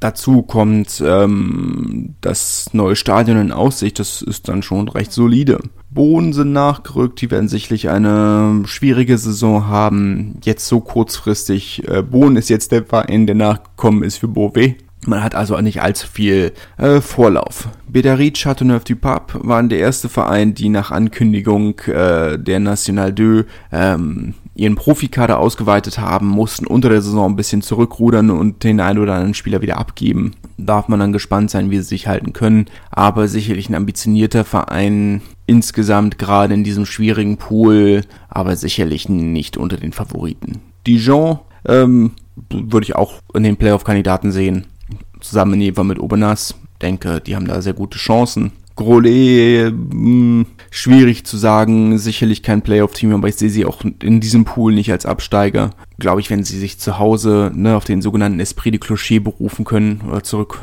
Dazu 0.00 0.42
kommt 0.42 1.02
ähm, 1.04 2.14
das 2.20 2.74
neue 2.74 2.96
Stadion 2.96 3.38
in 3.38 3.52
Aussicht, 3.52 3.98
das 3.98 4.20
ist 4.20 4.48
dann 4.48 4.62
schon 4.62 4.88
recht 4.88 5.10
solide. 5.10 5.58
Bohnen 5.88 6.34
sind 6.34 6.52
nachgerückt, 6.52 7.22
die 7.22 7.30
werden 7.30 7.48
sicherlich 7.48 7.88
eine 7.88 8.62
schwierige 8.66 9.16
Saison 9.16 9.68
haben. 9.68 10.38
Jetzt 10.44 10.68
so 10.68 10.80
kurzfristig. 10.80 11.88
Äh, 11.88 12.02
Bohnen 12.02 12.36
ist 12.36 12.50
jetzt 12.50 12.72
der 12.72 12.84
Verein, 12.84 13.26
der 13.26 13.36
nachgekommen 13.36 14.02
ist 14.02 14.18
für 14.18 14.28
Beauvais. 14.28 14.74
Man 15.04 15.22
hat 15.22 15.34
also 15.34 15.60
nicht 15.60 15.82
allzu 15.82 16.08
viel 16.08 16.52
äh, 16.78 17.00
Vorlauf. 17.00 17.68
Bedarit 17.88 18.38
Châteauneuf-du-Pape 18.38 19.40
waren 19.46 19.68
der 19.68 19.78
erste 19.78 20.08
Verein, 20.08 20.54
die 20.54 20.68
nach 20.68 20.90
Ankündigung 20.90 21.78
äh, 21.86 22.38
der 22.38 22.60
National 22.60 23.14
2 23.14 23.44
ähm, 23.72 24.34
ihren 24.56 24.74
Profikader 24.74 25.38
ausgeweitet 25.38 25.98
haben, 25.98 26.26
mussten 26.26 26.66
unter 26.66 26.88
der 26.88 27.02
Saison 27.02 27.30
ein 27.30 27.36
bisschen 27.36 27.62
zurückrudern 27.62 28.30
und 28.30 28.64
den 28.64 28.80
einen 28.80 28.98
oder 28.98 29.14
anderen 29.14 29.34
Spieler 29.34 29.60
wieder 29.60 29.76
abgeben. 29.76 30.32
Darf 30.56 30.88
man 30.88 30.98
dann 30.98 31.12
gespannt 31.12 31.50
sein, 31.50 31.70
wie 31.70 31.76
sie 31.76 31.82
sich 31.82 32.08
halten 32.08 32.32
können. 32.32 32.66
Aber 32.90 33.28
sicherlich 33.28 33.68
ein 33.68 33.74
ambitionierter 33.74 34.44
Verein 34.44 35.20
insgesamt 35.46 36.18
gerade 36.18 36.54
in 36.54 36.64
diesem 36.64 36.86
schwierigen 36.86 37.36
Pool, 37.36 38.02
aber 38.28 38.56
sicherlich 38.56 39.08
nicht 39.08 39.58
unter 39.58 39.76
den 39.76 39.92
Favoriten. 39.92 40.62
Dijon 40.86 41.40
ähm, 41.66 42.12
würde 42.50 42.84
ich 42.84 42.96
auch 42.96 43.20
in 43.34 43.42
den 43.42 43.56
Playoff-Kandidaten 43.56 44.32
sehen 44.32 44.66
zusammen 45.20 45.60
in 45.60 45.74
Fall 45.74 45.84
mit 45.84 45.98
Obernas. 45.98 46.54
Denke, 46.82 47.20
die 47.20 47.36
haben 47.36 47.46
da 47.46 47.62
sehr 47.62 47.72
gute 47.72 47.98
Chancen. 47.98 48.52
Grolet, 48.76 49.68
hm, 49.70 50.44
schwierig 50.70 51.24
zu 51.24 51.38
sagen, 51.38 51.96
sicherlich 51.96 52.42
kein 52.42 52.60
Playoff-Team, 52.60 53.14
aber 53.14 53.28
ich 53.28 53.36
sehe 53.36 53.48
sie 53.48 53.64
auch 53.64 53.80
in 54.02 54.20
diesem 54.20 54.44
Pool 54.44 54.74
nicht 54.74 54.92
als 54.92 55.06
Absteiger. 55.06 55.70
Glaube 55.98 56.20
ich, 56.20 56.28
wenn 56.28 56.44
sie 56.44 56.58
sich 56.58 56.78
zu 56.78 56.98
Hause 56.98 57.50
ne, 57.54 57.74
auf 57.74 57.84
den 57.84 58.02
sogenannten 58.02 58.38
Esprit 58.38 58.74
de 58.74 58.78
Clocher 58.78 59.20
berufen 59.20 59.64
können 59.64 60.02
oder 60.06 60.22
zurück 60.22 60.60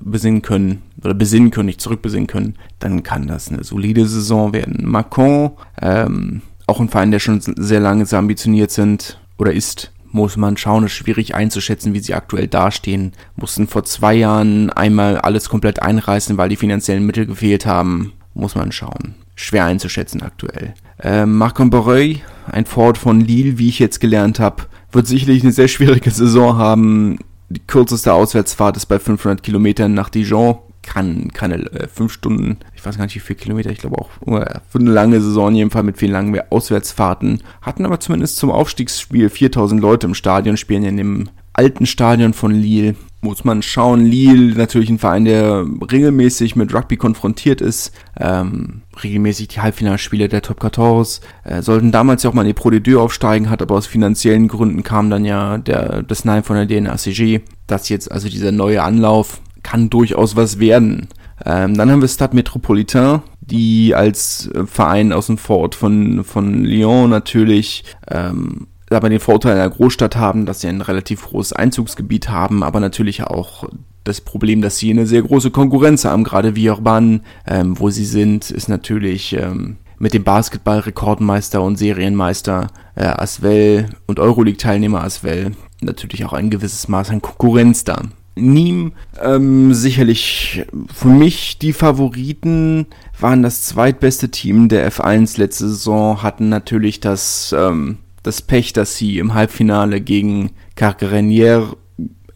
besinnen 0.00 0.42
können, 0.42 0.82
oder 1.02 1.14
besinnen 1.14 1.50
können, 1.50 1.66
nicht 1.66 1.80
zurückbesinnen 1.80 2.28
können, 2.28 2.54
dann 2.78 3.02
kann 3.02 3.26
das 3.26 3.50
eine 3.50 3.64
solide 3.64 4.06
Saison 4.06 4.52
werden. 4.52 4.88
Macron, 4.88 5.50
ähm, 5.82 6.42
auch 6.68 6.78
ein 6.78 6.88
Verein, 6.88 7.10
der 7.10 7.18
schon 7.18 7.40
sehr 7.40 7.80
lange 7.80 8.06
sehr 8.06 8.20
ambitioniert 8.20 8.70
sind 8.70 9.20
oder 9.38 9.52
ist, 9.52 9.92
muss 10.16 10.36
man 10.36 10.56
schauen, 10.56 10.84
ist 10.84 10.92
schwierig 10.92 11.34
einzuschätzen, 11.34 11.92
wie 11.92 12.00
sie 12.00 12.14
aktuell 12.14 12.48
dastehen. 12.48 13.12
Mussten 13.36 13.68
vor 13.68 13.84
zwei 13.84 14.14
Jahren 14.14 14.70
einmal 14.70 15.18
alles 15.18 15.48
komplett 15.50 15.82
einreißen, 15.82 16.38
weil 16.38 16.48
die 16.48 16.56
finanziellen 16.56 17.04
Mittel 17.04 17.26
gefehlt 17.26 17.66
haben. 17.66 18.14
Muss 18.34 18.54
man 18.54 18.72
schauen. 18.72 19.14
Schwer 19.34 19.66
einzuschätzen 19.66 20.22
aktuell. 20.22 20.74
Äh, 20.98 21.26
Marc 21.26 21.58
Borreuil, 21.70 22.20
ein 22.50 22.64
Ford 22.64 22.96
von 22.96 23.20
Lille, 23.20 23.58
wie 23.58 23.68
ich 23.68 23.78
jetzt 23.78 24.00
gelernt 24.00 24.40
habe, 24.40 24.64
wird 24.90 25.06
sicherlich 25.06 25.42
eine 25.42 25.52
sehr 25.52 25.68
schwierige 25.68 26.10
Saison 26.10 26.56
haben. 26.56 27.18
Die 27.50 27.60
kürzeste 27.60 28.12
Auswärtsfahrt 28.12 28.76
ist 28.76 28.86
bei 28.86 28.98
500 28.98 29.42
Kilometern 29.42 29.92
nach 29.92 30.08
Dijon 30.08 30.56
kann 30.86 31.30
keine 31.32 31.56
äh, 31.72 31.88
fünf 31.88 32.12
Stunden, 32.12 32.58
ich 32.74 32.84
weiß 32.84 32.96
gar 32.96 33.04
nicht 33.04 33.14
wie 33.16 33.20
viele 33.20 33.38
Kilometer, 33.38 33.70
ich 33.70 33.78
glaube 33.78 33.98
auch 33.98 34.10
äh, 34.26 34.60
für 34.68 34.78
eine 34.78 34.90
lange 34.90 35.20
Saison 35.20 35.70
Fall 35.70 35.82
mit 35.82 35.98
vielen 35.98 36.12
langen 36.12 36.40
Auswärtsfahrten. 36.50 37.42
Hatten 37.60 37.84
aber 37.84 38.00
zumindest 38.00 38.36
zum 38.36 38.50
Aufstiegsspiel 38.50 39.28
4000 39.28 39.80
Leute 39.80 40.06
im 40.06 40.14
Stadion, 40.14 40.56
spielen 40.56 40.82
ja 40.82 40.88
in 40.88 40.96
dem 40.96 41.28
alten 41.56 41.86
Stadion 41.86 42.32
von 42.32 42.52
Lille. 42.52 42.94
Muss 43.22 43.44
man 43.44 43.62
schauen. 43.62 44.04
Lille 44.04 44.54
natürlich 44.56 44.90
ein 44.90 44.98
Verein, 44.98 45.24
der 45.24 45.66
regelmäßig 45.90 46.54
mit 46.54 46.72
Rugby 46.72 46.96
konfrontiert 46.96 47.60
ist. 47.60 47.92
Ähm, 48.20 48.82
regelmäßig 49.02 49.48
die 49.48 49.60
Halbfinalspiele 49.60 50.28
der 50.28 50.42
Top 50.42 50.60
14. 50.60 51.22
Äh, 51.44 51.62
sollten 51.62 51.92
damals 51.92 52.22
ja 52.22 52.30
auch 52.30 52.34
mal 52.34 52.42
in 52.42 52.48
die 52.48 52.54
Pro 52.54 52.70
de 52.70 52.94
aufsteigen, 52.96 53.50
hat 53.50 53.62
aber 53.62 53.74
aus 53.74 53.86
finanziellen 53.86 54.48
Gründen 54.48 54.82
kam 54.82 55.10
dann 55.10 55.24
ja 55.24 55.58
der, 55.58 56.02
das 56.02 56.24
Nein 56.24 56.44
von 56.44 56.56
der 56.56 56.66
DNACG. 56.66 57.40
Das 57.66 57.88
jetzt 57.88 58.12
also 58.12 58.28
dieser 58.28 58.52
neue 58.52 58.82
Anlauf 58.82 59.40
kann 59.66 59.90
durchaus 59.90 60.36
was 60.36 60.60
werden. 60.60 61.08
Ähm, 61.44 61.76
dann 61.76 61.90
haben 61.90 62.00
wir 62.00 62.08
Stade 62.08 62.36
Metropolitain, 62.36 63.22
die 63.40 63.94
als 63.94 64.48
äh, 64.54 64.64
Verein 64.64 65.12
aus 65.12 65.26
dem 65.26 65.38
Vorort 65.38 65.74
von, 65.74 66.22
von 66.24 66.64
Lyon 66.64 67.10
natürlich 67.10 67.84
ähm, 68.08 68.68
aber 68.90 69.08
den 69.08 69.18
Vorteil 69.18 69.54
einer 69.54 69.68
Großstadt 69.68 70.14
haben, 70.14 70.46
dass 70.46 70.60
sie 70.60 70.68
ein 70.68 70.80
relativ 70.80 71.24
großes 71.24 71.52
Einzugsgebiet 71.54 72.28
haben, 72.28 72.62
aber 72.62 72.78
natürlich 72.78 73.24
auch 73.24 73.64
das 74.04 74.20
Problem, 74.20 74.62
dass 74.62 74.78
sie 74.78 74.90
eine 74.90 75.06
sehr 75.06 75.22
große 75.22 75.50
Konkurrenz 75.50 76.04
haben, 76.04 76.22
gerade 76.22 76.54
wie 76.54 76.70
Urban, 76.70 77.22
ähm, 77.48 77.78
wo 77.80 77.90
sie 77.90 78.04
sind, 78.04 78.52
ist 78.52 78.68
natürlich 78.68 79.32
ähm, 79.32 79.78
mit 79.98 80.14
dem 80.14 80.22
Basketball-Rekordmeister 80.22 81.60
und 81.60 81.76
Serienmeister 81.76 82.68
äh, 82.94 83.06
Asvel 83.06 83.88
und 84.06 84.20
Euroleague-Teilnehmer 84.20 85.02
Asvel 85.02 85.52
natürlich 85.80 86.24
auch 86.24 86.32
ein 86.32 86.50
gewisses 86.50 86.86
Maß 86.86 87.10
an 87.10 87.22
Konkurrenz 87.22 87.82
da. 87.82 88.02
Niem, 88.38 88.92
ähm, 89.20 89.72
sicherlich 89.72 90.66
für 90.94 91.08
mich 91.08 91.58
die 91.58 91.72
Favoriten 91.72 92.86
waren 93.18 93.42
das 93.42 93.62
zweitbeste 93.62 94.30
Team 94.30 94.68
der 94.68 94.90
F1 94.92 95.38
letzte 95.38 95.68
Saison, 95.68 96.22
hatten 96.22 96.50
natürlich 96.50 97.00
das, 97.00 97.54
ähm, 97.56 97.96
das 98.22 98.42
Pech, 98.42 98.74
dass 98.74 98.96
sie 98.96 99.18
im 99.18 99.32
Halbfinale 99.32 100.02
gegen 100.02 100.50
Carcarenier 100.74 101.76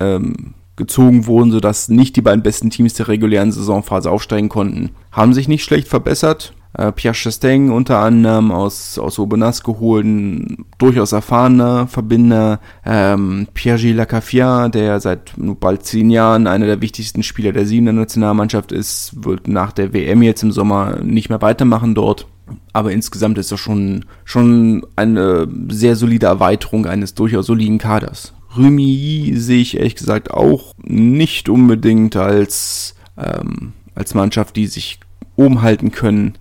ähm, 0.00 0.54
gezogen 0.76 1.26
wurden, 1.26 1.52
sodass 1.52 1.90
nicht 1.90 2.16
die 2.16 2.22
beiden 2.22 2.42
besten 2.42 2.70
Teams 2.70 2.94
der 2.94 3.08
regulären 3.08 3.52
Saisonphase 3.52 4.10
aufsteigen 4.10 4.48
konnten. 4.48 4.92
Haben 5.12 5.34
sich 5.34 5.48
nicht 5.48 5.64
schlecht 5.64 5.86
verbessert, 5.86 6.54
äh, 6.74 6.92
Pierre 6.92 7.14
Chastain 7.14 7.70
unter 7.70 7.98
anderem 7.98 8.52
aus, 8.52 8.98
aus 8.98 9.18
Aubenas 9.18 9.62
geholt, 9.62 10.04
ein 10.04 10.64
durchaus 10.78 11.12
erfahrener 11.12 11.86
Verbinder. 11.88 12.60
Ähm, 12.84 13.48
Pierre-Gilles 13.54 13.96
Lacaffia, 13.96 14.68
der 14.68 15.00
seit 15.00 15.32
bald 15.36 15.84
zehn 15.84 16.10
Jahren 16.10 16.46
einer 16.46 16.66
der 16.66 16.80
wichtigsten 16.80 17.22
Spieler 17.22 17.52
der 17.52 17.66
Siebener 17.66 17.92
Nationalmannschaft 17.92 18.72
ist, 18.72 19.24
wird 19.24 19.48
nach 19.48 19.72
der 19.72 19.92
WM 19.92 20.22
jetzt 20.22 20.42
im 20.42 20.52
Sommer 20.52 21.00
nicht 21.02 21.28
mehr 21.28 21.42
weitermachen 21.42 21.94
dort. 21.94 22.26
Aber 22.72 22.92
insgesamt 22.92 23.38
ist 23.38 23.52
das 23.52 23.60
schon, 23.60 24.04
schon 24.24 24.86
eine 24.96 25.48
sehr 25.68 25.96
solide 25.96 26.26
Erweiterung 26.26 26.86
eines 26.86 27.14
durchaus 27.14 27.46
soliden 27.46 27.78
Kaders. 27.78 28.32
Remy 28.56 29.32
sehe 29.36 29.60
ich 29.60 29.76
ehrlich 29.76 29.94
gesagt 29.94 30.32
auch 30.32 30.74
nicht 30.82 31.48
unbedingt 31.48 32.16
als, 32.16 32.96
ähm, 33.16 33.72
als 33.94 34.14
Mannschaft, 34.14 34.56
die 34.56 34.66
sich 34.66 34.98
oben 35.36 35.62
halten 35.62 35.92
können 35.92 36.34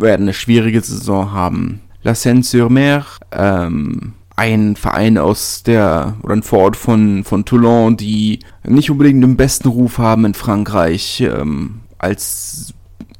werden 0.00 0.22
eine 0.22 0.34
schwierige 0.34 0.80
Saison 0.80 1.32
haben. 1.32 1.80
La 2.02 2.14
Seine-sur-Mer, 2.14 3.06
ähm, 3.32 4.12
ein 4.36 4.76
Verein 4.76 5.16
aus 5.16 5.62
der, 5.62 6.16
oder 6.22 6.34
ein 6.34 6.42
Vorort 6.42 6.76
von, 6.76 7.24
von 7.24 7.44
Toulon, 7.44 7.96
die 7.96 8.40
nicht 8.64 8.90
unbedingt 8.90 9.22
den 9.22 9.36
besten 9.36 9.68
Ruf 9.68 9.98
haben 9.98 10.24
in 10.24 10.34
Frankreich, 10.34 11.20
ähm, 11.20 11.80
als, 11.98 12.74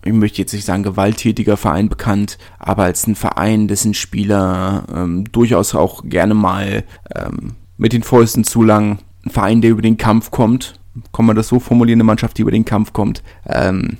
ich 0.05 0.13
möchte 0.13 0.43
jetzt 0.43 0.53
nicht 0.53 0.65
sagen 0.65 0.83
gewalttätiger 0.83 1.57
Verein 1.57 1.89
bekannt, 1.89 2.37
aber 2.59 2.85
als 2.85 3.07
ein 3.07 3.15
Verein, 3.15 3.69
dessen 3.69 3.95
Spieler 3.95 4.85
ähm, 4.95 5.25
durchaus 5.31 5.75
auch 5.75 6.03
gerne 6.05 6.35
mal 6.35 6.85
ähm, 7.15 7.53
mit 7.77 7.93
den 7.93 8.03
Fäusten 8.03 8.45
zulangen. 8.45 8.99
Ein 9.25 9.31
Verein, 9.31 9.61
der 9.63 9.71
über 9.71 9.83
den 9.83 9.97
Kampf 9.97 10.31
kommt. 10.31 10.79
Kann 11.13 11.25
man 11.25 11.37
das 11.37 11.49
so 11.49 11.59
formulieren, 11.59 11.97
eine 11.97 12.05
Mannschaft, 12.05 12.39
die 12.39 12.43
über 12.43 12.51
den 12.51 12.65
Kampf 12.65 12.93
kommt. 12.93 13.23
Ähm, 13.47 13.97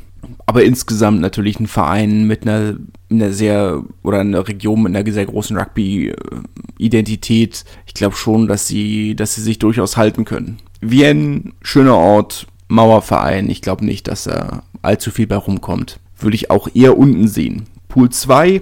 aber 0.47 0.65
insgesamt 0.65 1.21
natürlich 1.21 1.59
ein 1.59 1.67
Verein 1.67 2.27
mit 2.27 2.47
einer, 2.47 2.77
einer 3.11 3.33
sehr 3.33 3.83
oder 4.03 4.21
einer 4.21 4.47
Region 4.47 4.83
mit 4.83 4.95
einer 4.95 5.11
sehr 5.11 5.27
großen 5.27 5.57
Rugby-Identität. 5.57 7.65
Ich 7.87 7.95
glaube 7.95 8.17
schon, 8.17 8.47
dass 8.47 8.67
sie, 8.67 9.17
dass 9.17 9.35
sie 9.35 9.43
sich 9.43 9.59
durchaus 9.59 9.97
halten 9.97 10.25
können. 10.25 10.59
Wien, 10.81 11.55
schöner 11.63 11.97
Ort, 11.97 12.47
Mauerverein. 12.69 13.49
Ich 13.49 13.63
glaube 13.63 13.87
nicht, 13.87 14.09
dass 14.09 14.25
da 14.25 14.65
allzu 14.83 15.11
viel 15.11 15.27
bei 15.27 15.37
rumkommt. 15.37 15.99
Würde 16.19 16.37
ich 16.37 16.51
auch 16.51 16.69
eher 16.75 16.99
unten 16.99 17.27
sehen. 17.27 17.65
Pool 17.89 18.11
2, 18.11 18.61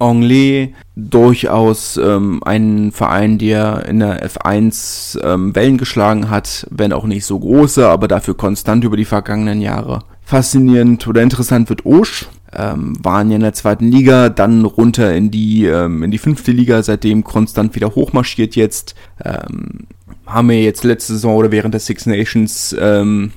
Anglais, 0.00 0.70
durchaus 0.96 1.96
ähm, 1.98 2.42
ein 2.44 2.90
Verein, 2.90 3.38
der 3.38 3.86
in 3.86 4.00
der 4.00 4.28
F1 4.28 5.22
ähm, 5.22 5.54
Wellen 5.54 5.78
geschlagen 5.78 6.30
hat, 6.30 6.66
wenn 6.70 6.92
auch 6.92 7.04
nicht 7.04 7.24
so 7.24 7.38
große, 7.38 7.88
aber 7.88 8.08
dafür 8.08 8.36
konstant 8.36 8.82
über 8.82 8.96
die 8.96 9.04
vergangenen 9.04 9.60
Jahre 9.60 10.00
faszinierend 10.32 11.06
oder 11.06 11.20
interessant 11.20 11.68
wird 11.68 11.84
Osch. 11.84 12.26
Ähm, 12.54 12.96
waren 13.02 13.28
ja 13.28 13.36
in 13.36 13.42
der 13.42 13.52
zweiten 13.52 13.90
Liga, 13.90 14.30
dann 14.30 14.64
runter 14.64 15.14
in 15.14 15.30
die, 15.30 15.66
ähm, 15.66 16.02
in 16.02 16.10
die 16.10 16.18
fünfte 16.18 16.52
Liga, 16.52 16.82
seitdem 16.82 17.22
konstant 17.22 17.74
wieder 17.74 17.94
hochmarschiert 17.94 18.56
jetzt. 18.56 18.94
Ähm, 19.22 19.86
haben 20.26 20.48
wir 20.48 20.62
jetzt 20.62 20.84
letzte 20.84 21.12
Saison 21.14 21.36
oder 21.36 21.52
während 21.52 21.74
der 21.74 21.80
Six 21.80 22.06
Nations 22.06 22.74
ähm, 22.78 23.32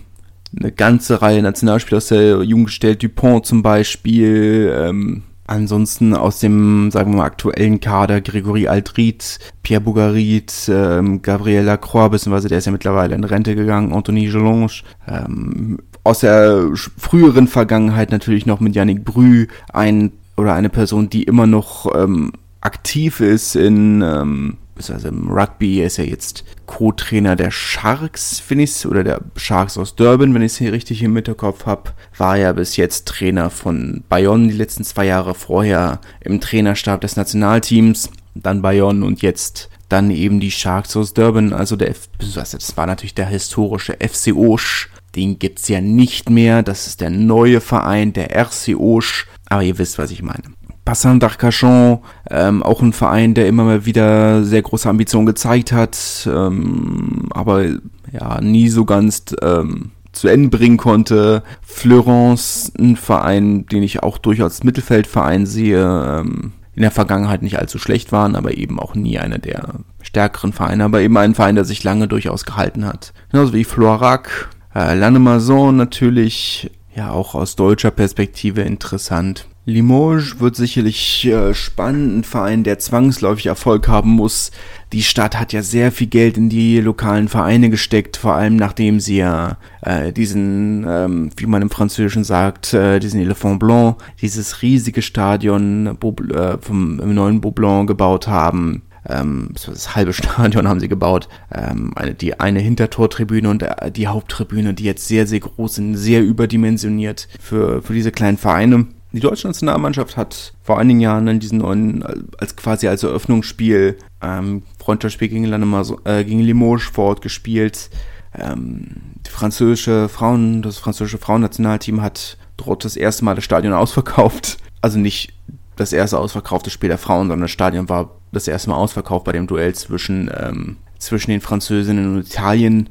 eine 0.57 0.71
ganze 0.71 1.21
Reihe 1.21 1.41
Nationalspieler 1.41 1.97
aus 1.97 2.07
der 2.07 2.41
Jugend 2.43 2.67
gestellt, 2.67 3.03
Dupont 3.03 3.45
zum 3.45 3.61
Beispiel, 3.61 4.73
ähm, 4.73 5.23
Ansonsten 5.47 6.15
aus 6.15 6.39
dem, 6.39 6.89
sagen 6.89 7.11
wir 7.11 7.17
mal, 7.17 7.25
aktuellen 7.25 7.79
Kader 7.79 8.19
Gregory 8.19 8.67
Altrit, 8.67 9.37
Pierre 9.61 9.81
Bougarit, 9.81 10.51
ähm, 10.67 11.21
Gabriel 11.21 11.65
Lacroix, 11.65 12.09
beziehungsweise 12.09 12.47
der 12.47 12.57
ist 12.57 12.65
ja 12.65 12.71
mittlerweile 12.71 13.13
in 13.13 13.23
Rente 13.23 13.53
gegangen, 13.53 13.93
Anthony 13.93 14.25
Gelange, 14.25 14.71
ähm, 15.07 15.77
aus 16.05 16.19
der 16.19 16.69
früheren 16.97 17.47
Vergangenheit 17.47 18.11
natürlich 18.11 18.45
noch 18.45 18.59
mit 18.59 18.75
Yannick 18.75 19.03
Brü, 19.03 19.47
ein 19.73 20.11
oder 20.37 20.53
eine 20.53 20.69
Person, 20.69 21.09
die 21.09 21.23
immer 21.23 21.47
noch 21.47 21.93
ähm, 21.95 22.31
aktiv 22.61 23.19
ist 23.19 23.55
in 23.55 24.01
ähm, 24.01 24.57
also 24.77 25.07
im 25.07 25.29
Rugby. 25.29 25.79
Er 25.79 25.87
ist 25.87 25.97
ja 25.97 26.03
jetzt 26.03 26.43
Co-Trainer 26.65 27.35
der 27.35 27.51
Sharks, 27.51 28.39
finde 28.39 28.65
ich, 28.65 28.85
oder 28.85 29.03
der 29.03 29.21
Sharks 29.35 29.77
aus 29.77 29.95
Durban, 29.95 30.33
wenn 30.33 30.41
ich 30.41 30.53
es 30.53 30.57
hier 30.57 30.73
richtig 30.73 31.01
im 31.01 31.15
Hinterkopf 31.15 31.65
habe. 31.65 31.91
War 32.17 32.37
ja 32.37 32.51
bis 32.53 32.75
jetzt 32.75 33.07
Trainer 33.07 33.49
von 33.49 34.03
Bayonne 34.09 34.47
die 34.47 34.57
letzten 34.57 34.83
zwei 34.83 35.05
Jahre 35.05 35.33
vorher 35.33 35.99
im 36.21 36.41
Trainerstab 36.41 37.01
des 37.01 37.15
Nationalteams, 37.15 38.09
dann 38.35 38.61
Bayonne 38.61 39.05
und 39.05 39.21
jetzt 39.21 39.69
dann 39.89 40.11
eben 40.11 40.39
die 40.39 40.51
Sharks 40.51 40.97
aus 40.97 41.13
Durban, 41.13 41.53
also 41.53 41.75
der, 41.75 41.91
F 41.91 42.09
das 42.19 42.75
war 42.75 42.87
natürlich 42.87 43.13
der 43.13 43.27
historische 43.27 43.97
FC 43.99 44.35
Osch. 44.35 44.89
Den 45.15 45.39
gibt's 45.39 45.67
ja 45.67 45.81
nicht 45.81 46.29
mehr. 46.29 46.63
Das 46.63 46.87
ist 46.87 47.01
der 47.01 47.09
neue 47.09 47.61
Verein, 47.61 48.13
der 48.13 48.35
RC 48.35 48.75
Osch. 48.77 49.27
Aber 49.47 49.63
ihr 49.63 49.77
wisst, 49.77 49.97
was 49.97 50.11
ich 50.11 50.21
meine. 50.21 50.43
Bassin 50.83 51.19
d'Arcachon, 51.19 52.01
ähm, 52.29 52.61
auch 52.61 52.81
ein 52.81 52.93
Verein, 52.93 53.33
der 53.33 53.47
immer 53.47 53.63
mal 53.63 53.85
wieder 53.85 54.43
sehr 54.43 54.61
große 54.61 54.87
Ambitionen 54.87 55.25
gezeigt 55.25 55.71
hat, 55.71 56.29
ähm, 56.31 57.27
aber 57.31 57.65
ja, 58.11 58.39
nie 58.39 58.69
so 58.69 58.85
ganz 58.85 59.23
ähm, 59.41 59.91
zu 60.11 60.27
Ende 60.27 60.55
bringen 60.55 60.77
konnte. 60.77 61.41
Florence, 61.63 62.71
ein 62.77 62.97
Verein, 62.97 63.65
den 63.65 63.81
ich 63.81 64.03
auch 64.03 64.19
durchaus 64.19 64.63
Mittelfeldverein 64.63 65.47
sehe, 65.47 65.81
ähm, 65.83 66.53
in 66.75 66.81
der 66.81 66.91
Vergangenheit 66.91 67.41
nicht 67.41 67.57
allzu 67.57 67.79
schlecht 67.79 68.11
waren, 68.11 68.35
aber 68.35 68.55
eben 68.55 68.79
auch 68.79 68.95
nie 68.95 69.17
einer 69.17 69.39
der 69.39 69.75
stärkeren 70.01 70.53
Vereine, 70.53 70.83
aber 70.83 71.01
eben 71.01 71.17
ein 71.17 71.33
Verein, 71.33 71.55
der 71.55 71.65
sich 71.65 71.83
lange 71.83 72.07
durchaus 72.07 72.45
gehalten 72.45 72.85
hat. 72.85 73.13
Genauso 73.31 73.53
wie 73.53 73.63
Floirac, 73.63 74.49
äh, 74.75 74.93
Lannemazon 74.93 75.77
natürlich, 75.77 76.69
ja 76.95 77.11
auch 77.11 77.33
aus 77.35 77.55
deutscher 77.55 77.91
Perspektive 77.91 78.61
interessant. 78.61 79.47
Limoges 79.67 80.39
wird 80.39 80.55
sicherlich 80.55 81.25
äh, 81.25 81.55
spannend, 81.55 82.19
ein 82.19 82.23
Verein, 82.23 82.63
der 82.63 82.77
zwangsläufig 82.77 83.47
Erfolg 83.47 83.87
haben 83.87 84.11
muss. 84.11 84.51
Die 84.93 85.01
Stadt 85.01 85.39
hat 85.39 85.53
ja 85.53 85.63
sehr 85.63 85.91
viel 85.91 86.05
Geld 86.05 86.37
in 86.37 86.49
die 86.49 86.79
lokalen 86.79 87.27
Vereine 87.27 87.71
gesteckt, 87.71 88.15
vor 88.15 88.35
allem 88.35 88.57
nachdem 88.57 88.99
sie 88.99 89.17
ja 89.17 89.57
äh, 89.81 90.13
diesen, 90.13 90.85
ähm, 90.87 91.31
wie 91.35 91.47
man 91.47 91.63
im 91.63 91.71
Französischen 91.71 92.23
sagt, 92.23 92.75
äh, 92.75 92.99
diesen 92.99 93.19
Elephant 93.19 93.59
Blanc, 93.59 93.97
dieses 94.21 94.61
riesige 94.61 95.01
Stadion 95.01 95.87
äh, 95.87 96.57
vom 96.61 96.99
im 96.99 97.15
neuen 97.15 97.41
Beaublanc 97.41 97.87
gebaut 97.87 98.27
haben. 98.27 98.83
Ähm, 99.07 99.49
das 99.53 99.95
halbe 99.95 100.13
Stadion 100.13 100.67
haben 100.67 100.79
sie 100.79 100.87
gebaut. 100.87 101.27
Ähm, 101.53 101.93
die 102.19 102.39
eine 102.39 102.59
Hintertortribüne 102.59 103.49
und 103.49 103.63
äh, 103.63 103.91
die 103.91 104.07
Haupttribüne, 104.07 104.73
die 104.73 104.83
jetzt 104.83 105.07
sehr, 105.07 105.27
sehr 105.27 105.39
groß 105.39 105.75
sind, 105.75 105.95
sehr 105.95 106.23
überdimensioniert 106.23 107.27
für, 107.39 107.81
für 107.81 107.93
diese 107.93 108.11
kleinen 108.11 108.37
Vereine. 108.37 108.87
Die 109.11 109.21
deutsche 109.21 109.47
Nationalmannschaft 109.47 110.17
hat 110.17 110.53
vor 110.61 110.77
einigen 110.77 110.99
Jahren 110.99 111.27
in 111.29 111.39
diesem 111.39 111.59
neuen, 111.59 112.03
als 112.37 112.57
quasi 112.57 112.89
als 112.89 113.03
Eröffnungsspiel, 113.03 113.97
ähm, 114.21 114.63
Freundschaftsspiel 114.77 115.29
gegen, 115.29 115.45
Lannemar, 115.45 115.85
äh, 116.03 116.25
gegen 116.25 116.41
Limoges 116.41 116.83
vor 116.83 117.05
Ort 117.05 117.21
gespielt. 117.21 117.89
Ähm, 118.37 118.87
die 119.25 119.29
französische 119.29 120.09
Frauen, 120.09 120.61
das 120.61 120.79
französische 120.79 121.17
Frauennationalteam 121.17 122.01
hat 122.01 122.37
dort 122.57 122.83
das 122.83 122.97
erste 122.97 123.23
Mal 123.23 123.35
das 123.35 123.45
Stadion 123.45 123.73
ausverkauft. 123.73 124.57
Also 124.81 124.99
nicht 124.99 125.33
das 125.77 125.93
erste 125.93 126.19
ausverkaufte 126.19 126.69
Spiel 126.69 126.89
der 126.89 126.97
Frauen, 126.97 127.27
sondern 127.27 127.41
das 127.41 127.51
Stadion 127.51 127.87
war 127.87 128.11
das 128.35 128.47
erste 128.47 128.69
Mal 128.69 128.77
ausverkauft 128.77 129.25
bei 129.25 129.31
dem 129.31 129.47
Duell 129.47 129.73
zwischen, 129.73 130.29
ähm, 130.37 130.77
zwischen 130.99 131.31
den 131.31 131.41
Französinnen 131.41 132.15
und 132.15 132.27
Italien. 132.27 132.89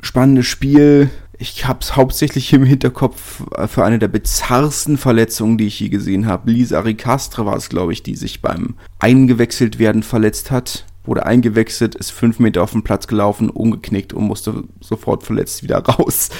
Spannendes 0.00 0.46
Spiel, 0.46 1.10
ich 1.38 1.66
habe 1.66 1.80
es 1.82 1.96
hauptsächlich 1.96 2.52
im 2.52 2.64
Hinterkopf 2.64 3.42
äh, 3.56 3.66
für 3.66 3.84
eine 3.84 3.98
der 3.98 4.08
bizarrsten 4.08 4.96
Verletzungen, 4.96 5.58
die 5.58 5.66
ich 5.66 5.80
je 5.80 5.88
gesehen 5.88 6.26
habe. 6.26 6.50
Lisa 6.50 6.80
Ricastre 6.80 7.44
war 7.46 7.56
es, 7.56 7.68
glaube 7.68 7.92
ich, 7.92 8.02
die 8.02 8.16
sich 8.16 8.40
beim 8.40 8.74
Eingewechselt 8.98 9.78
werden 9.78 10.02
verletzt 10.02 10.50
hat. 10.50 10.84
Wurde 11.04 11.26
eingewechselt, 11.26 11.94
ist 11.94 12.10
fünf 12.10 12.38
Meter 12.38 12.62
auf 12.62 12.72
den 12.72 12.82
Platz 12.82 13.06
gelaufen, 13.06 13.50
umgeknickt 13.50 14.14
und 14.14 14.24
musste 14.24 14.64
sofort 14.80 15.22
verletzt 15.22 15.62
wieder 15.62 15.78
raus 15.86 16.30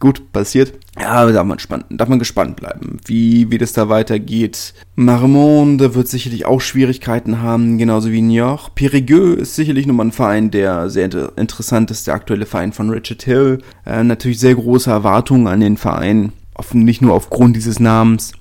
gut 0.00 0.32
passiert. 0.32 0.72
Ja, 1.00 1.30
darf 1.30 1.46
man, 1.46 1.58
spannend, 1.58 1.86
darf 1.90 2.08
man 2.08 2.18
gespannt 2.18 2.56
bleiben, 2.56 2.98
wie, 3.04 3.50
wie 3.50 3.58
das 3.58 3.72
da 3.72 3.88
weitergeht. 3.88 4.74
Marmont 4.96 5.80
wird 5.94 6.08
sicherlich 6.08 6.44
auch 6.44 6.60
Schwierigkeiten 6.60 7.40
haben, 7.40 7.78
genauso 7.78 8.10
wie 8.10 8.22
Niort. 8.22 8.72
Périgueux 8.74 9.36
ist 9.36 9.54
sicherlich 9.54 9.86
nochmal 9.86 10.06
ein 10.06 10.12
Verein, 10.12 10.50
der 10.50 10.90
sehr 10.90 11.08
interessant 11.36 11.90
ist, 11.90 12.06
der 12.06 12.14
aktuelle 12.14 12.46
Verein 12.46 12.72
von 12.72 12.90
Richard 12.90 13.22
Hill. 13.22 13.58
Äh, 13.86 14.04
natürlich 14.04 14.40
sehr 14.40 14.54
große 14.54 14.90
Erwartungen 14.90 15.46
an 15.46 15.60
den 15.60 15.76
Verein, 15.76 16.32
nicht 16.72 17.02
nur 17.02 17.14
aufgrund 17.14 17.56
dieses 17.56 17.78
Namens, 17.78 18.32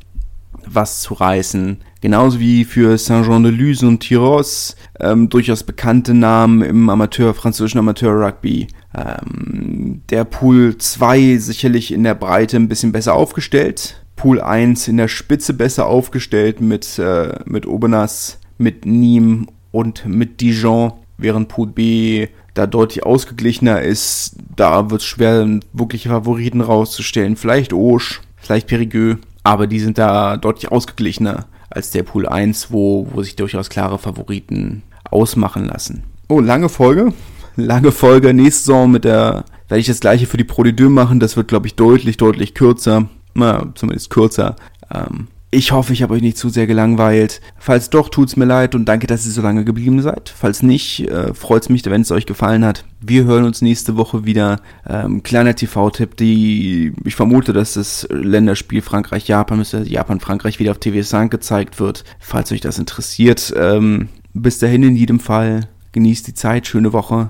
was 0.66 1.02
zu 1.02 1.14
reißen. 1.14 1.78
Genauso 2.02 2.40
wie 2.40 2.64
für 2.64 2.98
Saint-Jean-de-Luz 2.98 3.82
und 3.84 4.00
Tyros 4.00 4.76
ähm, 5.00 5.30
durchaus 5.30 5.64
bekannte 5.64 6.14
Namen 6.14 6.62
im 6.62 6.90
Amateur, 6.90 7.34
französischen 7.34 7.80
Amateur-Rugby. 7.80 8.68
Ähm, 8.96 10.02
der 10.10 10.24
Pool 10.24 10.78
2 10.78 11.38
sicherlich 11.38 11.94
in 11.94 12.04
der 12.04 12.16
Breite 12.16 12.58
ein 12.58 12.70
bisschen 12.70 12.92
besser 12.92 13.14
aufgestellt. 13.14 14.02
Pool 14.16 14.42
1 14.42 14.88
in 14.88 14.98
der 14.98 15.08
Spitze 15.08 15.54
besser 15.54 15.86
aufgestellt 15.88 16.62
mit, 16.62 16.98
äh, 16.98 17.40
mit 17.46 17.68
Obenas, 17.68 18.40
mit 18.58 18.86
Nîmes 18.86 19.48
und 19.72 20.06
mit 20.06 20.42
Dijon, 20.42 20.94
während 21.18 21.50
Pool 21.50 21.68
B 21.68 22.28
da 22.54 22.66
deutlich 22.66 23.06
ausgeglichener 23.06 23.82
ist. 23.82 24.36
Da 24.56 24.90
wird 24.90 25.02
es 25.02 25.08
schwer, 25.08 25.48
wirkliche 25.74 26.10
Favoriten 26.10 26.62
rauszustellen. 26.62 27.36
Vielleicht 27.36 27.74
Auge, 27.74 28.20
vielleicht 28.38 28.68
Périgueux, 28.68 29.18
aber 29.44 29.68
die 29.68 29.80
sind 29.80 29.98
da 29.98 30.38
deutlich 30.38 30.72
ausgeglichener 30.72 31.46
als 31.70 31.92
der 31.92 32.04
Pool 32.04 32.28
1, 32.28 32.72
wo, 32.72 33.08
wo 33.12 33.22
sich 33.22 33.36
durchaus 33.36 33.70
klare 33.70 34.00
Favoriten 34.00 34.82
ausmachen 35.12 35.66
lassen. 35.66 36.04
Oh, 36.28 36.40
lange 36.40 36.70
Folge. 36.70 37.14
Lange 37.58 37.92
Folge. 37.92 38.34
Nächste 38.34 38.66
Saison 38.66 38.92
mit 38.92 39.04
der, 39.04 39.44
werde 39.68 39.82
ich 39.82 39.88
das 39.88 40.00
gleiche 40.00 40.28
für 40.28 40.38
die 40.38 40.44
Pro 40.44 40.64
de 40.64 40.90
machen. 40.90 41.20
Das 41.20 41.36
wird, 41.36 41.48
glaube 41.48 41.68
ich, 41.68 41.76
deutlich, 41.76 42.18
deutlich 42.18 42.54
kürzer. 42.54 43.10
Na, 43.34 43.72
zumindest 43.76 44.10
kürzer. 44.10 44.56
Ähm, 44.94 45.28
ich 45.50 45.72
hoffe, 45.72 45.94
ich 45.94 46.04
habe 46.04 46.14
euch 46.14 46.22
nicht 46.22 46.38
zu 46.38 46.50
sehr 46.50 46.68
gelangweilt. 46.68 47.42
Falls 47.58 47.90
doch, 47.90 48.10
tut's 48.10 48.36
mir 48.36 48.46
leid 48.46 48.76
und 48.76 48.86
danke, 48.86 49.08
dass 49.08 49.26
ihr 49.26 49.32
so 49.32 49.42
lange 49.42 49.64
geblieben 49.64 50.02
seid. 50.02 50.30
Falls 50.36 50.62
nicht, 50.62 51.08
äh, 51.10 51.34
freut's 51.34 51.70
mich, 51.70 51.86
wenn 51.86 52.02
es 52.02 52.12
euch 52.12 52.26
gefallen 52.26 52.66
hat. 52.66 52.84
Wir 53.00 53.24
hören 53.24 53.46
uns 53.46 53.62
nächste 53.62 53.96
Woche 53.96 54.26
wieder. 54.26 54.60
Ähm, 54.88 55.24
kleiner 55.24 55.56
TV-Tipp, 55.56 56.18
die 56.18 56.94
ich 57.06 57.16
vermute, 57.16 57.54
dass 57.54 57.76
das 57.76 58.08
Länderspiel 58.12 58.82
Frankreich-Japan, 58.82 59.58
müsste 59.58 59.84
Japan-Frankreich 59.84 60.60
wieder 60.60 60.72
auf 60.72 60.80
TV5 60.80 61.30
gezeigt 61.30 61.80
wird. 61.80 62.04
Falls 62.20 62.52
euch 62.52 62.62
das 62.62 62.78
interessiert. 62.78 63.54
Ähm, 63.58 64.10
bis 64.34 64.60
dahin 64.60 64.84
in 64.84 64.96
jedem 64.96 65.22
Fall. 65.22 65.70
Genießt 65.94 66.28
die 66.28 66.34
Zeit, 66.34 66.68
schöne 66.68 66.92
Woche. 66.92 67.30